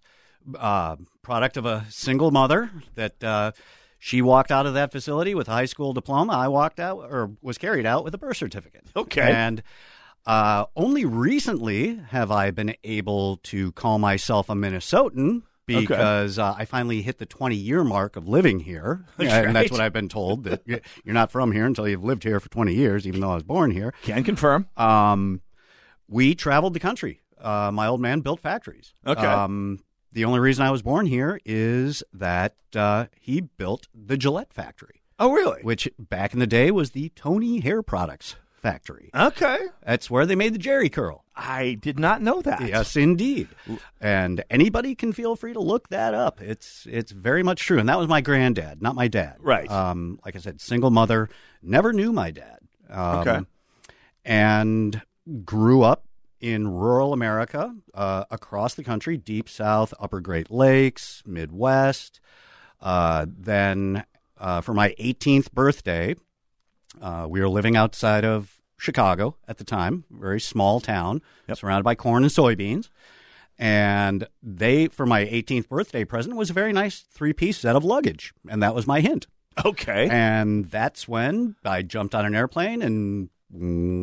Uh, 0.57 0.95
product 1.23 1.57
of 1.57 1.65
a 1.65 1.85
single 1.89 2.31
mother 2.31 2.69
that 2.93 3.21
uh, 3.21 3.51
she 3.99 4.21
walked 4.21 4.51
out 4.51 4.65
of 4.65 4.75
that 4.75 4.93
facility 4.93 5.35
with 5.35 5.49
a 5.49 5.51
high 5.51 5.65
school 5.65 5.91
diploma. 5.91 6.31
I 6.33 6.47
walked 6.47 6.79
out 6.79 6.99
or 7.11 7.31
was 7.41 7.57
carried 7.57 7.85
out 7.85 8.05
with 8.05 8.13
a 8.13 8.17
birth 8.17 8.37
certificate. 8.37 8.85
Okay. 8.95 9.29
And 9.29 9.61
uh, 10.25 10.65
only 10.75 11.05
recently 11.05 11.97
have 12.09 12.31
I 12.31 12.51
been 12.51 12.75
able 12.83 13.37
to 13.43 13.71
call 13.73 13.99
myself 13.99 14.49
a 14.49 14.53
Minnesotan 14.53 15.43
because 15.65 16.37
uh, 16.37 16.53
I 16.57 16.65
finally 16.65 17.01
hit 17.01 17.17
the 17.17 17.25
20 17.25 17.55
year 17.55 17.83
mark 17.83 18.15
of 18.15 18.27
living 18.27 18.59
here. 18.59 19.05
That's 19.17 19.31
and 19.31 19.45
right. 19.47 19.53
that's 19.53 19.71
what 19.71 19.81
I've 19.81 19.93
been 19.93 20.09
told 20.09 20.43
that 20.45 20.61
you're 21.03 21.13
not 21.13 21.31
from 21.31 21.51
here 21.51 21.65
until 21.65 21.87
you've 21.87 22.03
lived 22.03 22.23
here 22.23 22.39
for 22.39 22.49
20 22.49 22.73
years, 22.73 23.07
even 23.07 23.21
though 23.21 23.31
I 23.31 23.35
was 23.35 23.43
born 23.43 23.71
here. 23.71 23.93
Can 24.03 24.23
confirm. 24.23 24.67
Um, 24.77 25.41
we 26.07 26.35
traveled 26.35 26.73
the 26.73 26.79
country. 26.79 27.21
Uh, 27.39 27.71
my 27.73 27.87
old 27.87 28.01
man 28.01 28.21
built 28.21 28.39
factories. 28.39 28.93
Okay. 29.05 29.25
Um, 29.25 29.79
the 30.11 30.25
only 30.25 30.39
reason 30.39 30.65
I 30.65 30.71
was 30.71 30.81
born 30.81 31.07
here 31.07 31.39
is 31.45 32.03
that 32.13 32.55
uh, 32.75 33.07
he 33.19 33.41
built 33.41 33.87
the 33.93 34.17
Gillette 34.17 34.53
factory. 34.53 35.01
Oh, 35.19 35.31
really? 35.31 35.61
Which 35.61 35.89
back 35.97 36.33
in 36.33 36.39
the 36.39 36.47
day 36.47 36.71
was 36.71 36.91
the 36.91 37.09
Tony 37.15 37.59
Hair 37.59 37.83
Products 37.83 38.35
factory. 38.65 39.11
Okay. 39.13 39.59
That's 39.85 40.09
where 40.09 40.25
they 40.25 40.35
made 40.35 40.55
the 40.55 40.59
Jheri 40.59 40.91
curl. 40.91 41.23
I 41.35 41.77
did 41.79 41.99
not 41.99 42.23
know 42.23 42.41
that. 42.41 42.67
Yes, 42.67 42.95
indeed. 42.95 43.47
And 44.01 44.43
anybody 44.49 44.95
can 44.95 45.13
feel 45.13 45.35
free 45.35 45.53
to 45.53 45.59
look 45.59 45.89
that 45.89 46.15
up. 46.15 46.41
It's 46.41 46.87
it's 46.89 47.11
very 47.11 47.43
much 47.43 47.61
true. 47.61 47.77
And 47.77 47.87
that 47.89 47.99
was 47.99 48.07
my 48.07 48.21
granddad, 48.21 48.81
not 48.81 48.95
my 48.95 49.07
dad. 49.07 49.35
Right. 49.39 49.69
Um, 49.69 50.19
like 50.25 50.35
I 50.35 50.39
said, 50.39 50.61
single 50.61 50.89
mother, 50.89 51.29
never 51.61 51.93
knew 51.93 52.11
my 52.11 52.31
dad. 52.31 52.57
Um, 52.89 53.17
Okay. 53.19 53.39
And 54.23 55.01
grew 55.43 55.83
up 55.83 56.05
in 56.41 56.67
rural 56.67 57.13
America, 57.13 57.75
uh, 57.93 58.25
across 58.31 58.73
the 58.73 58.83
country, 58.83 59.15
deep 59.17 59.47
south, 59.47 59.93
upper 59.99 60.19
Great 60.21 60.49
Lakes, 60.49 61.21
Midwest. 61.27 62.19
Uh, 62.81 63.27
then 63.29 64.03
uh, 64.39 64.61
for 64.61 64.73
my 64.73 64.95
18th 64.99 65.51
birthday, 65.51 66.15
uh, 67.01 67.27
we 67.29 67.39
were 67.41 67.49
living 67.49 67.75
outside 67.75 68.25
of 68.25 68.54
Chicago 68.77 69.37
at 69.47 69.57
the 69.57 69.63
time, 69.63 70.03
very 70.09 70.39
small 70.39 70.79
town, 70.79 71.21
surrounded 71.53 71.83
by 71.83 71.95
corn 71.95 72.23
and 72.23 72.31
soybeans. 72.31 72.89
And 73.57 74.27
they, 74.43 74.87
for 74.87 75.05
my 75.05 75.25
18th 75.25 75.69
birthday 75.69 76.03
present, 76.03 76.35
was 76.35 76.49
a 76.49 76.53
very 76.53 76.73
nice 76.73 76.99
three 76.99 77.33
piece 77.33 77.59
set 77.59 77.75
of 77.75 77.85
luggage. 77.85 78.33
And 78.49 78.61
that 78.61 78.75
was 78.75 78.85
my 78.85 78.99
hint. 78.99 79.27
Okay. 79.63 80.09
And 80.11 80.65
that's 80.65 81.07
when 81.07 81.55
I 81.63 81.81
jumped 81.81 82.13
on 82.13 82.25
an 82.25 82.35
airplane 82.35 82.81
and 82.81 83.29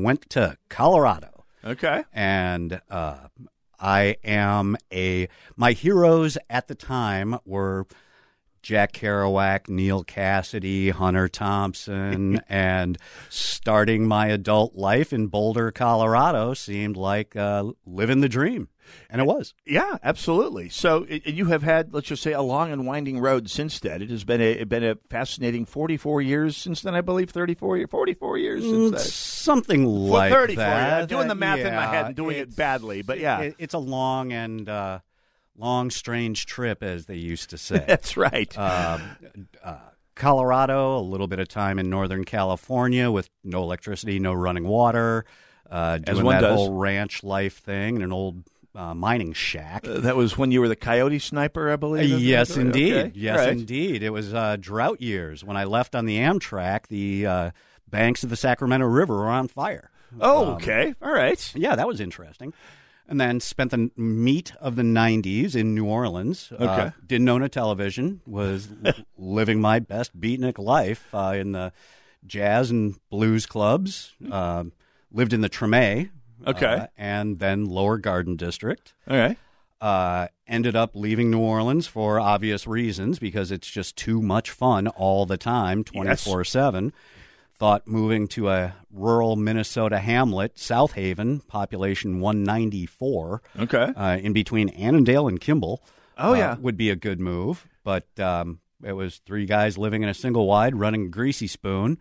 went 0.02 0.30
to 0.30 0.56
Colorado. 0.70 1.44
Okay. 1.64 2.04
And 2.12 2.80
uh, 2.90 3.28
I 3.78 4.16
am 4.24 4.76
a, 4.92 5.28
my 5.56 5.72
heroes 5.72 6.38
at 6.48 6.68
the 6.68 6.74
time 6.74 7.38
were 7.44 7.86
Jack 8.62 8.92
Kerouac, 8.92 9.68
Neal 9.68 10.04
Cassady, 10.04 10.90
Hunter 10.92 11.28
Thompson, 11.28 12.40
and 12.48 12.96
starting 13.28 14.06
my 14.06 14.28
adult 14.28 14.74
life 14.76 15.12
in 15.12 15.26
Boulder, 15.26 15.70
Colorado 15.70 16.54
seemed 16.54 16.96
like 16.96 17.34
uh, 17.36 17.72
living 17.86 18.20
the 18.20 18.28
dream. 18.28 18.68
And 19.08 19.20
it 19.20 19.24
was. 19.24 19.54
Yeah, 19.64 19.96
absolutely. 20.02 20.68
So 20.68 21.06
it, 21.08 21.26
you 21.26 21.46
have 21.46 21.62
had, 21.62 21.94
let's 21.94 22.08
just 22.08 22.22
say, 22.22 22.32
a 22.32 22.42
long 22.42 22.72
and 22.72 22.84
winding 22.84 23.20
road 23.20 23.48
since 23.48 23.78
then. 23.78 24.02
It 24.02 24.10
has 24.10 24.24
been 24.24 24.40
a 24.40 24.64
been 24.64 24.82
a 24.84 24.96
fascinating 25.08 25.64
forty 25.64 25.96
four 25.96 26.20
years 26.20 26.56
since 26.56 26.82
then. 26.82 26.94
I 26.94 27.00
believe 27.00 27.30
thirty 27.30 27.54
four 27.54 27.84
forty 27.86 28.12
four 28.12 28.36
years 28.36 28.62
since 28.62 28.74
Mm, 28.74 28.90
then. 28.90 29.00
Something 29.00 29.84
Well, 29.86 29.94
like 30.12 30.32
34 30.32 30.56
that. 30.64 30.88
yeah. 30.88 30.98
I'm 30.98 31.06
doing 31.06 31.28
the 31.28 31.34
math 31.36 31.60
in 31.60 31.74
my 31.74 31.86
head 31.86 32.06
and 32.06 32.16
doing 32.16 32.36
it 32.36 32.54
badly, 32.56 33.02
but 33.02 33.18
yeah. 33.20 33.40
it- 33.40 33.54
it's 33.58 33.74
a 33.74 33.78
long 33.78 34.32
and 34.32 34.68
uh, 34.68 34.98
long, 35.56 35.90
strange 35.90 36.46
trip, 36.46 36.82
as 36.82 37.06
they 37.06 37.16
used 37.16 37.50
to 37.50 37.58
say. 37.58 37.84
That's 37.88 38.16
right. 38.16 38.56
Um, 38.58 39.16
uh, 39.62 39.76
Colorado, 40.14 40.98
a 40.98 41.00
little 41.00 41.26
bit 41.26 41.38
of 41.38 41.48
time 41.48 41.78
in 41.78 41.88
Northern 41.90 42.24
California 42.24 43.10
with 43.10 43.28
no 43.44 43.62
electricity, 43.62 44.18
no 44.18 44.32
running 44.34 44.66
water, 44.68 45.24
uh, 45.70 45.98
doing 45.98 46.26
that 46.28 46.42
does. 46.42 46.54
whole 46.56 46.74
ranch 46.74 47.24
life 47.24 47.58
thing 47.58 47.96
in 47.96 48.02
an 48.02 48.12
old 48.12 48.44
uh, 48.74 48.94
mining 48.94 49.32
shack. 49.32 49.86
Uh, 49.88 50.00
that 50.00 50.16
was 50.16 50.36
when 50.36 50.50
you 50.52 50.60
were 50.60 50.68
the 50.68 50.76
coyote 50.76 51.18
sniper, 51.18 51.70
I 51.70 51.76
believe. 51.76 52.12
Uh, 52.12 52.16
yes, 52.16 52.52
Okay. 52.52 52.60
indeed. 52.60 53.12
Yes, 53.16 53.38
Right. 53.38 53.48
indeed. 53.50 54.02
It 54.02 54.10
was 54.10 54.32
uh, 54.34 54.56
drought 54.60 55.00
years. 55.00 55.42
When 55.44 55.56
I 55.56 55.64
left 55.64 55.94
on 55.94 56.04
the 56.06 56.18
Amtrak, 56.18 56.88
the 56.88 57.26
uh, 57.26 57.50
banks 57.88 58.22
of 58.22 58.30
the 58.30 58.36
Sacramento 58.36 58.86
River 58.86 59.16
were 59.16 59.28
on 59.30 59.48
fire. 59.48 59.90
Oh, 60.20 60.48
Um, 60.48 60.54
okay. 60.56 60.94
All 61.00 61.12
right. 61.12 61.52
Yeah, 61.54 61.74
that 61.74 61.88
was 61.88 62.00
interesting. 62.00 62.52
And 63.12 63.20
then 63.20 63.40
spent 63.40 63.72
the 63.72 63.90
meat 63.94 64.54
of 64.58 64.74
the 64.76 64.82
90s 64.82 65.54
in 65.54 65.74
New 65.74 65.84
Orleans. 65.84 66.50
Uh, 66.50 66.64
Okay. 66.64 66.92
didn't 67.06 67.28
own 67.28 67.42
a 67.42 67.48
television, 67.50 68.22
was 68.26 68.70
living 69.18 69.60
my 69.60 69.80
best 69.80 70.18
beatnik 70.18 70.58
life 70.58 71.08
uh, 71.14 71.34
in 71.36 71.52
the 71.52 71.74
jazz 72.26 72.70
and 72.70 72.94
blues 73.10 73.44
clubs. 73.44 74.14
Um 74.30 74.72
lived 75.10 75.34
in 75.34 75.42
the 75.42 75.50
Treme. 75.50 76.08
Okay. 76.46 76.64
uh, 76.66 76.86
and 76.96 77.38
then 77.38 77.66
Lower 77.66 77.98
Garden 77.98 78.34
District. 78.36 78.94
Right. 79.06 79.36
Uh, 79.78 80.28
ended 80.46 80.74
up 80.74 80.96
leaving 80.96 81.30
New 81.30 81.40
Orleans 81.40 81.86
for 81.86 82.18
obvious 82.18 82.66
reasons 82.66 83.18
because 83.18 83.50
it's 83.52 83.68
just 83.68 83.94
too 83.94 84.22
much 84.22 84.50
fun 84.50 84.88
all 84.88 85.26
the 85.26 85.36
time, 85.36 85.84
24 85.84 86.44
7. 86.44 86.94
Thought 87.62 87.86
moving 87.86 88.26
to 88.26 88.48
a 88.48 88.74
rural 88.90 89.36
Minnesota 89.36 90.00
hamlet, 90.00 90.58
South 90.58 90.94
Haven, 90.94 91.38
population 91.38 92.18
194. 92.18 93.40
Okay. 93.60 93.92
Uh, 93.96 94.18
in 94.20 94.32
between 94.32 94.68
Annandale 94.70 95.28
and 95.28 95.40
Kimball. 95.40 95.80
Oh, 96.18 96.32
uh, 96.32 96.36
yeah. 96.36 96.56
Would 96.56 96.76
be 96.76 96.90
a 96.90 96.96
good 96.96 97.20
move. 97.20 97.68
But 97.84 98.08
um, 98.18 98.58
it 98.82 98.94
was 98.94 99.18
three 99.18 99.46
guys 99.46 99.78
living 99.78 100.02
in 100.02 100.08
a 100.08 100.14
single 100.14 100.48
wide 100.48 100.74
running 100.74 101.06
a 101.06 101.08
greasy 101.08 101.46
spoon. 101.46 102.00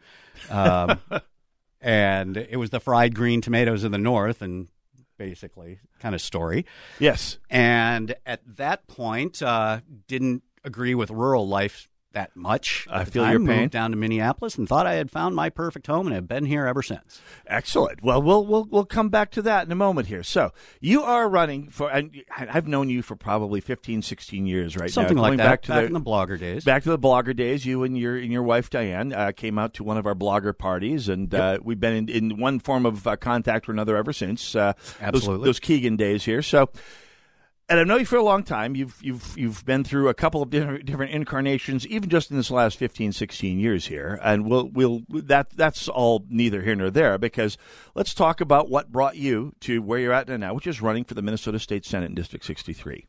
Um, 0.49 0.99
and 1.79 2.37
it 2.37 2.57
was 2.57 2.71
the 2.71 2.79
fried 2.79 3.13
green 3.13 3.41
tomatoes 3.41 3.83
of 3.83 3.91
the 3.91 3.99
north 3.99 4.41
and 4.41 4.67
basically 5.19 5.79
kind 5.99 6.15
of 6.15 6.21
story. 6.21 6.65
Yes. 6.97 7.37
And 7.51 8.15
at 8.25 8.41
that 8.57 8.87
point, 8.87 9.43
uh, 9.43 9.81
didn't 10.07 10.41
agree 10.63 10.95
with 10.95 11.11
rural 11.11 11.47
life 11.47 11.87
that 12.13 12.35
much. 12.35 12.87
I 12.89 13.05
feel 13.05 13.23
your 13.29 13.39
pain. 13.39 13.45
Moved 13.61 13.71
down 13.71 13.91
to 13.91 13.97
Minneapolis 13.97 14.57
and 14.57 14.67
thought 14.67 14.85
I 14.85 14.95
had 14.95 15.09
found 15.09 15.35
my 15.35 15.49
perfect 15.49 15.87
home 15.87 16.07
and 16.07 16.15
have 16.15 16.27
been 16.27 16.45
here 16.45 16.65
ever 16.65 16.81
since. 16.81 17.21
Excellent. 17.47 18.03
Well, 18.03 18.21
we'll 18.21 18.45
we'll 18.45 18.65
we'll 18.69 18.85
come 18.85 19.09
back 19.09 19.31
to 19.31 19.41
that 19.43 19.65
in 19.65 19.71
a 19.71 19.75
moment 19.75 20.07
here. 20.07 20.23
So 20.23 20.51
you 20.79 21.01
are 21.03 21.29
running 21.29 21.69
for, 21.69 21.89
and 21.89 22.23
I've 22.37 22.67
known 22.67 22.89
you 22.89 23.01
for 23.01 23.15
probably 23.15 23.61
15, 23.61 24.01
16 24.01 24.45
years 24.45 24.75
right 24.77 24.89
Something 24.91 25.15
now. 25.15 25.21
like 25.21 25.29
Going 25.29 25.37
that, 25.37 25.43
Back, 25.45 25.61
to 25.63 25.67
back 25.69 25.85
in 25.85 25.93
the 25.93 26.01
blogger 26.01 26.37
days. 26.39 26.63
Back 26.65 26.83
to 26.83 26.89
the 26.89 26.99
blogger 26.99 27.35
days. 27.35 27.65
You 27.65 27.83
and 27.83 27.97
your 27.97 28.17
and 28.17 28.31
your 28.31 28.43
wife 28.43 28.69
Diane 28.69 29.13
uh, 29.13 29.31
came 29.31 29.57
out 29.57 29.73
to 29.75 29.83
one 29.83 29.97
of 29.97 30.05
our 30.05 30.15
blogger 30.15 30.57
parties, 30.57 31.07
and 31.09 31.33
uh, 31.33 31.59
we've 31.63 31.79
been 31.79 31.93
in, 31.93 32.09
in 32.09 32.37
one 32.39 32.59
form 32.59 32.85
of 32.85 33.07
uh, 33.07 33.15
contact 33.15 33.69
or 33.69 33.71
another 33.71 33.95
ever 33.95 34.13
since. 34.13 34.55
Uh, 34.55 34.73
those- 34.73 34.95
Absolutely. 35.01 35.45
those 35.45 35.59
Keegan 35.59 35.95
days 35.95 36.25
here. 36.25 36.41
So 36.41 36.69
and 37.71 37.79
I've 37.79 37.87
known 37.87 37.99
you 38.01 38.05
for 38.05 38.17
a 38.17 38.23
long 38.23 38.43
time. 38.43 38.75
You've 38.75 38.99
you've 39.01 39.33
you've 39.37 39.65
been 39.65 39.83
through 39.85 40.09
a 40.09 40.13
couple 40.13 40.41
of 40.41 40.49
different, 40.49 40.85
different 40.85 41.13
incarnations, 41.13 41.87
even 41.87 42.09
just 42.09 42.29
in 42.29 42.35
this 42.35 42.51
last 42.51 42.77
15, 42.77 43.13
16 43.13 43.59
years 43.59 43.87
here. 43.87 44.19
And 44.21 44.45
we'll 44.49 44.67
we'll 44.67 45.03
that 45.09 45.51
that's 45.51 45.87
all 45.87 46.25
neither 46.29 46.61
here 46.61 46.75
nor 46.75 46.91
there 46.91 47.17
because 47.17 47.57
let's 47.95 48.13
talk 48.13 48.41
about 48.41 48.69
what 48.69 48.91
brought 48.91 49.15
you 49.15 49.53
to 49.61 49.81
where 49.81 49.99
you're 49.99 50.11
at 50.11 50.27
now, 50.27 50.53
which 50.53 50.67
is 50.67 50.81
running 50.81 51.05
for 51.05 51.13
the 51.13 51.21
Minnesota 51.21 51.59
State 51.59 51.85
Senate 51.85 52.09
in 52.09 52.15
District 52.15 52.43
63. 52.45 53.07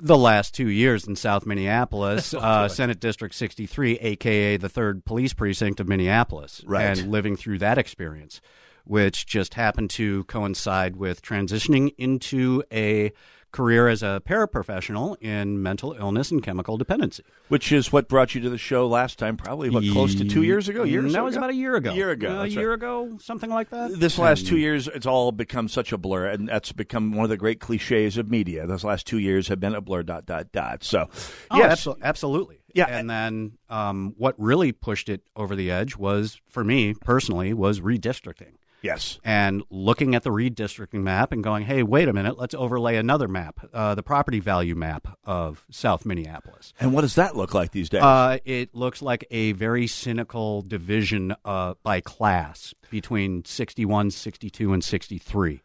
the 0.00 0.16
last 0.18 0.54
two 0.54 0.68
years 0.68 1.06
in 1.06 1.14
South 1.16 1.44
Minneapolis, 1.46 2.34
uh, 2.38 2.68
Senate 2.68 3.00
District 3.00 3.34
63, 3.34 3.98
aka 3.98 4.56
the 4.56 4.68
third 4.68 5.04
police 5.04 5.32
precinct 5.32 5.80
of 5.80 5.88
Minneapolis, 5.88 6.62
Right. 6.66 6.84
and 6.98 7.10
living 7.10 7.36
through 7.36 7.58
that 7.58 7.76
experience, 7.78 8.40
which 8.84 9.26
just 9.26 9.54
happened 9.54 9.90
to 9.90 10.24
coincide 10.24 10.96
with 10.96 11.22
transitioning 11.22 11.94
into 11.98 12.62
a 12.72 13.12
career 13.52 13.86
as 13.86 14.02
a 14.02 14.22
paraprofessional 14.24 15.14
in 15.20 15.62
mental 15.62 15.92
illness 15.92 16.30
and 16.30 16.42
chemical 16.42 16.78
dependency. 16.78 17.22
Which 17.48 17.70
is 17.70 17.92
what 17.92 18.08
brought 18.08 18.34
you 18.34 18.40
to 18.40 18.48
the 18.50 18.56
show 18.56 18.86
last 18.88 19.18
time, 19.18 19.36
probably 19.36 19.68
what 19.68 19.84
close 19.92 20.14
to 20.14 20.24
two 20.24 20.42
years 20.42 20.70
ago. 20.70 20.84
A 20.84 20.86
year 20.86 21.02
that 21.02 21.22
was 21.22 21.34
ago? 21.34 21.40
about 21.40 21.50
a 21.50 21.54
year 21.54 21.76
ago. 21.76 21.90
A 21.90 21.94
year 21.94 22.10
ago. 22.12 22.28
Uh, 22.28 22.30
a 22.30 22.34
that's 22.44 22.56
right. 22.56 22.60
year 22.62 22.72
ago, 22.72 23.18
something 23.20 23.50
like 23.50 23.68
that. 23.68 24.00
This 24.00 24.18
last 24.18 24.46
two 24.46 24.56
years, 24.56 24.88
it's 24.88 25.04
all 25.04 25.32
become 25.32 25.68
such 25.68 25.92
a 25.92 25.98
blur, 25.98 26.28
and 26.28 26.48
that's 26.48 26.72
become 26.72 27.12
one 27.12 27.24
of 27.24 27.30
the 27.30 27.36
great 27.36 27.60
cliches 27.60 28.16
of 28.16 28.30
media. 28.30 28.66
Those 28.66 28.84
last 28.84 29.06
two 29.06 29.18
years 29.18 29.48
have 29.48 29.60
been 29.60 29.74
a 29.74 29.82
blur. 29.82 30.02
Dot 30.02 30.24
dot 30.24 30.50
dot. 30.52 30.82
So, 30.82 31.10
Oh, 31.50 31.58
yes, 31.58 31.84
abso- 31.84 31.98
absolutely. 32.02 32.58
Yeah. 32.74 32.86
And 32.86 33.08
then 33.10 33.58
um, 33.68 34.14
what 34.16 34.34
really 34.38 34.72
pushed 34.72 35.10
it 35.10 35.20
over 35.36 35.54
the 35.54 35.70
edge 35.70 35.94
was, 35.94 36.40
for 36.48 36.64
me 36.64 36.94
personally, 36.94 37.52
was 37.52 37.80
redistricting. 37.80 38.54
Yes. 38.82 39.20
And 39.24 39.62
looking 39.70 40.14
at 40.14 40.24
the 40.24 40.30
redistricting 40.30 41.02
map 41.02 41.32
and 41.32 41.42
going, 41.42 41.64
hey, 41.64 41.82
wait 41.82 42.08
a 42.08 42.12
minute, 42.12 42.36
let's 42.38 42.54
overlay 42.54 42.96
another 42.96 43.28
map, 43.28 43.68
uh, 43.72 43.94
the 43.94 44.02
property 44.02 44.40
value 44.40 44.74
map 44.74 45.16
of 45.24 45.64
South 45.70 46.04
Minneapolis. 46.04 46.74
And 46.80 46.92
what 46.92 47.02
does 47.02 47.14
that 47.14 47.36
look 47.36 47.54
like 47.54 47.70
these 47.70 47.88
days? 47.88 48.02
Uh, 48.02 48.38
it 48.44 48.74
looks 48.74 49.00
like 49.00 49.24
a 49.30 49.52
very 49.52 49.86
cynical 49.86 50.62
division 50.62 51.34
uh, 51.44 51.74
by 51.82 52.00
class 52.00 52.74
between 52.90 53.44
61, 53.44 54.10
62, 54.10 54.72
and 54.72 54.82
63. 54.82 55.62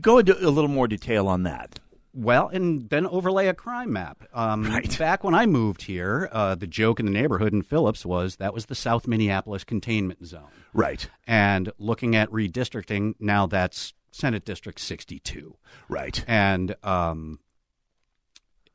Go 0.00 0.18
into 0.18 0.36
a 0.38 0.48
little 0.48 0.68
more 0.68 0.88
detail 0.88 1.28
on 1.28 1.42
that. 1.42 1.78
Well, 2.12 2.48
and 2.48 2.90
then 2.90 3.06
overlay 3.06 3.46
a 3.46 3.54
crime 3.54 3.92
map. 3.92 4.24
Um, 4.34 4.80
Back 4.98 5.22
when 5.22 5.34
I 5.34 5.46
moved 5.46 5.82
here, 5.82 6.28
uh, 6.32 6.54
the 6.56 6.66
joke 6.66 6.98
in 6.98 7.06
the 7.06 7.12
neighborhood 7.12 7.52
in 7.52 7.62
Phillips 7.62 8.04
was 8.04 8.36
that 8.36 8.52
was 8.52 8.66
the 8.66 8.74
South 8.74 9.06
Minneapolis 9.06 9.64
containment 9.64 10.26
zone. 10.26 10.50
Right. 10.72 11.08
And 11.26 11.72
looking 11.78 12.16
at 12.16 12.30
redistricting, 12.30 13.14
now 13.20 13.46
that's 13.46 13.94
Senate 14.10 14.44
District 14.44 14.80
62. 14.80 15.56
Right. 15.88 16.24
And 16.26 16.74
um, 16.82 17.38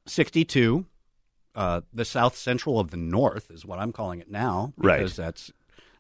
62, 0.08 0.86
uh, 1.56 1.82
the 1.94 2.06
South 2.06 2.38
Central 2.38 2.80
of 2.80 2.92
the 2.92 2.98
North 2.98 3.52
is 3.52 3.66
what 3.66 3.80
I'm 3.80 3.92
calling 3.92 4.20
it 4.20 4.30
now. 4.30 4.74
Right. 4.78 5.00
Because 5.00 5.16
that's 5.16 5.52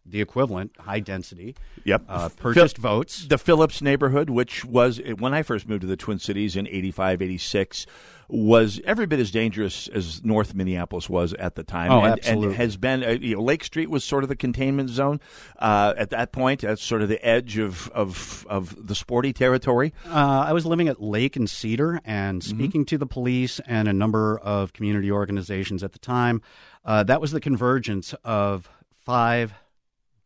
the 0.05 0.21
equivalent, 0.21 0.71
high 0.79 0.99
density. 0.99 1.55
Yep. 1.83 2.03
Uh, 2.07 2.29
purchased 2.29 2.77
Phil- 2.77 2.83
votes. 2.83 3.25
The 3.27 3.37
Phillips 3.37 3.81
neighborhood, 3.81 4.29
which 4.29 4.63
was 4.63 5.01
when 5.17 5.33
I 5.33 5.41
first 5.43 5.67
moved 5.67 5.81
to 5.81 5.87
the 5.87 5.97
Twin 5.97 6.19
Cities 6.19 6.55
in 6.55 6.67
85, 6.67 7.21
86, 7.23 7.85
was 8.27 8.81
every 8.85 9.05
bit 9.05 9.19
as 9.19 9.29
dangerous 9.29 9.87
as 9.87 10.23
North 10.23 10.55
Minneapolis 10.55 11.07
was 11.07 11.33
at 11.35 11.53
the 11.55 11.63
time. 11.63 11.91
Oh, 11.91 12.01
and, 12.01 12.13
absolutely. 12.13 12.47
And 12.47 12.55
has 12.55 12.75
been, 12.77 13.03
uh, 13.03 13.09
you 13.09 13.35
know, 13.35 13.41
Lake 13.43 13.63
Street 13.63 13.87
was 13.89 14.03
sort 14.03 14.23
of 14.23 14.29
the 14.29 14.35
containment 14.35 14.89
zone 14.89 15.19
uh, 15.59 15.93
at 15.95 16.09
that 16.09 16.31
point. 16.31 16.61
That's 16.61 16.83
sort 16.83 17.03
of 17.03 17.09
the 17.09 17.23
edge 17.23 17.57
of, 17.59 17.87
of, 17.93 18.45
of 18.49 18.87
the 18.87 18.95
sporty 18.95 19.31
territory. 19.31 19.93
Uh, 20.07 20.43
I 20.47 20.53
was 20.53 20.65
living 20.65 20.87
at 20.87 21.01
Lake 21.01 21.35
and 21.35 21.49
Cedar 21.49 21.99
and 22.03 22.41
Mm-hmm. 22.41 22.57
speaking 22.57 22.85
to 22.85 22.97
the 22.97 23.05
police 23.05 23.59
and 23.67 23.87
a 23.87 23.93
number 23.93 24.39
of 24.39 24.73
community 24.73 25.11
organizations 25.11 25.83
at 25.83 25.93
the 25.93 25.99
time. 25.99 26.41
Uh, 26.83 27.03
that 27.03 27.21
was 27.21 27.31
the 27.31 27.39
convergence 27.39 28.13
of 28.23 28.67
five 29.05 29.53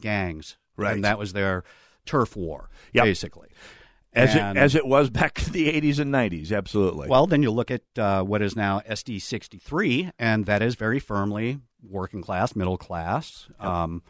gangs. 0.02 0.58
Right. 0.78 0.94
And 0.96 1.04
that 1.04 1.18
was 1.20 1.34
their 1.34 1.64
turf 2.06 2.36
war, 2.36 2.70
Yep. 2.94 3.04
basically. 3.06 3.50
As 4.14 4.36
And- 4.36 4.58
it, 4.58 4.62
as 4.62 4.74
it 4.76 4.88
was 4.88 5.10
back 5.10 5.46
in 5.46 5.54
the 5.54 5.70
80s 5.70 6.00
and 6.00 6.12
90s, 6.12 6.52
absolutely. 6.52 7.08
Well, 7.08 7.28
then 7.28 7.44
you 7.44 7.52
look 7.52 7.70
at 7.70 7.82
uh, 7.98 8.24
what 8.24 8.42
is 8.42 8.56
now 8.56 8.80
SD 8.90 9.20
63, 9.22 10.12
and 10.18 10.46
that 10.46 10.62
is 10.62 10.76
very 10.76 11.00
firmly 11.00 11.60
working 11.88 12.22
class, 12.22 12.56
middle 12.56 12.78
class, 12.78 13.48
um, 13.60 14.02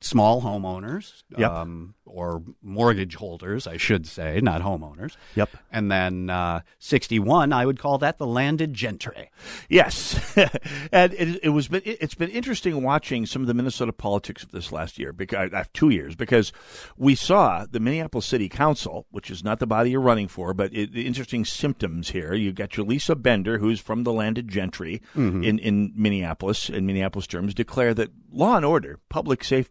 small 0.00 0.42
homeowners, 0.42 1.22
Yep. 1.36 1.50
um, 1.50 1.94
or 2.04 2.42
mortgage 2.62 3.14
holders, 3.14 3.66
I 3.66 3.76
should 3.76 4.06
say, 4.06 4.40
not 4.42 4.62
homeowners. 4.62 5.16
Yep. 5.36 5.50
And 5.70 5.90
then 5.92 6.28
uh, 6.30 6.60
61, 6.78 7.52
I 7.52 7.64
would 7.66 7.78
call 7.78 7.98
that 7.98 8.18
the 8.18 8.26
landed 8.26 8.74
gentry. 8.74 9.30
Yes, 9.68 10.36
and 10.92 11.12
it, 11.14 11.40
it 11.44 11.48
was 11.50 11.68
been 11.68 11.82
it's 11.84 12.14
been 12.14 12.30
interesting 12.30 12.82
watching 12.82 13.26
some 13.26 13.42
of 13.42 13.48
the 13.48 13.54
Minnesota 13.54 13.92
politics 13.92 14.42
of 14.42 14.50
this 14.50 14.72
last 14.72 14.98
year 14.98 15.12
because 15.12 15.52
uh, 15.52 15.64
two 15.72 15.90
years 15.90 16.16
because 16.16 16.52
we 16.96 17.14
saw 17.14 17.64
the 17.70 17.78
Minneapolis 17.80 18.26
City 18.26 18.48
Council, 18.48 19.06
which 19.10 19.30
is 19.30 19.44
not 19.44 19.60
the 19.60 19.66
body 19.66 19.90
you're 19.90 20.00
running 20.00 20.28
for, 20.28 20.52
but 20.52 20.74
it, 20.74 20.92
the 20.92 21.06
interesting 21.06 21.44
symptoms 21.44 22.10
here. 22.10 22.34
You've 22.34 22.54
got 22.56 22.76
your 22.76 22.86
Lisa 22.86 23.14
Bender, 23.14 23.58
who's 23.58 23.80
from 23.80 24.02
the 24.04 24.12
landed 24.12 24.48
gentry 24.48 25.00
Mhm. 25.14 25.44
in 25.46 25.58
in 25.60 25.92
Minneapolis, 25.94 26.68
in 26.68 26.86
Minneapolis 26.86 27.26
terms, 27.28 27.54
declare 27.54 27.94
that 27.94 28.10
law 28.32 28.56
and 28.56 28.64
order, 28.64 28.98
public 29.08 29.44
safety, 29.44 29.69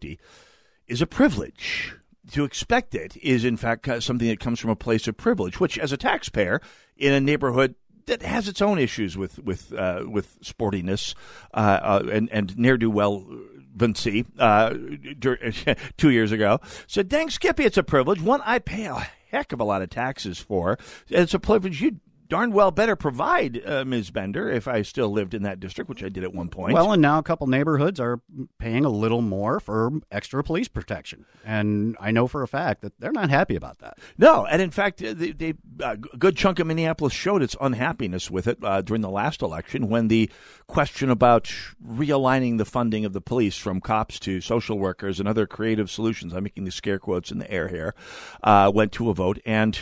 is 0.86 1.02
a 1.02 1.06
privilege. 1.06 1.94
To 2.32 2.44
expect 2.44 2.94
it 2.94 3.16
is, 3.16 3.44
in 3.44 3.56
fact, 3.56 3.88
uh, 3.88 4.00
something 4.00 4.28
that 4.28 4.38
comes 4.38 4.60
from 4.60 4.70
a 4.70 4.76
place 4.76 5.08
of 5.08 5.16
privilege, 5.16 5.58
which, 5.58 5.78
as 5.78 5.90
a 5.90 5.96
taxpayer 5.96 6.60
in 6.96 7.12
a 7.12 7.20
neighborhood 7.20 7.74
that 8.06 8.22
has 8.22 8.48
its 8.48 8.60
own 8.60 8.78
issues 8.78 9.16
with 9.16 9.38
with 9.40 9.72
uh, 9.72 10.04
with 10.06 10.40
sportiness 10.40 11.14
uh, 11.54 11.78
uh, 11.82 12.02
and 12.12 12.28
and 12.30 12.56
ne'er 12.58 12.76
do 12.76 12.90
well. 12.90 13.26
Vinci, 13.72 14.26
uh, 14.38 14.74
two 15.96 16.10
years 16.10 16.32
ago, 16.32 16.60
said, 16.88 17.08
"Dang, 17.08 17.30
Skippy, 17.30 17.64
it's 17.64 17.78
a 17.78 17.84
privilege. 17.84 18.20
One 18.20 18.42
I 18.44 18.58
pay 18.58 18.84
a 18.86 19.06
heck 19.30 19.52
of 19.52 19.60
a 19.60 19.64
lot 19.64 19.80
of 19.80 19.90
taxes 19.90 20.38
for. 20.38 20.76
It's 21.08 21.34
a 21.34 21.38
privilege 21.38 21.80
you 21.80 22.00
darn 22.30 22.52
well 22.52 22.70
better 22.70 22.96
provide, 22.96 23.60
uh, 23.66 23.84
Ms. 23.84 24.10
Bender. 24.10 24.50
If 24.50 24.66
I 24.66 24.80
still 24.82 25.10
lived 25.10 25.34
in 25.34 25.42
that 25.42 25.60
district, 25.60 25.90
which 25.90 26.02
I 26.02 26.08
did 26.08 26.24
at 26.24 26.32
one 26.32 26.48
point. 26.48 26.72
Well, 26.72 26.92
and 26.92 27.02
now 27.02 27.18
a 27.18 27.22
couple 27.22 27.46
neighborhoods 27.46 28.00
are 28.00 28.20
paying 28.58 28.84
a 28.84 28.88
little 28.88 29.20
more 29.20 29.60
for 29.60 29.90
extra 30.10 30.42
police 30.42 30.68
protection. 30.68 31.26
And 31.44 31.96
I 32.00 32.12
know 32.12 32.26
for 32.26 32.42
a 32.42 32.48
fact 32.48 32.82
that 32.82 32.98
they're 32.98 33.12
not 33.12 33.28
happy 33.28 33.56
about 33.56 33.80
that. 33.80 33.98
No, 34.16 34.46
and 34.46 34.62
in 34.62 34.70
fact, 34.70 35.02
uh, 35.02 35.12
they, 35.12 35.32
they, 35.32 35.54
a 35.80 35.96
good 35.96 36.36
chunk 36.36 36.58
of 36.60 36.66
Minneapolis 36.66 37.12
showed 37.12 37.42
its 37.42 37.56
unhappiness 37.60 38.30
with 38.30 38.46
it 38.46 38.58
uh, 38.62 38.80
during 38.80 39.02
the 39.02 39.10
last 39.10 39.42
election 39.42 39.88
when 39.88 40.08
the 40.08 40.30
question 40.68 41.10
about 41.10 41.52
realigning 41.84 42.58
the 42.58 42.64
funding 42.64 43.04
of 43.04 43.12
the 43.12 43.20
police 43.20 43.58
from 43.58 43.80
cops 43.80 44.20
to 44.20 44.40
social 44.40 44.78
workers 44.78 45.18
and 45.18 45.28
other 45.28 45.46
creative 45.46 45.90
solutions, 45.90 46.32
I'm 46.32 46.44
making 46.44 46.64
the 46.64 46.70
scare 46.70 47.00
quotes 47.00 47.32
in 47.32 47.38
the 47.38 47.50
air 47.50 47.66
here, 47.68 47.94
uh, 48.42 48.70
went 48.72 48.92
to 48.92 49.10
a 49.10 49.14
vote 49.14 49.40
and 49.44 49.78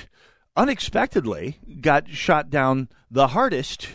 unexpectedly 0.58 1.56
got 1.80 2.08
shot 2.08 2.50
down 2.50 2.88
the 3.08 3.28
hardest 3.28 3.88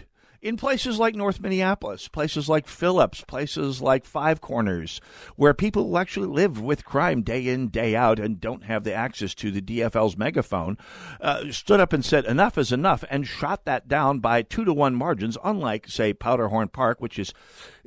in 0.43 0.57
places 0.57 0.99
like 0.99 1.15
North 1.15 1.39
Minneapolis, 1.39 2.09
places 2.09 2.49
like 2.49 2.67
Phillips, 2.67 3.21
places 3.21 3.81
like 3.81 4.03
Five 4.03 4.41
Corners, 4.41 4.99
where 5.37 5.53
people 5.53 5.87
who 5.87 5.97
actually 5.97 6.27
live 6.27 6.59
with 6.59 6.83
crime 6.83 7.21
day 7.21 7.47
in, 7.47 7.69
day 7.69 7.95
out, 7.95 8.19
and 8.19 8.41
don't 8.41 8.65
have 8.65 8.83
the 8.83 8.93
access 8.93 9.33
to 9.35 9.51
the 9.51 9.61
DFL's 9.61 10.17
megaphone, 10.17 10.77
uh, 11.21 11.49
stood 11.49 11.79
up 11.79 11.93
and 11.93 12.03
said, 12.03 12.25
enough 12.25 12.57
is 12.57 12.73
enough, 12.73 13.05
and 13.09 13.25
shot 13.25 13.63
that 13.63 13.87
down 13.87 14.19
by 14.19 14.41
two 14.41 14.65
to 14.65 14.73
one 14.73 14.93
margins, 14.95 15.37
unlike, 15.45 15.87
say, 15.87 16.13
Powderhorn 16.13 16.67
Park, 16.67 16.99
which 16.99 17.17
is, 17.17 17.33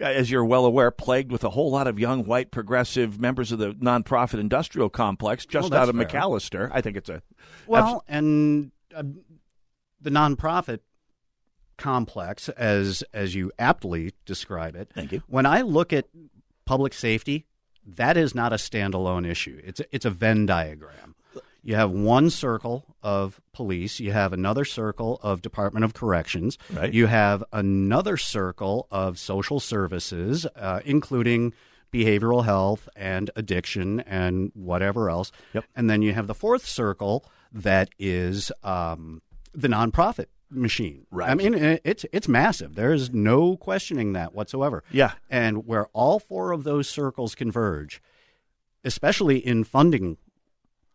uh, 0.00 0.06
as 0.06 0.30
you're 0.30 0.44
well 0.44 0.64
aware, 0.64 0.90
plagued 0.90 1.30
with 1.30 1.44
a 1.44 1.50
whole 1.50 1.70
lot 1.70 1.86
of 1.86 1.98
young, 1.98 2.24
white, 2.24 2.50
progressive 2.50 3.20
members 3.20 3.52
of 3.52 3.58
the 3.58 3.74
nonprofit 3.74 4.40
industrial 4.40 4.88
complex 4.88 5.44
just 5.44 5.70
that's 5.70 5.82
out 5.82 5.88
of 5.90 5.96
fair. 5.96 6.06
McAllister. 6.06 6.70
I 6.72 6.80
think 6.80 6.96
it's 6.96 7.10
a. 7.10 7.20
Well, 7.66 8.02
and 8.08 8.72
uh, 8.94 9.02
the 10.00 10.10
nonprofit 10.10 10.80
complex, 11.76 12.48
as 12.50 13.02
as 13.12 13.34
you 13.34 13.52
aptly 13.58 14.12
describe 14.24 14.74
it. 14.76 14.90
Thank 14.94 15.12
you. 15.12 15.22
When 15.26 15.46
I 15.46 15.62
look 15.62 15.92
at 15.92 16.06
public 16.64 16.94
safety, 16.94 17.46
that 17.86 18.16
is 18.16 18.34
not 18.34 18.52
a 18.52 18.56
standalone 18.56 19.26
issue. 19.26 19.60
It's 19.64 19.80
a, 19.80 19.84
it's 19.92 20.04
a 20.04 20.10
Venn 20.10 20.46
diagram. 20.46 21.14
You 21.62 21.74
have 21.74 21.90
one 21.90 22.30
circle 22.30 22.84
of 23.02 23.40
police. 23.52 23.98
You 23.98 24.12
have 24.12 24.32
another 24.32 24.64
circle 24.64 25.18
of 25.20 25.42
Department 25.42 25.84
of 25.84 25.94
Corrections. 25.94 26.58
Right. 26.72 26.94
You 26.94 27.06
have 27.06 27.42
another 27.52 28.16
circle 28.16 28.86
of 28.92 29.18
social 29.18 29.58
services, 29.58 30.46
uh, 30.54 30.80
including 30.84 31.52
behavioral 31.92 32.44
health 32.44 32.88
and 32.94 33.32
addiction 33.34 34.00
and 34.00 34.52
whatever 34.54 35.10
else. 35.10 35.32
Yep. 35.54 35.64
And 35.74 35.90
then 35.90 36.02
you 36.02 36.12
have 36.12 36.28
the 36.28 36.34
fourth 36.34 36.64
circle 36.66 37.24
that 37.52 37.88
is 37.98 38.52
um, 38.62 39.22
the 39.52 39.68
nonprofit 39.68 40.26
machine. 40.50 41.06
Right. 41.10 41.30
I 41.30 41.34
mean, 41.34 41.54
it's 41.84 42.04
it's 42.12 42.28
massive. 42.28 42.74
There 42.74 42.92
is 42.92 43.12
no 43.12 43.56
questioning 43.56 44.12
that 44.12 44.34
whatsoever. 44.34 44.84
Yeah. 44.90 45.12
And 45.30 45.66
where 45.66 45.86
all 45.92 46.18
four 46.18 46.52
of 46.52 46.64
those 46.64 46.88
circles 46.88 47.34
converge, 47.34 48.00
especially 48.84 49.38
in 49.38 49.64
funding 49.64 50.18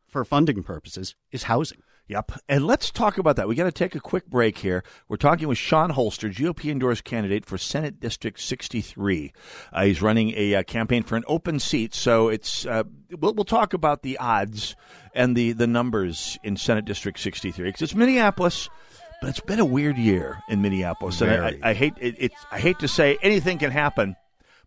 for 0.07 0.23
funding 0.25 0.63
purposes, 0.63 1.15
is 1.31 1.43
housing. 1.43 1.83
Yep. 2.11 2.33
And 2.49 2.67
let's 2.67 2.91
talk 2.91 3.17
about 3.17 3.37
that. 3.37 3.47
We 3.47 3.55
got 3.55 3.63
to 3.63 3.71
take 3.71 3.95
a 3.95 4.01
quick 4.01 4.25
break 4.25 4.57
here. 4.57 4.83
We're 5.07 5.15
talking 5.15 5.47
with 5.47 5.57
Shawn 5.57 5.91
Holster, 5.91 6.27
GOP 6.27 6.69
endorsed 6.69 7.05
candidate 7.05 7.45
for 7.45 7.57
Senate 7.57 8.01
District 8.01 8.37
63. 8.37 9.31
Uh, 9.71 9.83
he's 9.85 10.01
running 10.01 10.33
a 10.35 10.55
uh, 10.55 10.63
campaign 10.63 11.03
for 11.03 11.15
an 11.15 11.23
open 11.27 11.57
seat. 11.57 11.95
So 11.95 12.27
it's 12.27 12.65
uh, 12.65 12.83
we'll, 13.17 13.33
we'll 13.33 13.45
talk 13.45 13.73
about 13.73 14.01
the 14.01 14.17
odds 14.17 14.75
and 15.13 15.37
the, 15.37 15.53
the 15.53 15.67
numbers 15.67 16.37
in 16.43 16.57
Senate 16.57 16.83
District 16.83 17.17
63 17.17 17.69
because 17.69 17.81
it's 17.81 17.95
Minneapolis. 17.95 18.69
But 19.21 19.29
it's 19.29 19.39
been 19.39 19.59
a 19.59 19.65
weird 19.65 19.97
year 19.97 20.39
in 20.49 20.63
Minneapolis, 20.63 21.21
and 21.21 21.31
I, 21.31 21.47
I, 21.49 21.59
I 21.69 21.73
hate 21.75 21.93
it, 22.01 22.15
it's 22.17 22.35
I 22.51 22.59
hate 22.59 22.79
to 22.79 22.87
say 22.87 23.19
anything 23.21 23.59
can 23.59 23.69
happen, 23.69 24.15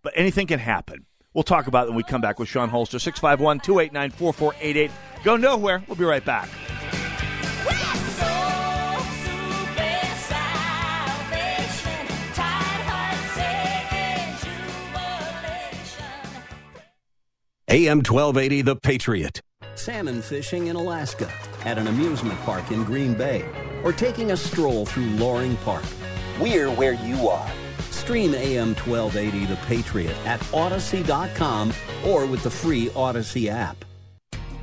but 0.00 0.12
anything 0.14 0.46
can 0.46 0.60
happen. 0.60 1.06
We'll 1.34 1.42
talk 1.42 1.66
about 1.66 1.86
it 1.86 1.90
when 1.90 1.96
we 1.96 2.04
come 2.04 2.20
back 2.20 2.38
with 2.38 2.48
Shawn 2.48 2.68
Holster, 2.68 3.00
651 3.00 3.58
289 3.58 4.10
4488. 4.12 4.90
Go 5.24 5.36
nowhere. 5.36 5.82
We'll 5.88 5.96
be 5.96 6.04
right 6.04 6.24
back. 6.24 6.48
AM 17.66 17.98
1280, 17.98 18.62
The 18.62 18.76
Patriot. 18.76 19.42
Salmon 19.78 20.22
fishing 20.22 20.68
in 20.68 20.76
Alaska, 20.76 21.30
at 21.64 21.78
an 21.78 21.86
amusement 21.86 22.38
park 22.40 22.70
in 22.70 22.84
Green 22.84 23.14
Bay, 23.14 23.44
or 23.82 23.92
taking 23.92 24.32
a 24.32 24.36
stroll 24.36 24.86
through 24.86 25.10
Loring 25.10 25.56
Park. 25.58 25.84
We're 26.40 26.70
where 26.70 26.94
you 26.94 27.28
are. 27.28 27.50
Stream 27.90 28.34
AM 28.34 28.74
1280 28.74 29.46
The 29.46 29.56
Patriot 29.66 30.16
at 30.26 30.40
Audacy.com 30.52 31.72
or 32.06 32.26
with 32.26 32.42
the 32.42 32.50
free 32.50 32.88
Audacy 32.90 33.48
app. 33.48 33.84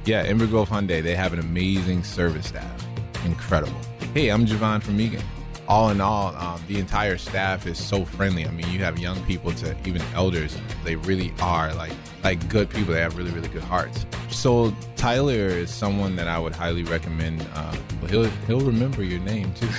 Yeah, 0.06 0.26
Inver 0.26 0.50
Grove 0.50 0.70
Hyundai, 0.70 1.02
they 1.02 1.16
have 1.16 1.34
an 1.34 1.40
amazing 1.40 2.04
service 2.04 2.48
staff. 2.48 2.88
Incredible. 3.26 3.80
Hey, 4.14 4.30
I'm 4.30 4.46
Javon 4.46 4.82
from 4.82 5.00
Eagan. 5.00 5.24
All 5.72 5.90
in 5.90 6.02
all, 6.02 6.36
um, 6.36 6.62
the 6.68 6.80
entire 6.80 7.18
staff 7.18 7.66
is 7.66 7.82
so 7.82 8.04
friendly. 8.04 8.46
I 8.46 8.52
mean, 8.52 8.70
you 8.72 8.80
have 8.80 9.00
young 9.00 9.24
people 9.24 9.54
to 9.54 9.74
even 9.86 10.02
elders. 10.14 10.58
They 10.84 10.98
really 10.98 11.34
are 11.42 11.74
like 11.76 11.94
like 12.26 12.46
good 12.50 12.70
people. 12.70 12.94
They 12.94 13.00
have 13.00 13.16
really, 13.16 13.32
really 13.32 13.48
good 13.48 13.64
hearts. 13.64 14.06
So 14.30 14.76
Tyler 14.98 15.48
is 15.48 15.72
someone 15.74 16.18
that 16.18 16.28
I 16.28 16.38
would 16.40 16.54
highly 16.54 16.84
recommend. 16.84 17.48
Uh, 17.56 17.74
he'll 18.10 18.26
he'll 18.48 18.60
remember 18.60 19.02
your 19.02 19.22
name 19.22 19.54
too. 19.54 19.70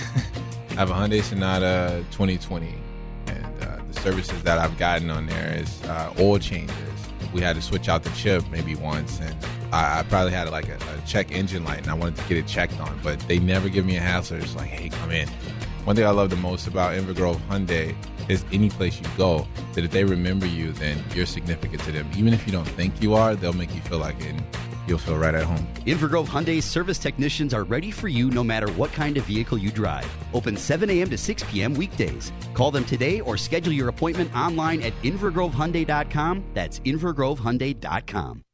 I 0.70 0.74
have 0.76 0.90
a 0.90 0.94
Hyundai 0.94 1.22
Sonata 1.22 2.02
2020, 2.12 2.74
and 3.26 3.44
uh, 3.62 3.76
the 3.86 4.00
services 4.00 4.42
that 4.44 4.56
I've 4.56 4.78
gotten 4.78 5.10
on 5.10 5.26
there 5.26 5.58
is 5.58 5.84
uh, 5.84 6.14
oil 6.18 6.38
changes. 6.38 6.74
We 7.34 7.42
had 7.42 7.54
to 7.56 7.60
switch 7.60 7.90
out 7.90 8.02
the 8.02 8.10
chip 8.10 8.42
maybe 8.50 8.76
once, 8.76 9.20
and 9.20 9.36
I, 9.72 9.98
I 9.98 10.02
probably 10.04 10.32
had 10.32 10.48
like 10.48 10.70
a, 10.70 10.76
a 10.76 11.06
check 11.06 11.32
engine 11.32 11.64
light, 11.64 11.82
and 11.82 11.90
I 11.90 11.94
wanted 11.94 12.16
to 12.16 12.22
get 12.30 12.38
it 12.38 12.46
checked 12.46 12.80
on, 12.80 12.98
but 13.02 13.20
they 13.28 13.38
never 13.38 13.68
give 13.68 13.84
me 13.84 13.98
a 13.98 14.00
hassle. 14.00 14.38
It's 14.38 14.56
like, 14.56 14.70
hey, 14.70 14.88
come 14.88 15.10
in. 15.10 15.28
One 15.84 15.96
thing 15.96 16.06
I 16.06 16.10
love 16.10 16.30
the 16.30 16.36
most 16.36 16.68
about 16.68 16.92
Inver 16.92 17.12
Grove 17.12 17.42
Hyundai 17.48 17.96
is 18.28 18.44
any 18.52 18.70
place 18.70 19.00
you 19.00 19.06
go, 19.16 19.48
that 19.72 19.84
if 19.84 19.90
they 19.90 20.04
remember 20.04 20.46
you, 20.46 20.70
then 20.70 21.02
you're 21.12 21.26
significant 21.26 21.82
to 21.82 21.90
them. 21.90 22.08
Even 22.16 22.32
if 22.32 22.46
you 22.46 22.52
don't 22.52 22.68
think 22.68 23.02
you 23.02 23.14
are, 23.14 23.34
they'll 23.34 23.52
make 23.52 23.74
you 23.74 23.80
feel 23.80 23.98
like 23.98 24.20
it, 24.20 24.26
and 24.26 24.44
you'll 24.86 24.98
feel 24.98 25.16
right 25.16 25.34
at 25.34 25.42
home. 25.42 25.66
Invergrove 25.86 26.28
Hyundai 26.28 26.62
service 26.62 27.00
technicians 27.00 27.52
are 27.52 27.64
ready 27.64 27.90
for 27.90 28.06
you 28.06 28.30
no 28.30 28.44
matter 28.44 28.70
what 28.72 28.92
kind 28.92 29.16
of 29.16 29.24
vehicle 29.24 29.58
you 29.58 29.72
drive. 29.72 30.08
Open 30.32 30.56
7 30.56 30.88
a.m. 30.88 31.10
to 31.10 31.18
6 31.18 31.44
p.m. 31.44 31.74
weekdays. 31.74 32.30
Call 32.54 32.70
them 32.70 32.84
today 32.84 33.20
or 33.22 33.36
schedule 33.36 33.72
your 33.72 33.88
appointment 33.88 34.32
online 34.36 34.82
at 34.82 34.92
invergrovehyundai.com. 35.02 36.44
That's 36.54 36.78
invergrovehyundai.com. 36.78 38.44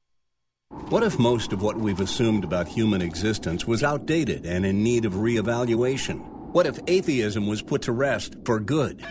What 0.89 1.03
if 1.03 1.19
most 1.19 1.53
of 1.53 1.61
what 1.61 1.77
we've 1.77 2.01
assumed 2.01 2.45
about 2.45 2.69
human 2.69 3.03
existence 3.03 3.67
was 3.67 3.83
outdated 3.83 4.47
and 4.47 4.65
in 4.65 4.83
need 4.83 5.05
of 5.05 5.13
reevaluation? 5.13 6.38
What 6.53 6.67
if 6.67 6.79
atheism 6.87 7.47
was 7.47 7.61
put 7.61 7.83
to 7.83 7.93
rest 7.93 8.37
for 8.47 8.59
good? 8.59 9.05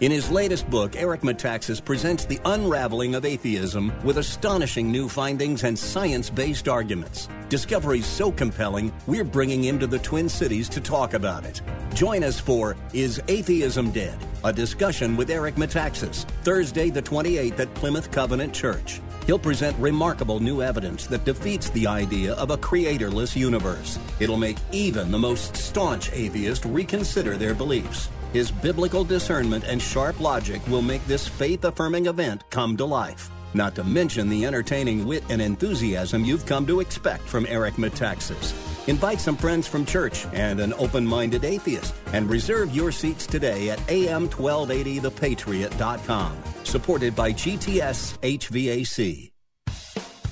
In 0.00 0.12
his 0.12 0.30
latest 0.30 0.68
book, 0.68 0.94
Eric 0.94 1.22
Metaxas 1.22 1.82
presents 1.82 2.26
the 2.26 2.38
unraveling 2.44 3.14
of 3.14 3.24
atheism 3.24 3.94
with 4.04 4.18
astonishing 4.18 4.92
new 4.92 5.08
findings 5.08 5.64
and 5.64 5.78
science 5.78 6.28
based 6.28 6.68
arguments. 6.68 7.30
Discoveries 7.48 8.04
so 8.04 8.30
compelling, 8.30 8.92
we're 9.06 9.24
bringing 9.24 9.64
him 9.64 9.78
to 9.78 9.86
the 9.86 9.98
Twin 10.00 10.28
Cities 10.28 10.68
to 10.68 10.82
talk 10.82 11.14
about 11.14 11.46
it. 11.46 11.62
Join 11.94 12.22
us 12.22 12.38
for 12.38 12.76
Is 12.92 13.22
Atheism 13.26 13.90
Dead? 13.90 14.18
A 14.44 14.52
discussion 14.52 15.16
with 15.16 15.30
Eric 15.30 15.54
Metaxas, 15.54 16.26
Thursday 16.44 16.90
the 16.90 17.00
28th 17.00 17.58
at 17.58 17.74
Plymouth 17.74 18.10
Covenant 18.10 18.52
Church. 18.52 19.00
He'll 19.26 19.40
present 19.40 19.76
remarkable 19.78 20.38
new 20.38 20.62
evidence 20.62 21.06
that 21.08 21.24
defeats 21.24 21.68
the 21.70 21.88
idea 21.88 22.34
of 22.34 22.50
a 22.50 22.56
creatorless 22.56 23.34
universe. 23.34 23.98
It'll 24.20 24.36
make 24.36 24.58
even 24.70 25.10
the 25.10 25.18
most 25.18 25.56
staunch 25.56 26.12
atheist 26.12 26.64
reconsider 26.64 27.36
their 27.36 27.54
beliefs. 27.54 28.08
His 28.32 28.52
biblical 28.52 29.02
discernment 29.02 29.64
and 29.64 29.82
sharp 29.82 30.20
logic 30.20 30.64
will 30.68 30.82
make 30.82 31.04
this 31.06 31.26
faith 31.26 31.64
affirming 31.64 32.06
event 32.06 32.48
come 32.50 32.76
to 32.76 32.84
life. 32.84 33.30
Not 33.56 33.74
to 33.76 33.84
mention 33.84 34.28
the 34.28 34.44
entertaining 34.44 35.06
wit 35.06 35.24
and 35.30 35.40
enthusiasm 35.40 36.26
you've 36.26 36.44
come 36.44 36.66
to 36.66 36.80
expect 36.80 37.22
from 37.22 37.46
Eric 37.48 37.76
Metaxas. 37.76 38.52
Invite 38.86 39.18
some 39.18 39.38
friends 39.38 39.66
from 39.66 39.86
church 39.86 40.26
and 40.34 40.60
an 40.60 40.74
open 40.74 41.06
minded 41.06 41.42
atheist 41.42 41.94
and 42.12 42.28
reserve 42.28 42.76
your 42.76 42.92
seats 42.92 43.26
today 43.26 43.70
at 43.70 43.78
am1280thepatriot.com. 43.86 46.36
Supported 46.64 47.16
by 47.16 47.32
GTS 47.32 48.18
HVAC. 48.18 49.35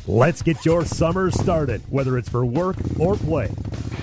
Let's 0.06 0.42
get 0.42 0.66
your 0.66 0.84
summer 0.84 1.30
started, 1.30 1.80
whether 1.88 2.18
it's 2.18 2.28
for 2.28 2.44
work 2.44 2.76
or 2.98 3.16
play. 3.16 3.50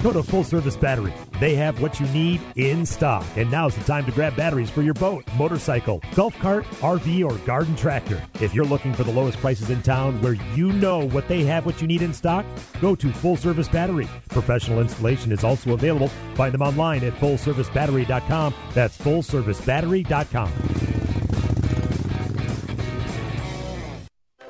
Go 0.02 0.12
to 0.12 0.24
Full 0.24 0.44
Service 0.44 0.76
Battery. 0.76 1.14
They 1.40 1.54
have 1.54 1.80
what 1.80 2.00
you 2.00 2.08
need 2.08 2.42
in 2.56 2.88
stock. 2.88 3.24
And 3.36 3.52
now's 3.52 3.76
the 3.76 3.84
time 3.84 4.06
to 4.06 4.12
grab 4.12 4.36
batteries 4.36 4.72
for 4.72 4.82
your 4.82 4.96
boat, 4.96 5.24
motorcycle, 5.38 6.02
golf 6.16 6.38
cart, 6.40 6.66
RV, 6.80 7.24
or 7.24 7.38
garden 7.46 7.76
tractor. 7.76 8.20
If 8.40 8.56
you're 8.56 8.66
looking 8.66 8.94
for 8.94 9.04
the 9.04 9.12
lowest 9.12 9.38
prices 9.38 9.70
in 9.70 9.84
town 9.84 10.20
where 10.24 10.34
you 10.56 10.72
know 10.72 11.08
what 11.10 11.28
they 11.28 11.44
have 11.44 11.68
what 11.68 11.82
you 11.82 11.88
need 11.88 12.02
in 12.02 12.16
stock, 12.16 12.48
go 12.82 12.96
to 12.96 13.14
Full 13.14 13.38
Service 13.38 13.68
Battery. 13.68 14.10
Professional 14.30 14.80
installation 14.80 15.32
is 15.32 15.44
also 15.44 15.74
available. 15.74 16.08
Find 16.34 16.52
them 16.52 16.64
online 16.64 17.04
at 17.04 17.14
fullservicebattery.com. 17.14 18.56
That's 18.74 18.98
fullservicebattery.com. 18.98 20.91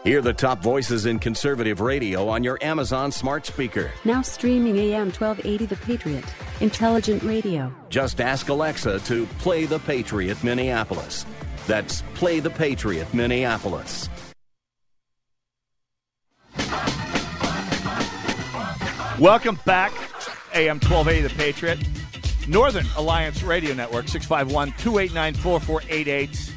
Hear 0.04 0.24
the 0.24 0.34
top 0.34 0.64
voices 0.64 1.06
in 1.06 1.20
conservative 1.20 1.80
radio 1.80 2.28
on 2.28 2.43
your 2.43 2.58
Amazon 2.62 3.12
smart 3.12 3.45
speaker. 3.45 3.91
Now 4.04 4.24
streaming 4.24 4.76
AM 4.80 5.12
1280 5.12 5.66
The 5.68 5.76
Patriot. 5.76 6.26
Intelligent 6.60 7.22
radio. 7.22 7.72
Just 7.89 8.20
ask 8.20 8.49
Alexa 8.49 9.02
to 9.02 9.28
play 9.38 9.66
the 9.66 9.78
Patriot 9.78 10.43
Minneapolis. 10.43 11.28
That's 11.68 12.02
Play 12.16 12.39
the 12.39 12.49
Patriot 12.49 13.14
Minneapolis. 13.14 14.10
Welcome 19.20 19.60
back, 19.68 19.91
AM 20.56 20.80
1280 20.80 21.22
The 21.28 21.36
Patriot. 21.36 21.80
Northern 22.47 22.88
Alliance 22.97 23.43
Radio 23.43 23.76
Network, 23.76 24.08
651 24.08 24.72
289 24.80 25.36
4488. 25.36 26.52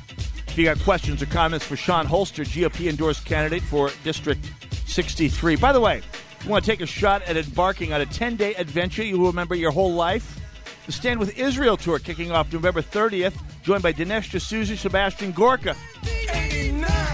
If 0.55 0.59
you 0.59 0.67
got 0.67 0.79
questions 0.85 1.21
or 1.21 1.27
comments 1.27 1.67
for 1.67 1.75
Shawn 1.75 2.07
Holster, 2.07 2.45
GOP 2.45 2.89
endorsed 2.89 3.25
candidate 3.25 3.65
for 3.65 3.91
District 4.05 4.39
63. 4.87 5.57
By 5.57 5.73
the 5.73 5.81
way, 5.81 5.97
if 5.97 6.45
you 6.45 6.49
want 6.49 6.65
to 6.65 6.71
take 6.71 6.81
a 6.81 6.87
shot 6.87 7.23
at 7.23 7.37
embarking 7.37 7.93
on 7.93 8.01
a 8.01 8.07
10 8.07 8.37
day 8.37 8.55
adventure 8.55 9.03
you 9.03 9.19
will 9.19 9.27
remember 9.27 9.57
your 9.57 9.73
whole 9.73 9.93
life? 9.93 10.39
The 10.87 10.93
Stand 10.93 11.19
with 11.19 11.37
Israel 11.37 11.77
tour 11.77 11.99
kicking 11.99 12.31
off 12.31 12.53
November 12.53 12.83
30th, 12.83 13.35
joined 13.65 13.83
by 13.83 13.93
Dinesh 13.93 14.31
D'Souza, 14.31 14.77
Sebastian 14.77 15.33
Gorka. 15.33 15.75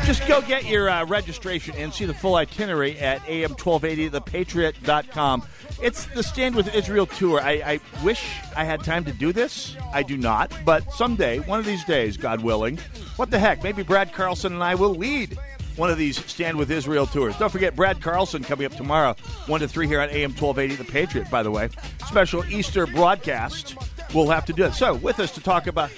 Just 0.05 0.27
go 0.27 0.41
get 0.41 0.65
your 0.65 0.91
uh, 0.91 1.07
registration 1.07 1.77
and 1.77 1.95
see 1.95 2.05
the 2.05 2.15
full 2.15 2.35
itinerary 2.35 2.99
at 2.99 3.21
am1280thepatriot.com. 3.23 5.45
It's 5.83 6.07
the 6.07 6.23
Stand 6.23 6.57
with 6.57 6.75
Israel 6.75 7.07
tour. 7.07 7.41
I, 7.41 7.53
I 7.65 7.81
wish 8.03 8.25
I 8.57 8.65
had 8.65 8.83
time 8.83 9.05
to 9.05 9.13
do 9.13 9.33
this. 9.33 9.77
I 9.93 10.03
do 10.03 10.17
not, 10.17 10.53
but 10.65 10.91
someday, 10.93 11.39
one 11.41 11.61
of 11.61 11.67
these 11.67 11.85
days, 11.85 12.17
God 12.17 12.43
willing, 12.43 12.79
what 13.17 13.31
the 13.31 13.39
heck? 13.39 13.63
Maybe 13.63 13.83
Brad 13.83 14.13
Carlson 14.13 14.53
and 14.53 14.65
I 14.65 14.75
will 14.75 14.95
lead 14.95 15.39
one 15.77 15.91
of 15.91 15.99
these 15.99 16.23
Stand 16.27 16.59
with 16.59 16.71
Israel 16.71 17.07
tours. 17.07 17.37
Don't 17.39 17.51
forget 17.51 17.75
Brad 17.77 18.03
Carlson 18.03 18.43
coming 18.43 18.67
up 18.67 18.75
tomorrow, 18.75 19.15
1 19.47 19.61
to 19.61 19.69
3 19.69 19.87
here 19.87 20.01
on 20.01 20.11
AM 20.11 20.33
1280, 20.33 20.77
The 20.77 20.85
Patriot, 20.91 21.31
by 21.31 21.43
the 21.43 21.51
way. 21.51 21.69
Special 22.07 22.45
Easter 22.47 22.87
broadcast. 22.87 23.77
We'll 24.15 24.29
have 24.29 24.45
to 24.47 24.53
do 24.53 24.65
it. 24.65 24.75
So, 24.75 24.95
with 24.95 25.21
us 25.21 25.31
to 25.33 25.41
talk 25.41 25.67
about 25.67 25.91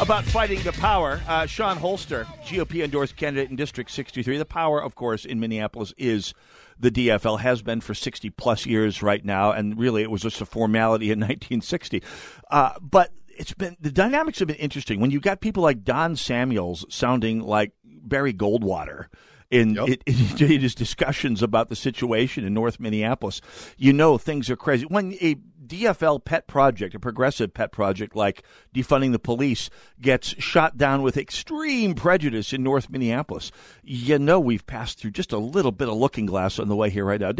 about 0.00 0.24
fighting 0.24 0.62
the 0.62 0.72
power, 0.72 1.20
uh, 1.26 1.46
Shawn 1.46 1.76
Holster, 1.76 2.26
GOP 2.44 2.84
endorsed 2.84 3.16
candidate 3.16 3.48
in 3.48 3.56
District 3.56 3.90
63. 3.90 4.36
The 4.38 4.44
power, 4.44 4.82
of 4.82 4.94
course, 4.94 5.24
in 5.24 5.40
Minneapolis 5.40 5.94
is 5.96 6.34
the 6.78 6.90
DFL, 6.90 7.40
has 7.40 7.62
been 7.62 7.80
for 7.80 7.94
60 7.94 8.28
plus 8.30 8.66
years 8.66 9.02
right 9.02 9.24
now, 9.24 9.52
and 9.52 9.78
really 9.78 10.02
it 10.02 10.10
was 10.10 10.22
just 10.22 10.40
a 10.40 10.46
formality 10.46 11.06
in 11.10 11.18
1960. 11.20 12.02
Uh, 12.50 12.72
but 12.80 13.12
it's 13.28 13.54
been 13.54 13.76
the 13.80 13.90
dynamics 13.90 14.38
have 14.40 14.48
been 14.48 14.56
interesting 14.56 15.00
when 15.00 15.10
you 15.10 15.20
got 15.20 15.40
people 15.40 15.62
like 15.62 15.84
Don 15.84 16.16
Samuels 16.16 16.84
sounding 16.88 17.40
like 17.40 17.72
Barry 17.84 18.34
Goldwater. 18.34 19.06
In, 19.50 19.78
in, 19.78 19.98
his 20.36 20.74
discussions 20.74 21.40
about 21.40 21.68
the 21.68 21.76
situation 21.76 22.44
in 22.44 22.54
North 22.54 22.80
Minneapolis, 22.80 23.40
you 23.76 23.92
know 23.92 24.18
things 24.18 24.50
are 24.50 24.56
crazy. 24.56 24.84
When 24.86 25.12
a 25.20 25.36
DFL 25.66 26.24
pet 26.24 26.46
project, 26.46 26.94
a 26.94 27.00
progressive 27.00 27.54
pet 27.54 27.72
project 27.72 28.14
like 28.14 28.42
defunding 28.74 29.12
the 29.12 29.18
police, 29.18 29.70
gets 30.00 30.28
shot 30.42 30.76
down 30.76 31.02
with 31.02 31.16
extreme 31.16 31.94
prejudice 31.94 32.52
in 32.52 32.62
North 32.62 32.90
Minneapolis, 32.90 33.50
you 33.82 34.18
know 34.18 34.40
we've 34.40 34.66
passed 34.66 34.98
through 34.98 35.10
just 35.10 35.32
a 35.32 35.38
little 35.38 35.72
bit 35.72 35.88
of 35.88 35.94
looking 35.94 36.26
glass 36.26 36.58
on 36.58 36.68
the 36.68 36.76
way 36.76 36.90
here 36.90 37.04
right 37.04 37.20
now. 37.20 37.32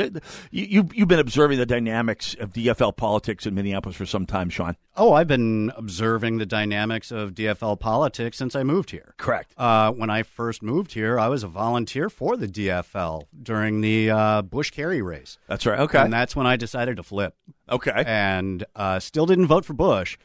You, 0.51 0.89
you've 0.93 1.09
been 1.09 1.19
observing 1.19 1.59
the 1.59 1.67
dynamics 1.67 2.35
of 2.35 2.53
DFL 2.53 2.97
politics 2.97 3.47
in 3.47 3.55
Minneapolis 3.55 3.97
for 3.97 4.07
some 4.07 4.27
time, 4.27 4.51
Shawn. 4.51 4.77
Oh, 4.97 5.13
I've 5.13 5.27
been 5.27 5.73
observing 5.77 6.39
the 6.39 6.47
dynamics 6.47 7.11
of 7.11 7.33
DFL 7.33 7.81
politics 7.81 8.37
since 8.37 8.55
I 8.55 8.63
moved 8.63 8.91
here. 8.91 9.15
Correct. 9.17 9.53
Uh, 9.57 9.91
when 9.91 10.09
I 10.09 10.23
first 10.23 10.63
moved 10.63 10.93
here, 10.93 11.19
I 11.19 11.29
was 11.29 11.43
a 11.43 11.49
volunteer 11.49 12.09
for 12.09 12.37
the 12.37 12.47
DFL 12.47 13.25
during 13.43 13.81
the 13.81 14.11
uh, 14.11 14.43
Bush 14.43 14.71
Kerry 14.71 15.03
race. 15.03 15.39
That's 15.49 15.67
right. 15.67 15.81
Okay. 15.81 15.99
And 15.99 16.13
that's 16.13 16.37
when 16.37 16.47
I 16.47 16.57
decided 16.57 16.97
to 16.99 17.03
flip. 17.03 17.35
Okay. 17.71 18.05
And 18.07 18.65
uh, 18.75 18.99
still 19.01 19.27
didn't 19.27 19.47
vote 19.47 19.65
for 19.65 19.73
Bush, 19.73 20.19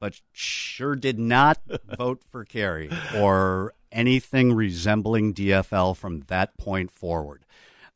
but 0.00 0.20
sure 0.32 0.94
did 0.96 1.18
not 1.18 1.58
vote 1.98 2.22
for 2.30 2.44
Kerry 2.44 2.90
or 3.16 3.74
anything 3.90 4.52
resembling 4.52 5.34
DFL 5.34 5.96
from 5.96 6.20
that 6.28 6.56
point 6.56 6.90
forward. 6.90 7.44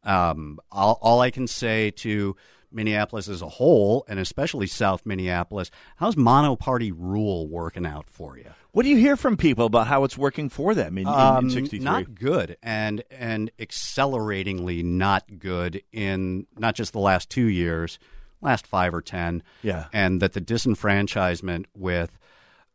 Um, 0.05 0.59
all, 0.71 0.99
all 1.01 1.21
I 1.21 1.31
can 1.31 1.47
say 1.47 1.91
to 1.93 2.35
Minneapolis 2.73 3.29
as 3.29 3.43
a 3.43 3.49
whole, 3.49 4.05
and 4.09 4.19
especially 4.19 4.67
South 4.67 5.05
Minneapolis, 5.07 5.71
how's 5.97 6.17
monoparty 6.17 6.93
rule 6.97 7.47
working 7.47 7.87
out 7.87 8.09
for 8.09 8.37
you? 8.37 8.51
What 8.73 8.85
do 8.85 8.89
you 8.89 8.97
hear 8.97 9.17
from 9.17 9.37
people 9.37 9.67
about 9.67 9.87
how 9.87 10.05
it's 10.05 10.17
working 10.17 10.49
for 10.49 10.75
them 10.75 10.97
in, 10.97 11.07
Um, 11.07 11.45
in 11.45 11.51
63? 11.51 11.85
Not 11.85 12.15
good, 12.15 12.57
and 12.63 13.05
and 13.11 13.51
acceleratingly 13.59 14.83
not 14.83 15.39
good 15.39 15.83
in 15.93 16.47
not 16.59 16.75
just 16.75 16.93
the 16.95 16.99
last 16.99 17.29
two 17.29 17.47
years, 17.47 17.99
last 18.43 18.67
five 18.67 18.93
or 18.93 19.01
ten. 19.01 19.43
Yeah. 19.63 19.87
and 19.93 20.21
that 20.21 20.35
the 20.35 20.41
disenfranchisement 20.41 21.67
with 21.75 22.19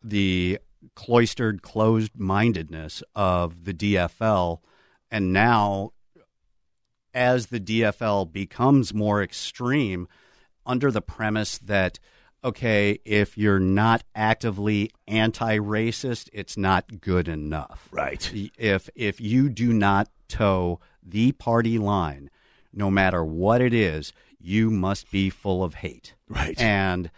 the 0.04 0.60
cloistered, 0.96 1.62
closed-mindedness 1.62 3.04
of 3.16 3.66
the 3.66 3.74
DFL, 3.74 4.60
and 5.12 5.34
now 5.34 5.92
as 7.14 7.48
the 7.48 7.60
DFL 7.60 8.32
becomes 8.32 8.94
more 8.94 9.24
extreme, 9.24 10.08
under 10.66 10.92
the 10.92 11.02
premise 11.02 11.58
that 11.58 12.00
okay, 12.44 13.00
if 13.04 13.38
you're 13.38 13.60
not 13.60 14.04
actively 14.16 14.92
anti-racist, 15.08 16.30
it's 16.32 16.56
not 16.56 17.02
good 17.02 17.28
enough. 17.28 17.90
Right. 17.92 18.32
If 18.58 18.90
if 18.96 19.20
you 19.20 19.50
do 19.50 19.74
not 19.74 20.10
toe 20.28 20.80
the 21.02 21.32
party 21.32 21.78
line, 21.78 22.30
no 22.72 22.92
matter 22.92 23.24
what 23.24 23.62
it 23.62 23.74
is, 23.74 24.14
you 24.48 24.72
must 24.72 25.12
be 25.12 25.30
full 25.30 25.64
of 25.64 25.76
hate. 25.76 26.16
Right. 26.30 26.60
And 26.60 27.12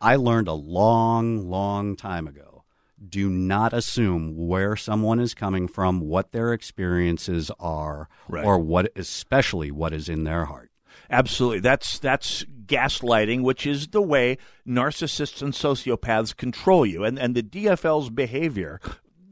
I 0.00 0.16
learned 0.16 0.48
a 0.48 0.52
long, 0.52 1.48
long 1.50 1.96
time 1.96 2.26
ago. 2.28 2.64
Do 3.06 3.28
not 3.28 3.72
assume 3.72 4.34
where 4.46 4.76
someone 4.76 5.18
is 5.20 5.34
coming 5.34 5.66
from, 5.68 6.00
what 6.00 6.32
their 6.32 6.52
experiences 6.52 7.50
are, 7.58 8.08
Right. 8.28 8.44
or 8.44 8.58
what, 8.58 8.92
especially 8.96 9.70
what 9.70 9.92
is 9.92 10.08
in 10.08 10.24
their 10.24 10.44
heart. 10.44 10.70
Absolutely. 11.10 11.60
That's 11.60 11.98
that's 11.98 12.44
gaslighting, 12.66 13.42
which 13.42 13.66
is 13.66 13.88
the 13.88 14.00
way 14.00 14.38
narcissists 14.66 15.42
and 15.42 15.52
sociopaths 15.52 16.34
control 16.36 16.86
you. 16.86 17.04
And 17.04 17.18
and 17.18 17.34
the 17.34 17.42
DFL's 17.42 18.10
behavior, 18.10 18.80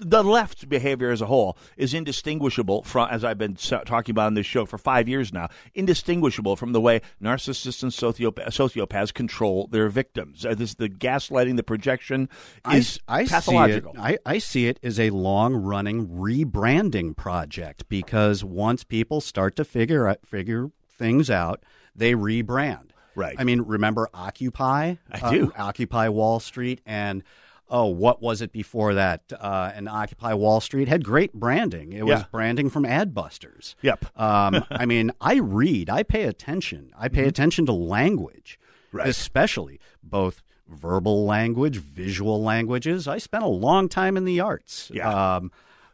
the 0.04 0.22
left 0.22 0.68
behavior 0.68 1.10
as 1.10 1.20
a 1.20 1.26
whole, 1.26 1.56
is 1.76 1.94
indistinguishable 1.94 2.82
from, 2.82 3.08
as 3.10 3.24
I've 3.24 3.38
been 3.38 3.54
talking 3.54 4.12
about 4.12 4.26
on 4.26 4.34
this 4.34 4.46
show 4.46 4.66
for 4.66 4.78
five 4.78 5.08
years 5.08 5.32
now, 5.32 5.48
indistinguishable 5.74 6.56
from 6.56 6.72
the 6.72 6.80
way 6.80 7.00
narcissists 7.22 7.82
and 7.82 7.92
sociopaths, 7.92 8.48
sociopaths 8.48 9.14
control 9.14 9.68
their 9.68 9.88
victims. 9.88 10.44
Uh, 10.44 10.54
this 10.54 10.74
the 10.74 10.88
gaslighting, 10.88 11.56
the 11.56 11.62
projection 11.62 12.28
is 12.70 12.98
I, 13.08 13.20
I 13.20 13.26
pathological. 13.26 13.94
See 13.94 14.00
it, 14.00 14.20
I, 14.26 14.34
I 14.34 14.38
see 14.38 14.66
it 14.66 14.78
as 14.82 14.98
a 14.98 15.10
long 15.10 15.54
running 15.54 16.08
rebranding 16.08 17.16
project 17.16 17.88
because 17.88 18.44
once 18.44 18.84
people 18.84 19.20
start 19.20 19.56
to 19.56 19.64
figure 19.64 20.06
out, 20.08 20.26
figure 20.26 20.70
things 20.88 21.30
out, 21.30 21.62
they 21.94 22.12
rebrand. 22.12 22.90
Right. 23.14 23.36
I 23.38 23.44
mean, 23.44 23.60
remember 23.60 24.08
Occupy? 24.14 24.94
I 25.10 25.30
do. 25.30 25.52
Uh, 25.56 25.62
Occupy 25.64 26.08
Wall 26.08 26.40
Street 26.40 26.80
and. 26.86 27.22
Oh, 27.68 27.86
what 27.86 28.20
was 28.20 28.42
it 28.42 28.52
before 28.52 28.94
that? 28.94 29.22
Uh, 29.38 29.70
and 29.74 29.88
Occupy 29.88 30.34
Wall 30.34 30.60
Street 30.60 30.88
had 30.88 31.04
great 31.04 31.32
branding. 31.32 31.92
It 31.92 32.04
was 32.04 32.20
Yeah. 32.20 32.24
branding 32.30 32.68
from 32.68 32.84
Adbusters. 32.84 33.74
Yep. 33.82 34.04
Um, 34.20 34.64
I 34.70 34.84
mean, 34.84 35.10
I 35.20 35.36
read, 35.36 35.88
I 35.88 36.02
pay 36.02 36.24
attention. 36.24 36.90
I 36.98 37.08
pay 37.08 37.24
attention 37.26 37.64
to 37.66 37.72
language, 37.72 38.58
Mm-hmm. 38.88 38.96
Right. 38.98 39.08
especially 39.08 39.80
both 40.02 40.42
verbal 40.68 41.24
language, 41.24 41.78
visual 41.78 42.42
languages. 42.42 43.08
I 43.08 43.16
spent 43.16 43.42
a 43.42 43.48
long 43.48 43.88
time 43.88 44.18
in 44.18 44.26
the 44.26 44.40
arts. 44.40 44.90
Yeah. 44.92 45.36
Um, 45.36 45.50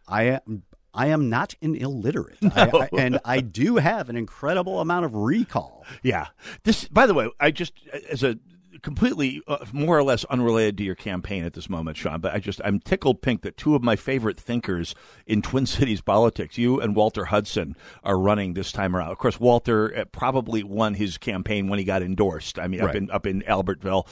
I 0.09 0.23
am. 0.25 0.63
I 0.95 1.09
am 1.09 1.29
not 1.29 1.55
an 1.63 1.77
illiterate, 1.77 2.39
I, 2.43 2.63
I, 2.73 2.89
and 2.99 3.21
I 3.25 3.41
do 3.41 3.77
have 3.77 4.09
an 4.09 4.17
incredible 4.17 4.81
amount 4.81 5.05
of 5.05 5.15
recall. 5.15 5.85
Yeah. 6.03 6.29
This, 6.65 6.89
by 6.89 7.07
the 7.07 7.15
way, 7.15 7.29
I 7.39 7.53
just 7.53 7.73
as 8.11 8.25
a 8.25 8.37
completely 8.83 9.43
uh, 9.47 9.65
more 9.73 9.99
or 9.99 10.03
less 10.03 10.25
unrelated 10.25 10.79
to 10.79 10.85
your 10.85 10.95
campaign 10.95 11.45
at 11.45 11.53
this 11.55 11.69
moment, 11.69 11.97
Shawn, 11.97 12.21
but 12.21 12.35
I 12.35 12.39
just 12.39 12.61
I'm 12.65 12.81
tickled 12.81 13.23
pink 13.23 13.43
that 13.43 13.57
two 13.57 13.75
of 13.75 13.83
my 13.83 13.97
favorite 13.97 14.39
thinkers 14.39 14.95
in 15.27 15.43
Twin 15.43 15.67
Cities 15.67 16.01
politics, 16.01 16.59
you 16.59 16.81
and 16.81 16.95
Walter 16.95 17.27
Hudson, 17.27 17.77
are 18.03 18.19
running 18.19 18.55
this 18.55 18.73
time 18.73 18.95
around. 18.97 19.11
Of 19.11 19.19
course, 19.19 19.41
Walter 19.41 19.97
uh, 19.97 20.05
probably 20.07 20.63
won 20.63 20.95
his 20.95 21.19
campaign 21.19 21.69
when 21.69 21.79
he 21.79 21.85
got 21.85 22.03
endorsed. 22.03 22.59
I 22.59 22.67
mean, 22.69 22.81
up 22.81 22.95
in 22.97 23.11
up 23.11 23.27
in 23.27 23.43
Albertville, 23.43 24.07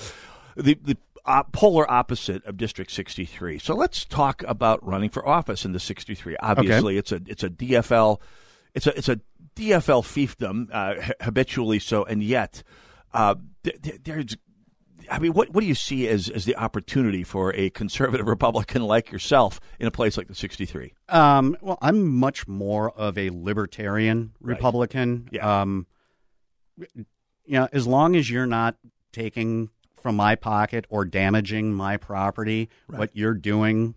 the 0.56 0.78
the. 0.82 0.96
Uh, 1.28 1.42
polar 1.50 1.90
opposite 1.90 2.44
of 2.44 2.56
District 2.56 2.88
63. 2.88 3.58
So 3.58 3.74
let's 3.74 4.04
talk 4.04 4.44
about 4.46 4.86
running 4.86 5.10
for 5.10 5.26
office 5.26 5.64
in 5.64 5.72
the 5.72 5.80
63. 5.80 6.36
Obviously, 6.38 6.98
it's 6.98 7.10
a 7.10 7.20
it's 7.26 7.42
a 7.42 7.50
DFL, 7.50 8.20
it's 8.74 8.86
a 8.86 8.96
it's 8.96 9.08
a 9.08 9.18
DFL 9.56 10.04
fiefdom, 10.04 10.68
uh, 10.70 11.02
ha- 11.02 11.12
habitually 11.20 11.80
so, 11.80 12.04
and 12.04 12.22
yet 12.22 12.62
uh, 13.12 13.34
th- 13.64 13.82
th- 13.82 14.00
there's. 14.04 14.36
I 15.10 15.18
mean, 15.18 15.32
what 15.32 15.50
what 15.50 15.60
do 15.60 15.66
you 15.66 15.74
see 15.74 16.08
as 16.08 16.28
as 16.28 16.44
the 16.44 16.56
opportunity 16.56 17.22
for 17.24 17.54
a 17.54 17.70
conservative 17.70 18.26
Republican 18.28 18.82
like 18.82 19.10
yourself 19.12 19.60
in 19.78 19.86
a 19.86 19.90
place 19.90 20.16
like 20.16 20.28
the 20.28 20.34
63? 20.34 20.92
Um, 21.08 21.56
well, 21.60 21.78
I'm 21.80 22.06
much 22.08 22.46
more 22.48 22.90
of 22.90 23.16
a 23.18 23.30
libertarian 23.30 24.32
Republican. 24.40 25.28
Yeah. 25.30 25.62
Um, 25.62 25.86
you 26.76 27.04
know, 27.46 27.68
as 27.72 27.86
long 27.86 28.16
as 28.16 28.28
you're 28.28 28.46
not 28.46 28.76
taking 29.12 29.70
from 29.94 30.16
my 30.16 30.34
pocket 30.34 30.84
or 30.88 31.04
damaging 31.04 31.72
my 31.72 31.96
property, 31.96 32.68
what 32.86 33.10
you're 33.14 33.34
doing, 33.34 33.94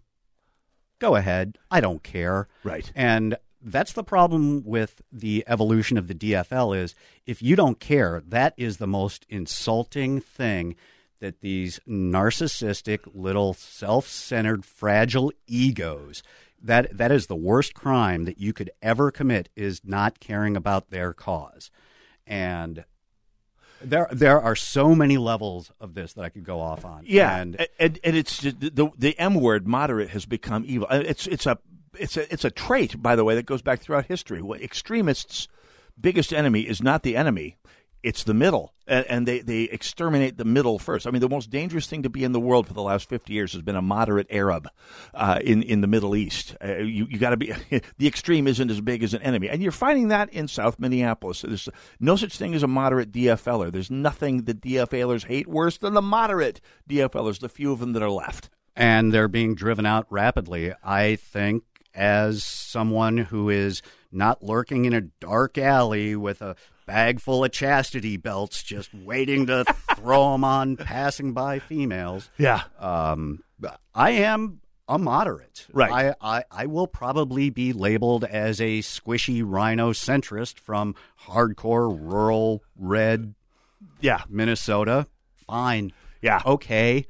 go 0.99 1.15
ahead. 1.15 1.57
I 1.69 1.81
don't 1.81 2.03
care. 2.03 2.47
Right. 2.63 2.91
And 2.95 3.37
that's 3.61 3.93
the 3.93 4.03
problem 4.03 4.63
with 4.63 5.01
the 5.11 5.43
evolution 5.47 5.97
of 5.97 6.07
the 6.07 6.15
DFL 6.15 6.77
is 6.77 6.95
if 7.25 7.41
you 7.41 7.55
don't 7.55 7.79
care, 7.79 8.21
that 8.27 8.53
is 8.57 8.77
the 8.77 8.87
most 8.87 9.25
insulting 9.29 10.21
thing 10.21 10.75
that 11.19 11.41
these 11.41 11.79
narcissistic 11.87 12.99
little 13.13 13.53
self-centered 13.53 14.65
fragile 14.65 15.31
egos 15.47 16.23
that 16.61 16.97
that 16.97 17.11
is 17.11 17.27
the 17.27 17.35
worst 17.35 17.73
crime 17.73 18.25
that 18.25 18.39
you 18.39 18.53
could 18.53 18.71
ever 18.81 19.11
commit 19.11 19.49
is 19.55 19.81
not 19.83 20.19
caring 20.19 20.55
about 20.57 20.89
their 20.89 21.13
cause. 21.13 21.71
And 22.27 22.83
there 23.81 24.07
there 24.11 24.41
are 24.41 24.55
so 24.55 24.93
many 24.93 25.17
levels 25.17 25.71
of 25.79 25.93
this 25.93 26.13
that 26.13 26.23
I 26.23 26.29
could 26.29 26.43
go 26.43 26.59
off 26.59 26.85
on. 26.85 27.03
Yeah, 27.05 27.37
And 27.37 27.67
and 27.79 27.99
and, 28.03 28.15
it's 28.15 28.39
just 28.39 28.59
the, 28.59 28.91
the 28.97 29.17
M 29.17 29.35
word, 29.35 29.67
moderate, 29.67 30.09
has 30.09 30.25
become 30.25 30.63
evil. 30.67 30.87
Uh, 30.89 31.01
It's 31.05 31.27
it's 31.27 31.45
a 31.45 31.57
it's 31.97 32.17
a 32.17 32.31
it's 32.31 32.45
a 32.45 32.51
trait, 32.51 33.01
by 33.01 33.15
the 33.15 33.23
way, 33.23 33.35
that 33.35 33.45
goes 33.45 33.61
back 33.61 33.81
throughout 33.81 34.05
history. 34.05 34.41
What 34.41 34.61
extremists' 34.61 35.47
biggest 35.99 36.33
enemy 36.33 36.61
is 36.61 36.81
not 36.81 37.03
the 37.03 37.15
enemy; 37.15 37.57
it's 38.01 38.23
the 38.23 38.33
middle, 38.33 38.73
and, 38.87 39.05
and, 39.07 39.27
they, 39.27 39.39
they 39.39 39.63
exterminate 39.63 40.37
the 40.37 40.45
middle 40.45 40.79
first. 40.79 41.05
I 41.05 41.11
mean, 41.11 41.21
the 41.21 41.29
most 41.29 41.49
dangerous 41.49 41.87
thing 41.87 42.03
to 42.03 42.09
be 42.09 42.23
in 42.23 42.31
the 42.31 42.39
world 42.39 42.67
for 42.67 42.73
the 42.73 42.81
last 42.81 43.09
fifty 43.09 43.33
years 43.33 43.53
has 43.53 43.61
been 43.61 43.75
a 43.75 43.81
moderate 43.81 44.27
Arab 44.29 44.69
uh, 45.13 45.39
in 45.43 45.63
in 45.63 45.81
the 45.81 45.87
Middle 45.87 46.15
East. 46.15 46.55
Uh, 46.63 46.77
you 46.77 47.07
you 47.09 47.17
got 47.17 47.31
to 47.31 47.37
be 47.37 47.53
the 47.97 48.07
extreme 48.07 48.47
isn't 48.47 48.71
as 48.71 48.81
big 48.81 49.03
as 49.03 49.13
an 49.13 49.21
enemy, 49.21 49.49
and 49.49 49.61
you're 49.61 49.71
finding 49.71 50.09
that 50.09 50.31
in 50.33 50.47
South 50.47 50.79
Minneapolis. 50.79 51.41
There's 51.41 51.69
no 51.99 52.15
such 52.15 52.37
thing 52.37 52.53
as 52.53 52.63
a 52.63 52.67
moderate 52.67 53.11
DFLer. 53.11 53.71
There's 53.71 53.91
nothing 53.91 54.43
that 54.43 54.61
DFLers 54.61 55.25
hate 55.25 55.47
worse 55.47 55.77
than 55.77 55.93
the 55.93 56.01
moderate 56.01 56.61
DFLers. 56.89 57.39
The 57.39 57.49
few 57.49 57.71
of 57.71 57.79
them 57.79 57.93
that 57.93 58.03
are 58.03 58.09
left, 58.09 58.49
and 58.75 59.13
they're 59.13 59.27
being 59.27 59.55
driven 59.55 59.85
out 59.85 60.07
rapidly. 60.09 60.73
I 60.83 61.15
think 61.15 61.63
as 61.93 62.43
someone 62.43 63.17
who 63.17 63.49
is 63.49 63.81
not 64.11 64.43
lurking 64.43 64.85
in 64.85 64.93
a 64.93 65.01
dark 65.01 65.57
alley 65.57 66.15
with 66.15 66.41
a 66.41 66.55
bag 66.89 67.21
full 67.21 67.45
of 67.45 67.51
chastity 67.51 68.17
belts 68.17 68.63
just 68.63 68.91
waiting 68.95 69.45
to 69.45 69.63
throw 69.95 70.31
them 70.31 70.43
on 70.43 70.75
passing 70.75 71.33
by 71.33 71.59
females. 71.59 72.31
Yeah. 72.39 72.63
Um, 72.79 73.43
I 73.93 74.09
am 74.11 74.61
a 74.87 74.97
moderate. 74.97 75.67
Right. 75.71 76.15
I, 76.19 76.37
I, 76.39 76.43
I 76.49 76.65
will 76.65 76.87
probably 76.87 77.51
be 77.51 77.73
labeled 77.73 78.23
as 78.23 78.59
a 78.59 78.79
squishy 78.79 79.43
rhino 79.45 79.93
centrist 79.93 80.57
from 80.57 80.95
hardcore 81.27 81.95
rural 81.95 82.63
red 82.75 83.35
yeah. 84.01 84.23
Minnesota. 84.27 85.05
Fine. 85.45 85.93
Yeah. 86.23 86.41
Okay 86.43 87.05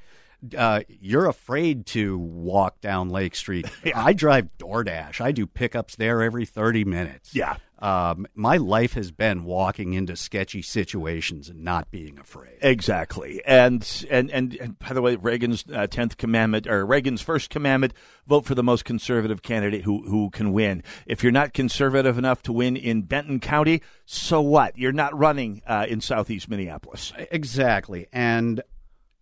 uh, 0.57 0.81
you're 0.87 1.27
afraid 1.27 1.85
to 1.87 2.17
walk 2.17 2.81
down 2.81 3.09
Lake 3.09 3.35
Street. 3.35 3.67
yeah. 3.83 4.01
I 4.03 4.13
drive 4.13 4.49
DoorDash. 4.57 5.21
I 5.21 5.31
do 5.31 5.45
pickups 5.45 5.95
there 5.95 6.21
every 6.21 6.45
30 6.45 6.85
minutes. 6.85 7.35
Yeah. 7.35 7.57
Um, 7.81 8.27
my 8.35 8.57
life 8.57 8.93
has 8.93 9.11
been 9.11 9.45
walking 9.45 9.93
into 9.93 10.15
sketchy 10.15 10.61
situations 10.61 11.47
and 11.49 11.63
not 11.63 11.89
being 11.91 12.19
afraid. 12.19 12.57
Exactly. 12.61 13.41
And 13.45 14.05
and 14.09 14.29
and, 14.31 14.55
and 14.55 14.79
by 14.79 14.93
the 14.93 15.01
way, 15.01 15.15
Reagan's 15.15 15.63
uh, 15.73 15.87
tenth 15.87 16.17
commandment 16.17 16.67
or 16.67 16.85
Reagan's 16.85 17.21
first 17.21 17.49
commandment: 17.49 17.93
vote 18.27 18.45
for 18.45 18.55
the 18.55 18.63
most 18.63 18.83
conservative 18.83 19.41
candidate 19.41 19.83
who 19.83 20.03
who 20.09 20.29
can 20.29 20.51
win. 20.51 20.83
If 21.05 21.23
you're 21.23 21.31
not 21.31 21.53
conservative 21.53 22.17
enough 22.17 22.41
to 22.43 22.53
win 22.53 22.75
in 22.75 23.03
Benton 23.03 23.39
County, 23.39 23.81
so 24.05 24.41
what? 24.41 24.77
You're 24.77 24.91
not 24.91 25.17
running 25.17 25.61
uh, 25.65 25.85
in 25.87 26.01
Southeast 26.01 26.49
Minneapolis. 26.49 27.13
Exactly. 27.31 28.07
And 28.11 28.61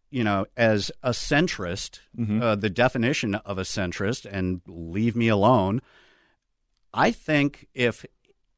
you 0.10 0.24
know, 0.24 0.46
as 0.56 0.92
a 1.04 1.12
centrist, 1.12 2.00
mm-hmm. 2.18 2.42
uh, 2.42 2.56
the 2.56 2.70
definition 2.70 3.36
of 3.36 3.58
a 3.58 3.64
centrist, 3.64 4.26
and 4.30 4.62
leave 4.66 5.16
me 5.16 5.28
alone. 5.28 5.82
I 6.94 7.12
think 7.12 7.68
if 7.76 8.06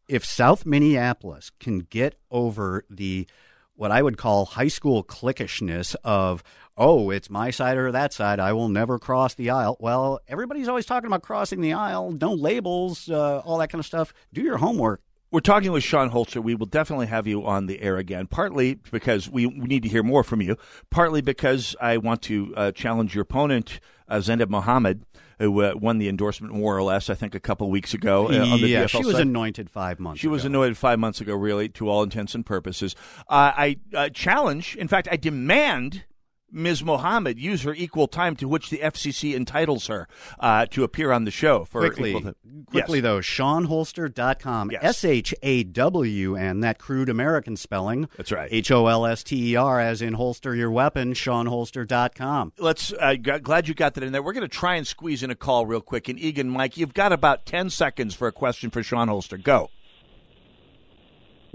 if 0.10 0.26
South 0.26 0.66
Minneapolis 0.66 1.51
can 1.60 1.80
get 1.80 2.16
over 2.32 2.84
the 2.89 3.28
what 3.76 3.91
I 3.91 4.01
would 4.01 4.18
call 4.18 4.45
high 4.45 4.68
school 4.68 5.03
cliquishness 5.03 5.95
of 6.03 6.43
oh 6.76 7.12
it's 7.12 7.30
my 7.30 7.51
side 7.51 7.78
or 7.78 7.91
that 7.93 8.12
side 8.12 8.39
I 8.39 8.51
will 8.51 8.68
never 8.68 8.99
cross 8.99 9.36
the 9.36 9.51
aisle. 9.51 9.78
Well, 9.80 10.20
everybody's 10.28 10.68
always 10.68 10.86
talking 10.86 11.07
about 11.07 11.22
crossing 11.22 11.62
the 11.62 11.74
aisle, 11.74 12.12
no 12.12 12.34
labels, 12.34 13.10
uh, 13.10 13.39
all 13.39 13.60
that 13.60 13.70
kind 13.70 13.80
of 13.80 13.86
stuff. 13.86 14.14
Do 14.34 14.41
your 14.41 14.57
homework. 14.57 15.01
We're 15.32 15.41
talking 15.41 15.72
with 15.72 15.84
Shawn 15.84 16.10
Holster. 16.10 16.41
We 16.41 16.55
will 16.55 16.66
definitely 16.66 17.05
have 17.05 17.28
you 17.28 17.45
on 17.45 17.68
the 17.68 17.80
air 17.82 17.97
again, 17.97 18.26
partly 18.26 18.80
because 18.91 19.30
we, 19.30 19.45
we 19.45 19.68
need 19.68 19.84
to 19.84 19.89
hear 19.89 20.01
more 20.01 20.24
from 20.24 20.41
you, 20.41 20.57
partly 20.89 21.22
because 21.22 21.76
I 21.80 21.97
want 21.97 22.24
to 22.24 22.51
uh, 22.57 22.72
challenge 22.72 23.14
your 23.14 23.22
opponent, 23.22 23.80
uh, 24.10 24.18
Zaynab 24.18 24.49
Mohamed, 24.49 25.03
who 25.39 25.62
uh, 25.62 25.74
won 25.76 25.97
the 25.99 26.10
endorsement 26.10 26.53
more 26.53 26.78
or 26.78 26.84
less, 26.84 27.10
I 27.10 27.14
think, 27.14 27.36
a 27.36 27.39
couple 27.39 27.70
weeks 27.70 27.93
ago. 27.93 28.28
Uh, 28.28 28.55
yeah, 28.57 28.88
she 28.88 28.97
was 29.03 29.14
side. 29.14 29.22
anointed 29.22 29.70
five 29.70 29.99
months 29.99 30.20
She 30.20 30.28
ago. 30.28 30.34
was 30.34 30.45
anointed 30.45 30.78
five 30.78 30.99
months 30.99 31.22
ago, 31.22 31.36
really, 31.36 31.70
to 31.70 31.88
all 31.88 32.03
intents 32.03 32.36
and 32.36 32.45
purposes. 32.45 32.95
Uh, 33.30 33.53
I 33.55 33.78
uh, 33.93 34.10
challenge, 34.10 34.76
in 34.76 34.88
fact, 34.88 35.07
I 35.12 35.16
demand 35.16 36.03
Ms. 36.51 36.83
Mohamed 36.83 37.39
use 37.39 37.63
her 37.63 37.73
equal 37.73 38.07
time 38.07 38.35
to 38.37 38.47
which 38.47 38.69
the 38.69 38.79
FCC 38.79 39.35
entitles 39.35 39.87
her 39.87 40.07
uh, 40.39 40.65
to 40.67 40.83
appear 40.83 41.11
on 41.11 41.25
the 41.25 41.31
show. 41.31 41.65
For 41.65 41.81
quickly, 41.81 42.11
equal 42.11 42.33
quickly 42.67 42.99
yes. 42.99 43.03
though, 43.03 43.19
ShawnHolster.com, 43.19 44.71
Yes. 44.71 44.83
S 44.83 45.05
H 45.05 45.33
A 45.43 45.63
W 45.63 46.35
N, 46.35 46.59
that 46.61 46.79
crude 46.79 47.09
American 47.09 47.55
spelling. 47.55 48.07
That's 48.17 48.31
right. 48.31 48.49
H 48.51 48.71
O 48.71 48.87
L 48.87 49.05
S 49.05 49.23
T 49.23 49.51
E 49.51 49.55
R, 49.55 49.79
as 49.79 50.01
in 50.01 50.13
holster 50.13 50.55
your 50.55 50.71
weapon, 50.71 51.13
ShawnHolster.com. 51.13 52.53
Let's. 52.57 52.93
Uh, 52.93 53.15
g- 53.15 53.39
glad 53.39 53.67
you 53.67 53.73
got 53.73 53.93
that 53.95 54.03
in 54.03 54.11
there. 54.11 54.21
We're 54.23 54.33
going 54.33 54.41
to 54.41 54.47
try 54.47 54.75
and 54.75 54.85
squeeze 54.87 55.23
in 55.23 55.31
a 55.31 55.35
call 55.35 55.65
real 55.65 55.81
quick. 55.81 56.09
And 56.09 56.19
Eagan, 56.19 56.49
Mike, 56.49 56.77
you've 56.77 56.93
got 56.93 57.11
about 57.13 57.45
ten 57.45 57.69
seconds 57.69 58.15
for 58.15 58.27
a 58.27 58.31
question 58.31 58.69
for 58.69 58.83
Shawn 58.83 59.07
Holster. 59.07 59.37
Go. 59.37 59.69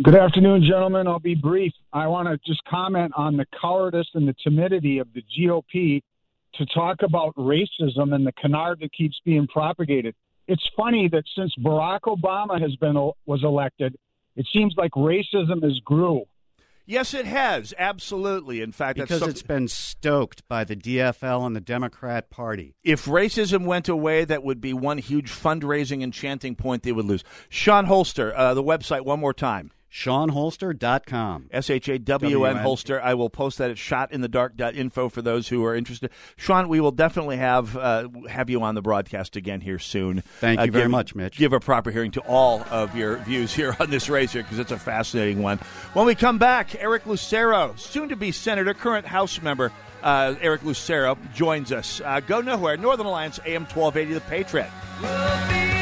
Good 0.03 0.16
afternoon, 0.16 0.64
gentlemen. 0.64 1.07
I'll 1.07 1.20
be 1.20 1.36
brief. 1.36 1.72
I 1.92 2.09
want 2.09 2.26
to 2.26 2.36
just 2.45 2.64
comment 2.64 3.12
on 3.16 3.36
the 3.36 3.47
cowardice 3.61 4.09
and 4.14 4.26
the 4.26 4.34
timidity 4.42 4.99
of 4.99 5.07
the 5.14 5.22
GOP 5.38 6.03
to 6.55 6.66
talk 6.66 7.03
about 7.03 7.32
racism 7.36 8.12
and 8.12 8.26
the 8.26 8.32
canard 8.32 8.80
that 8.80 8.92
keeps 8.92 9.20
being 9.24 9.47
propagated. 9.47 10.16
It's 10.49 10.68
funny 10.76 11.09
that 11.09 11.22
since 11.36 11.55
Barack 11.62 12.01
Obama 12.03 12.61
has 12.61 12.74
been 12.76 12.97
was 13.24 13.45
elected, 13.45 13.97
it 14.34 14.47
seems 14.53 14.74
like 14.76 14.90
racism 14.92 15.62
has 15.62 15.78
grew. 15.84 16.24
Yes, 16.86 17.14
it 17.14 17.24
has 17.24 17.72
absolutely. 17.78 18.61
In 18.61 18.72
fact, 18.72 18.99
Because 18.99 19.20
that's 19.20 19.30
it's 19.30 19.42
been 19.42 19.68
stoked 19.68 20.47
by 20.49 20.64
the 20.64 20.76
DFL 20.76 21.47
and 21.47 21.55
the 21.57 21.61
Democrat 21.61 22.30
Party. 22.30 22.74
if 22.82 23.07
racism 23.07 23.64
went 23.64 23.88
away, 23.88 24.24
that 24.24 24.42
would 24.42 24.61
be 24.61 24.74
one 24.74 24.99
huge 24.99 25.30
fundraising 25.30 26.03
and 26.03 26.12
chanting 26.12 26.57
point 26.57 26.82
they 26.82 26.92
would 26.92 27.07
lose. 27.07 27.24
Shawn 27.49 27.86
Holster, 27.86 28.36
uh, 28.36 28.55
the 28.55 28.62
website 28.62 29.05
one 29.07 29.20
more 29.20 29.32
time. 29.32 29.70
ShawnHolster.com. 29.95 31.49
S 31.53 31.70
H 31.70 31.88
A 31.88 31.99
W 31.99 32.45
N 32.47 32.57
holster. 32.57 33.01
I 33.01 33.14
will 33.14 33.30
post 33.30 33.59
that 33.59 33.70
at 33.70 33.76
shotinthedark.info 33.76 35.09
for 35.09 35.22
those 35.22 35.49
who 35.49 35.64
are 35.64 35.74
interested. 35.74 36.11
Shawn, 36.36 36.68
we 36.68 36.80
will 36.80 36.90
definitely 36.90 37.36
have 37.36 37.76
uh, 37.76 38.09
have 38.28 38.51
you 38.51 38.62
on 38.62 38.74
the 38.74 38.82
broadcast 38.82 39.36
again 39.36 39.61
here 39.61 39.78
soon. 39.78 40.22
Thank 40.40 40.59
you 40.61 40.64
Uh, 40.64 40.72
very 40.72 40.84
give- 40.84 40.90
much, 40.90 41.14
Mitch. 41.14 41.36
Give 41.38 41.53
a 41.53 41.61
proper 41.61 41.90
hearing 41.90 42.11
to 42.12 42.20
all 42.22 42.64
of 42.70 42.97
your 42.97 43.16
views 43.18 43.55
here 43.55 43.76
on 43.78 43.90
this 43.90 44.09
race 44.09 44.32
here 44.32 44.42
because 44.42 44.59
it's 44.59 44.72
a 44.72 44.78
fascinating 44.78 45.42
one. 45.42 45.59
When 45.92 46.07
we 46.07 46.14
come 46.14 46.38
back, 46.38 46.74
Eric 46.82 47.07
Lucero, 47.07 47.74
soon 47.76 48.09
to 48.09 48.16
be 48.16 48.32
senator, 48.32 48.74
current 48.74 49.07
House 49.07 49.40
member. 49.42 49.70
Uh, 50.03 50.34
Eric 50.42 50.62
Lucero 50.64 51.16
joins 51.34 51.72
us. 51.72 52.03
Uh, 52.05 52.20
go 52.20 52.40
nowhere. 52.42 52.76
Northern 52.76 53.07
Alliance, 53.07 53.40
AM 53.47 53.64
1280, 53.64 54.12
The 54.14 54.20
Patriot. 54.22 55.74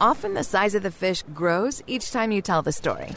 Often 0.00 0.34
the 0.34 0.44
size 0.44 0.74
of 0.74 0.82
the 0.82 0.90
fish 0.90 1.22
grows 1.32 1.82
each 1.86 2.10
time 2.10 2.30
you 2.30 2.42
tell 2.42 2.60
the 2.60 2.72
story. 2.72 3.12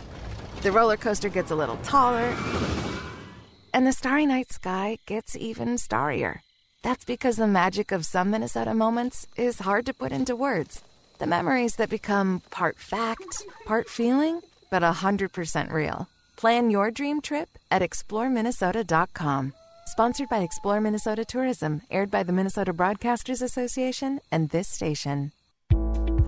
The 0.62 0.72
roller 0.72 0.96
coaster 0.96 1.28
gets 1.28 1.52
a 1.52 1.56
little 1.56 1.78
taller, 1.78 2.36
and 3.74 3.86
the 3.86 3.92
starry 3.92 4.26
night 4.26 4.52
sky 4.52 4.98
gets 5.06 5.36
even 5.36 5.76
starrier. 5.76 6.40
That's 6.82 7.04
because 7.04 7.36
the 7.36 7.48
magic 7.48 7.92
of 7.92 8.06
some 8.06 8.32
Minnesota 8.32 8.74
moments 8.74 9.28
is 9.36 9.60
hard 9.60 9.86
to 9.88 9.94
put 9.94 10.14
into 10.14 10.36
words. 10.36 10.82
The 11.18 11.28
memories 11.28 11.76
that 11.76 11.90
become 11.90 12.42
part 12.50 12.80
fact, 12.80 13.44
part 13.66 13.90
feeling, 13.90 14.40
but 14.72 14.82
100% 14.82 15.72
real. 15.72 16.08
Plan 16.38 16.70
your 16.70 16.92
dream 16.92 17.20
trip 17.20 17.50
at 17.70 17.82
exploreminnesota.com. 17.82 19.54
Sponsored 19.86 20.30
by 20.30 20.40
Explore 20.40 20.80
Minnesota 20.80 21.26
Tourism, 21.26 21.82
aired 21.92 22.10
by 22.10 22.24
the 22.24 22.32
Minnesota 22.32 22.74
Broadcasters 22.74 23.42
Association 23.42 24.22
and 24.32 24.50
this 24.50 24.70
station. 24.70 25.34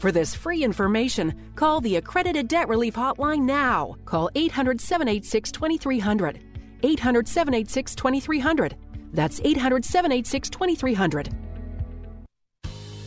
For 0.00 0.10
this 0.10 0.34
free 0.34 0.64
information, 0.64 1.34
call 1.56 1.82
the 1.82 1.96
Accredited 1.96 2.48
Debt 2.48 2.68
Relief 2.68 2.94
Hotline 2.94 3.42
now. 3.42 3.96
Call 4.06 4.30
800 4.34 4.80
786 4.80 5.52
2300. 5.52 6.40
800 6.82 7.28
786 7.28 7.94
2300. 7.94 8.76
That's 9.12 9.42
800 9.44 9.84
786 9.84 10.48
2300. 10.48 11.28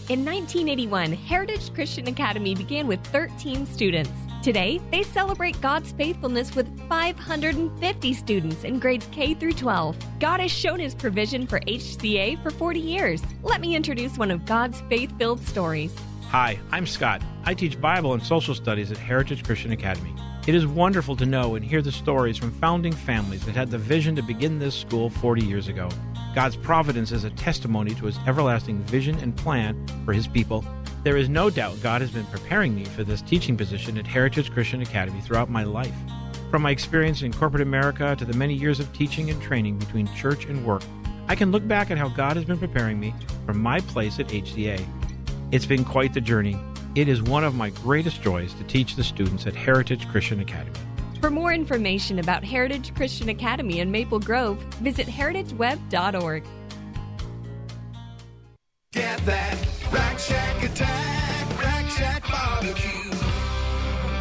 In 0.10 0.24
1981, 0.24 1.14
Heritage 1.14 1.74
Christian 1.74 2.08
Academy 2.10 2.54
began 2.54 2.86
with 2.86 3.04
13 3.08 3.66
students. 3.66 4.12
Today, 4.44 4.80
they 4.92 5.02
celebrate 5.02 5.60
God's 5.62 5.94
faithfulness 5.94 6.54
with 6.54 6.68
550 6.90 8.14
students 8.14 8.64
in 8.66 8.78
grades 8.78 9.08
K 9.12 9.34
through 9.34 9.54
12. 9.54 9.98
God 10.20 10.42
has 10.42 10.52
shown 10.52 10.80
his 10.80 10.94
provision 10.94 11.48
for 11.48 11.60
HCA 11.62 12.44
for 12.44 12.52
40 12.52 12.80
years. 12.80 13.24
Let 13.42 13.62
me 13.62 13.76
introduce 13.76 14.16
one 14.16 14.30
of 14.30 14.46
God's 14.46 14.82
faith-filled 14.82 15.42
stories. 15.48 15.96
Hi, 16.34 16.60
I'm 16.72 16.88
Scott. 16.88 17.22
I 17.44 17.54
teach 17.54 17.80
Bible 17.80 18.16
and 18.16 18.24
social 18.24 18.56
studies 18.56 18.92
at 18.92 18.98
Heritage 18.98 19.44
Christian 19.44 19.72
Academy. 19.72 20.16
It 20.48 20.56
is 20.56 20.66
wonderful 20.66 21.16
to 21.18 21.28
know 21.28 21.54
and 21.54 21.64
hear 21.64 21.84
the 21.84 21.92
stories 21.92 22.38
from 22.38 22.52
founding 22.54 22.92
families 22.92 23.46
that 23.46 23.54
had 23.54 23.70
the 23.70 23.78
vision 23.78 24.16
to 24.16 24.24
begin 24.24 24.58
this 24.58 24.74
school 24.74 25.12
40 25.12 25.46
years 25.46 25.68
ago. 25.68 25.90
God's 26.34 26.56
providence 26.56 27.12
is 27.12 27.24
a 27.24 27.30
testimony 27.30 27.94
to 27.94 28.08
his 28.08 28.18
everlasting 28.26 28.80
vision 28.80 29.16
and 29.20 29.38
plan 29.38 29.86
for 30.06 30.12
his 30.12 30.28
people. 30.28 30.66
There 31.04 31.18
is 31.18 31.30
no 31.30 31.52
doubt 31.52 31.84
God 31.84 32.02
has 32.02 32.10
been 32.10 32.26
preparing 32.26 32.74
me 32.74 32.86
for 32.86 33.04
this 33.04 33.22
teaching 33.22 33.56
position 33.56 34.00
at 34.00 34.08
Heritage 34.08 34.52
Christian 34.52 34.82
Academy 34.82 35.22
throughout 35.22 35.52
my 35.52 35.64
life. 35.64 35.94
From 36.50 36.64
my 36.64 36.72
experience 36.72 37.22
in 37.22 37.32
corporate 37.32 37.62
America 37.62 38.16
to 38.18 38.26
the 38.26 38.34
many 38.34 38.56
years 38.56 38.80
of 38.80 38.92
teaching 38.92 39.30
and 39.30 39.40
training 39.40 39.78
between 39.78 40.12
church 40.16 40.46
and 40.46 40.66
work, 40.66 40.82
I 41.28 41.36
can 41.36 41.52
look 41.52 41.68
back 41.68 41.92
at 41.92 42.00
how 42.00 42.10
God 42.10 42.38
has 42.38 42.46
been 42.46 42.58
preparing 42.58 43.00
me 43.00 43.14
for 43.46 43.54
my 43.54 43.82
place 43.82 44.20
at 44.20 44.30
HCA. 44.30 44.84
It's 45.54 45.68
been 45.68 45.86
quite 45.86 46.16
the 46.16 46.20
journey. 46.20 46.58
It 46.96 47.08
is 47.08 47.22
one 47.22 47.44
of 47.44 47.54
my 47.54 47.70
greatest 47.70 48.24
joys 48.24 48.56
to 48.56 48.64
teach 48.64 48.96
the 48.96 49.04
students 49.04 49.46
at 49.46 49.54
Heritage 49.54 50.08
Christian 50.08 50.40
Academy. 50.40 50.76
For 51.22 51.30
more 51.30 51.54
information 51.54 52.18
about 52.18 52.44
Heritage 52.44 52.96
Christian 52.96 53.30
Academy 53.30 53.80
in 53.80 53.92
Maple 53.92 54.20
Grove, 54.20 54.58
visit 54.82 55.06
heritageweb.org. 55.06 56.44
Get 58.94 59.26
that 59.28 59.68
Rack 59.92 60.18
Shack 60.18 60.64
attack, 60.64 61.62
Rack 61.62 61.90
Shack 61.92 62.24
barbecue. 62.32 63.13